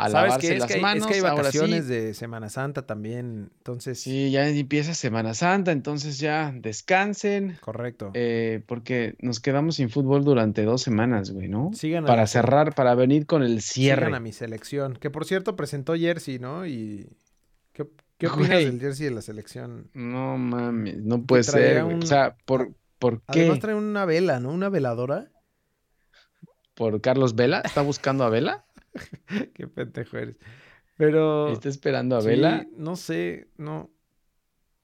a 0.05 0.09
¿Sabes 0.09 0.13
lavarse? 0.29 0.53
Es 0.53 0.59
las 0.59 0.67
que, 0.67 0.73
hay, 0.73 0.79
es 0.79 0.81
manos. 0.83 1.07
que 1.07 1.13
hay 1.13 1.19
ahora 1.21 1.31
sí, 1.51 1.57
vacaciones 1.57 1.87
de 1.87 2.13
Semana 2.13 2.49
Santa 2.49 2.85
también. 2.85 3.51
Entonces, 3.57 3.99
sí, 3.99 4.31
ya 4.31 4.47
empieza 4.47 4.93
Semana 4.93 5.33
Santa, 5.33 5.71
entonces 5.71 6.19
ya 6.19 6.51
descansen, 6.55 7.57
correcto. 7.61 8.11
eh, 8.13 8.63
porque 8.67 9.15
nos 9.19 9.39
quedamos 9.39 9.75
sin 9.75 9.89
fútbol 9.89 10.23
durante 10.23 10.63
dos 10.63 10.81
semanas, 10.81 11.31
güey, 11.31 11.47
¿no? 11.47 11.71
sigan 11.73 12.05
Para 12.05 12.27
cerrar, 12.27 12.73
para 12.75 12.95
venir 12.95 13.25
con 13.25 13.43
el 13.43 13.61
sigan 13.61 13.97
cierre. 13.99 14.15
a 14.15 14.19
mi 14.19 14.31
selección. 14.33 14.95
Que 14.95 15.09
por 15.09 15.25
cierto 15.25 15.55
presentó 15.55 15.95
jersey, 15.95 16.39
¿no? 16.39 16.65
Y. 16.65 17.07
¿Qué, 17.73 17.87
qué 18.17 18.27
opinas 18.27 18.49
Güey. 18.49 18.65
del 18.65 18.79
jersey 18.79 19.05
de 19.05 19.11
la 19.15 19.21
selección? 19.21 19.89
No 19.93 20.37
mames, 20.37 20.97
no 20.97 21.23
puede 21.23 21.43
ser, 21.43 21.83
güey. 21.83 21.95
un- 21.95 22.03
O 22.03 22.05
sea, 22.05 22.35
¿por, 22.45 22.73
por 22.99 23.21
qué? 23.31 23.41
Además 23.41 23.59
trae 23.59 23.75
una 23.75 24.05
vela, 24.05 24.39
¿no? 24.39 24.49
Una 24.51 24.69
veladora. 24.69 25.29
¿Por 26.73 27.01
Carlos 27.01 27.35
Vela? 27.35 27.61
¿Está 27.63 27.81
buscando 27.81 28.23
a 28.23 28.29
Vela? 28.29 28.65
Qué 29.53 29.67
pendejo 29.67 30.17
eres. 30.17 30.37
Pero. 30.97 31.51
¿Está 31.51 31.69
esperando 31.69 32.17
a 32.17 32.21
sí, 32.21 32.27
Vela? 32.27 32.65
no 32.75 32.95
sé, 32.95 33.47
no. 33.57 33.89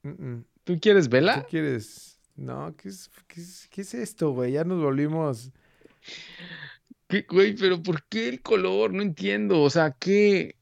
Mm, 0.02 0.08
mm. 0.08 0.44
¿Tú 0.64 0.78
quieres 0.80 1.06
¿Tú 1.06 1.10
Vela? 1.12 1.46
quieres? 1.48 2.20
No, 2.36 2.74
¿qué 2.76 2.88
es, 2.88 3.10
qué 3.26 3.40
es, 3.40 3.68
qué 3.70 3.80
es 3.80 3.94
esto, 3.94 4.30
güey? 4.30 4.52
Ya 4.52 4.64
nos 4.64 4.80
volvimos. 4.80 5.50
¿Qué, 7.08 7.26
güey, 7.28 7.54
pero 7.56 7.82
¿por 7.82 8.04
qué 8.04 8.28
el 8.28 8.42
color? 8.42 8.92
No 8.92 9.02
entiendo. 9.02 9.60
O 9.62 9.70
sea, 9.70 9.92
¿qué? 9.98 10.56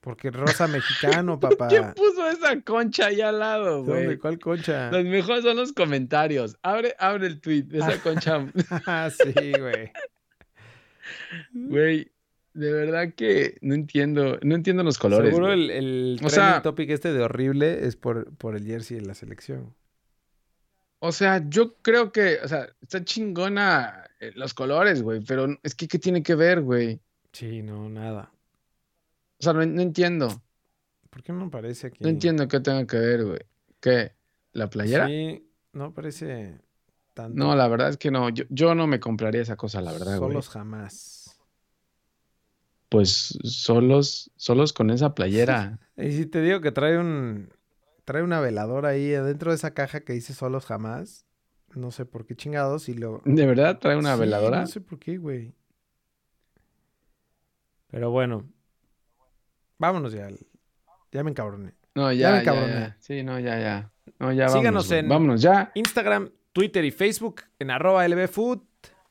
Porque 0.00 0.30
rosa 0.30 0.66
mexicano, 0.68 1.40
papá. 1.40 1.68
¿Quién 1.68 1.92
puso 1.94 2.28
esa 2.28 2.60
concha 2.62 3.06
ahí 3.06 3.20
al 3.20 3.38
lado, 3.38 3.82
¿Dónde? 3.82 4.04
güey? 4.04 4.18
¿Cuál 4.18 4.38
concha? 4.38 4.90
Los 4.90 5.04
mejores 5.04 5.44
son 5.44 5.56
los 5.56 5.72
comentarios. 5.72 6.56
Abre, 6.62 6.94
abre 6.98 7.26
el 7.26 7.40
tweet 7.40 7.62
de 7.62 7.78
esa 7.78 7.98
concha. 8.02 8.46
Ah, 8.86 9.10
sí, 9.10 9.52
güey. 9.58 9.92
Güey, 11.52 12.12
de 12.54 12.72
verdad 12.72 13.12
que 13.14 13.58
no 13.60 13.74
entiendo, 13.74 14.38
no 14.42 14.54
entiendo 14.54 14.82
los 14.82 14.98
colores. 14.98 15.28
Seguro 15.30 15.48
güey. 15.48 15.64
el, 15.64 15.70
el 15.70 16.20
O 16.24 16.30
sea- 16.30 16.62
topic 16.62 16.88
este 16.90 17.12
de 17.12 17.22
horrible 17.22 17.86
es 17.86 17.96
por, 17.96 18.32
por 18.36 18.56
el 18.56 18.64
jersey 18.64 18.98
de 18.98 19.06
la 19.06 19.14
selección. 19.14 19.74
O 21.00 21.12
sea, 21.12 21.44
yo 21.50 21.74
creo 21.82 22.12
que, 22.12 22.38
o 22.42 22.48
sea, 22.48 22.68
está 22.80 23.04
chingona 23.04 24.04
eh, 24.20 24.32
los 24.36 24.54
colores, 24.54 25.02
güey, 25.02 25.20
pero 25.26 25.48
es 25.62 25.74
que 25.74 25.86
¿qué 25.86 25.98
tiene 25.98 26.22
que 26.22 26.34
ver, 26.34 26.62
güey? 26.62 27.00
Sí, 27.32 27.62
no, 27.62 27.90
nada. 27.90 28.32
O 29.38 29.42
sea, 29.42 29.52
no, 29.52 29.66
no 29.66 29.82
entiendo. 29.82 30.42
¿Por 31.10 31.22
qué 31.22 31.32
no 31.32 31.50
parece 31.50 31.88
aquí? 31.88 31.98
No 32.00 32.08
entiendo 32.08 32.48
qué 32.48 32.60
tenga 32.60 32.86
que 32.86 32.96
ver, 32.96 33.24
güey. 33.24 33.40
¿Qué? 33.80 34.12
¿La 34.52 34.70
playera? 34.70 35.06
Sí, 35.06 35.46
no 35.72 35.92
parece 35.92 36.58
tanto. 37.12 37.36
No, 37.36 37.54
la 37.54 37.68
verdad 37.68 37.90
es 37.90 37.96
que 37.98 38.10
no. 38.10 38.30
Yo, 38.30 38.44
yo 38.48 38.74
no 38.74 38.86
me 38.86 38.98
compraría 38.98 39.42
esa 39.42 39.56
cosa, 39.56 39.82
la 39.82 39.92
verdad, 39.92 40.18
güey. 40.18 40.30
Solos 40.30 40.48
jamás. 40.48 41.23
Pues 42.94 43.36
solos, 43.42 44.30
solos 44.36 44.72
con 44.72 44.90
esa 44.90 45.16
playera. 45.16 45.80
Y 45.96 46.12
si 46.12 46.26
te 46.26 46.40
digo 46.42 46.60
que 46.60 46.70
trae 46.70 46.96
un. 46.96 47.48
trae 48.04 48.22
una 48.22 48.38
veladora 48.40 48.90
ahí 48.90 49.12
adentro 49.14 49.50
de 49.50 49.56
esa 49.56 49.74
caja 49.74 50.00
que 50.00 50.12
dice 50.12 50.32
solos 50.32 50.64
jamás. 50.64 51.26
No 51.74 51.90
sé 51.90 52.04
por 52.04 52.24
qué 52.24 52.36
chingados 52.36 52.88
y 52.88 52.94
lo... 52.94 53.20
¿De 53.24 53.46
verdad 53.46 53.80
trae 53.80 53.96
una 53.96 54.14
Sí, 54.14 54.20
veladora? 54.20 54.60
No 54.60 54.66
sé 54.68 54.80
por 54.80 55.00
qué, 55.00 55.18
güey. 55.18 55.54
Pero 57.90 58.10
bueno. 58.10 58.48
Vámonos 59.78 60.12
ya. 60.12 60.28
Ya 61.10 61.24
me 61.24 61.30
encabroné. 61.30 61.74
No, 61.96 62.12
Ya 62.12 62.18
ya, 62.20 62.28
me 62.30 62.34
ya, 62.36 62.40
encabroné. 62.42 62.72
ya. 62.74 62.96
Sí, 63.00 63.22
no, 63.24 63.40
ya, 63.40 63.58
ya. 63.58 63.92
No, 64.20 64.32
ya 64.32 64.48
Síganos 64.50 64.88
vámonos, 64.88 64.90
en- 64.92 65.08
Vámonos 65.08 65.42
ya. 65.42 65.72
Instagram, 65.74 66.30
Twitter 66.52 66.84
y 66.84 66.90
Facebook 66.92 67.42
en 67.58 67.70
arroba 67.72 68.06
lbfood. 68.06 68.60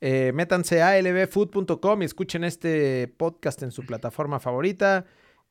Eh, 0.06 0.34
métanse 0.34 0.82
a 0.82 1.02
lbfood.com 1.02 2.02
y 2.02 2.06
escuchen 2.06 2.44
este 2.44 3.08
podcast 3.08 3.64
en 3.64 3.72
su 3.72 3.86
plataforma 3.86 4.42
favorita. 4.42 5.06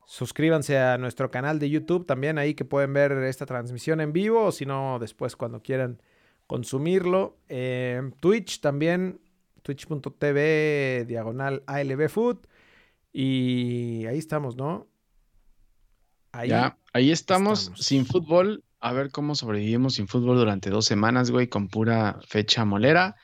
Suscríbanse 0.05 0.77
a 0.77 0.99
nuestro 0.99 1.31
canal 1.31 1.57
de 1.57 1.71
YouTube 1.71 2.05
también 2.05 2.37
ahí 2.37 2.53
que 2.53 2.63
pueden 2.63 2.93
ver 2.93 3.13
esta 3.13 3.47
transmisión 3.47 3.99
en 3.99 4.13
vivo 4.13 4.45
o 4.45 4.51
si 4.51 4.67
no 4.67 4.99
después 4.99 5.35
cuando 5.35 5.63
quieran 5.63 6.03
consumirlo. 6.45 7.39
Eh, 7.49 7.99
Twitch 8.19 8.61
también, 8.61 9.19
twitch.tv 9.63 11.05
diagonal 11.07 11.63
ALBfood. 11.65 12.37
Y 13.11 14.05
ahí 14.05 14.19
estamos, 14.19 14.55
¿no? 14.55 14.85
Ahí. 16.31 16.49
Ya, 16.49 16.77
ahí 16.93 17.11
estamos, 17.11 17.61
estamos. 17.61 17.83
sin 17.83 18.05
fútbol. 18.05 18.63
A 18.79 18.93
ver 18.93 19.09
cómo 19.09 19.33
sobrevivimos 19.33 19.95
sin 19.95 20.07
fútbol 20.07 20.37
durante 20.37 20.69
dos 20.69 20.85
semanas, 20.85 21.31
güey, 21.31 21.47
con 21.47 21.69
pura 21.69 22.19
fecha 22.27 22.65
molera. 22.65 23.15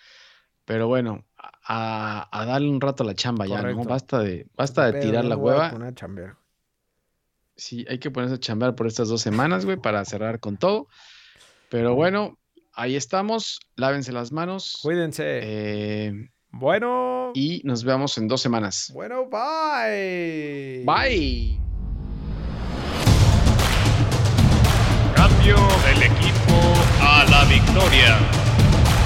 Pero 0.69 0.87
bueno, 0.87 1.25
a, 1.65 2.29
a 2.31 2.45
darle 2.45 2.69
un 2.69 2.79
rato 2.79 3.01
a 3.01 3.07
la 3.07 3.15
chamba 3.15 3.47
ya, 3.47 3.59
¿no? 3.63 3.83
Basta 3.85 4.19
de, 4.19 4.45
basta 4.55 4.85
de 4.85 4.91
Pero 4.93 5.03
tirar 5.03 5.25
la 5.25 5.35
hueva. 5.35 5.71
poner 5.71 5.87
a 5.87 5.95
chambear. 5.95 6.35
Sí, 7.55 7.87
hay 7.89 7.97
que 7.97 8.11
ponerse 8.11 8.35
a 8.35 8.39
chambear 8.39 8.75
por 8.75 8.85
estas 8.85 9.09
dos 9.09 9.19
semanas, 9.19 9.65
güey, 9.65 9.77
para 9.77 10.05
cerrar 10.05 10.39
con 10.39 10.57
todo. 10.57 10.85
Pero 11.71 11.95
bueno, 11.95 12.37
ahí 12.73 12.95
estamos. 12.95 13.59
Lávense 13.77 14.11
las 14.11 14.31
manos. 14.31 14.77
Cuídense. 14.83 15.23
eh, 15.25 16.29
Bueno. 16.51 17.31
y 17.33 17.61
nos 17.65 17.83
vemos 17.83 18.15
en 18.19 18.27
dos 18.27 18.39
semanas. 18.39 18.91
Bueno, 18.93 19.25
bye. 19.27 20.83
Bye. 20.85 21.59
Cambio 25.15 25.55
del 25.87 26.03
equipo 26.03 26.61
a 27.01 27.25
la 27.27 27.43
victoria 27.45 28.17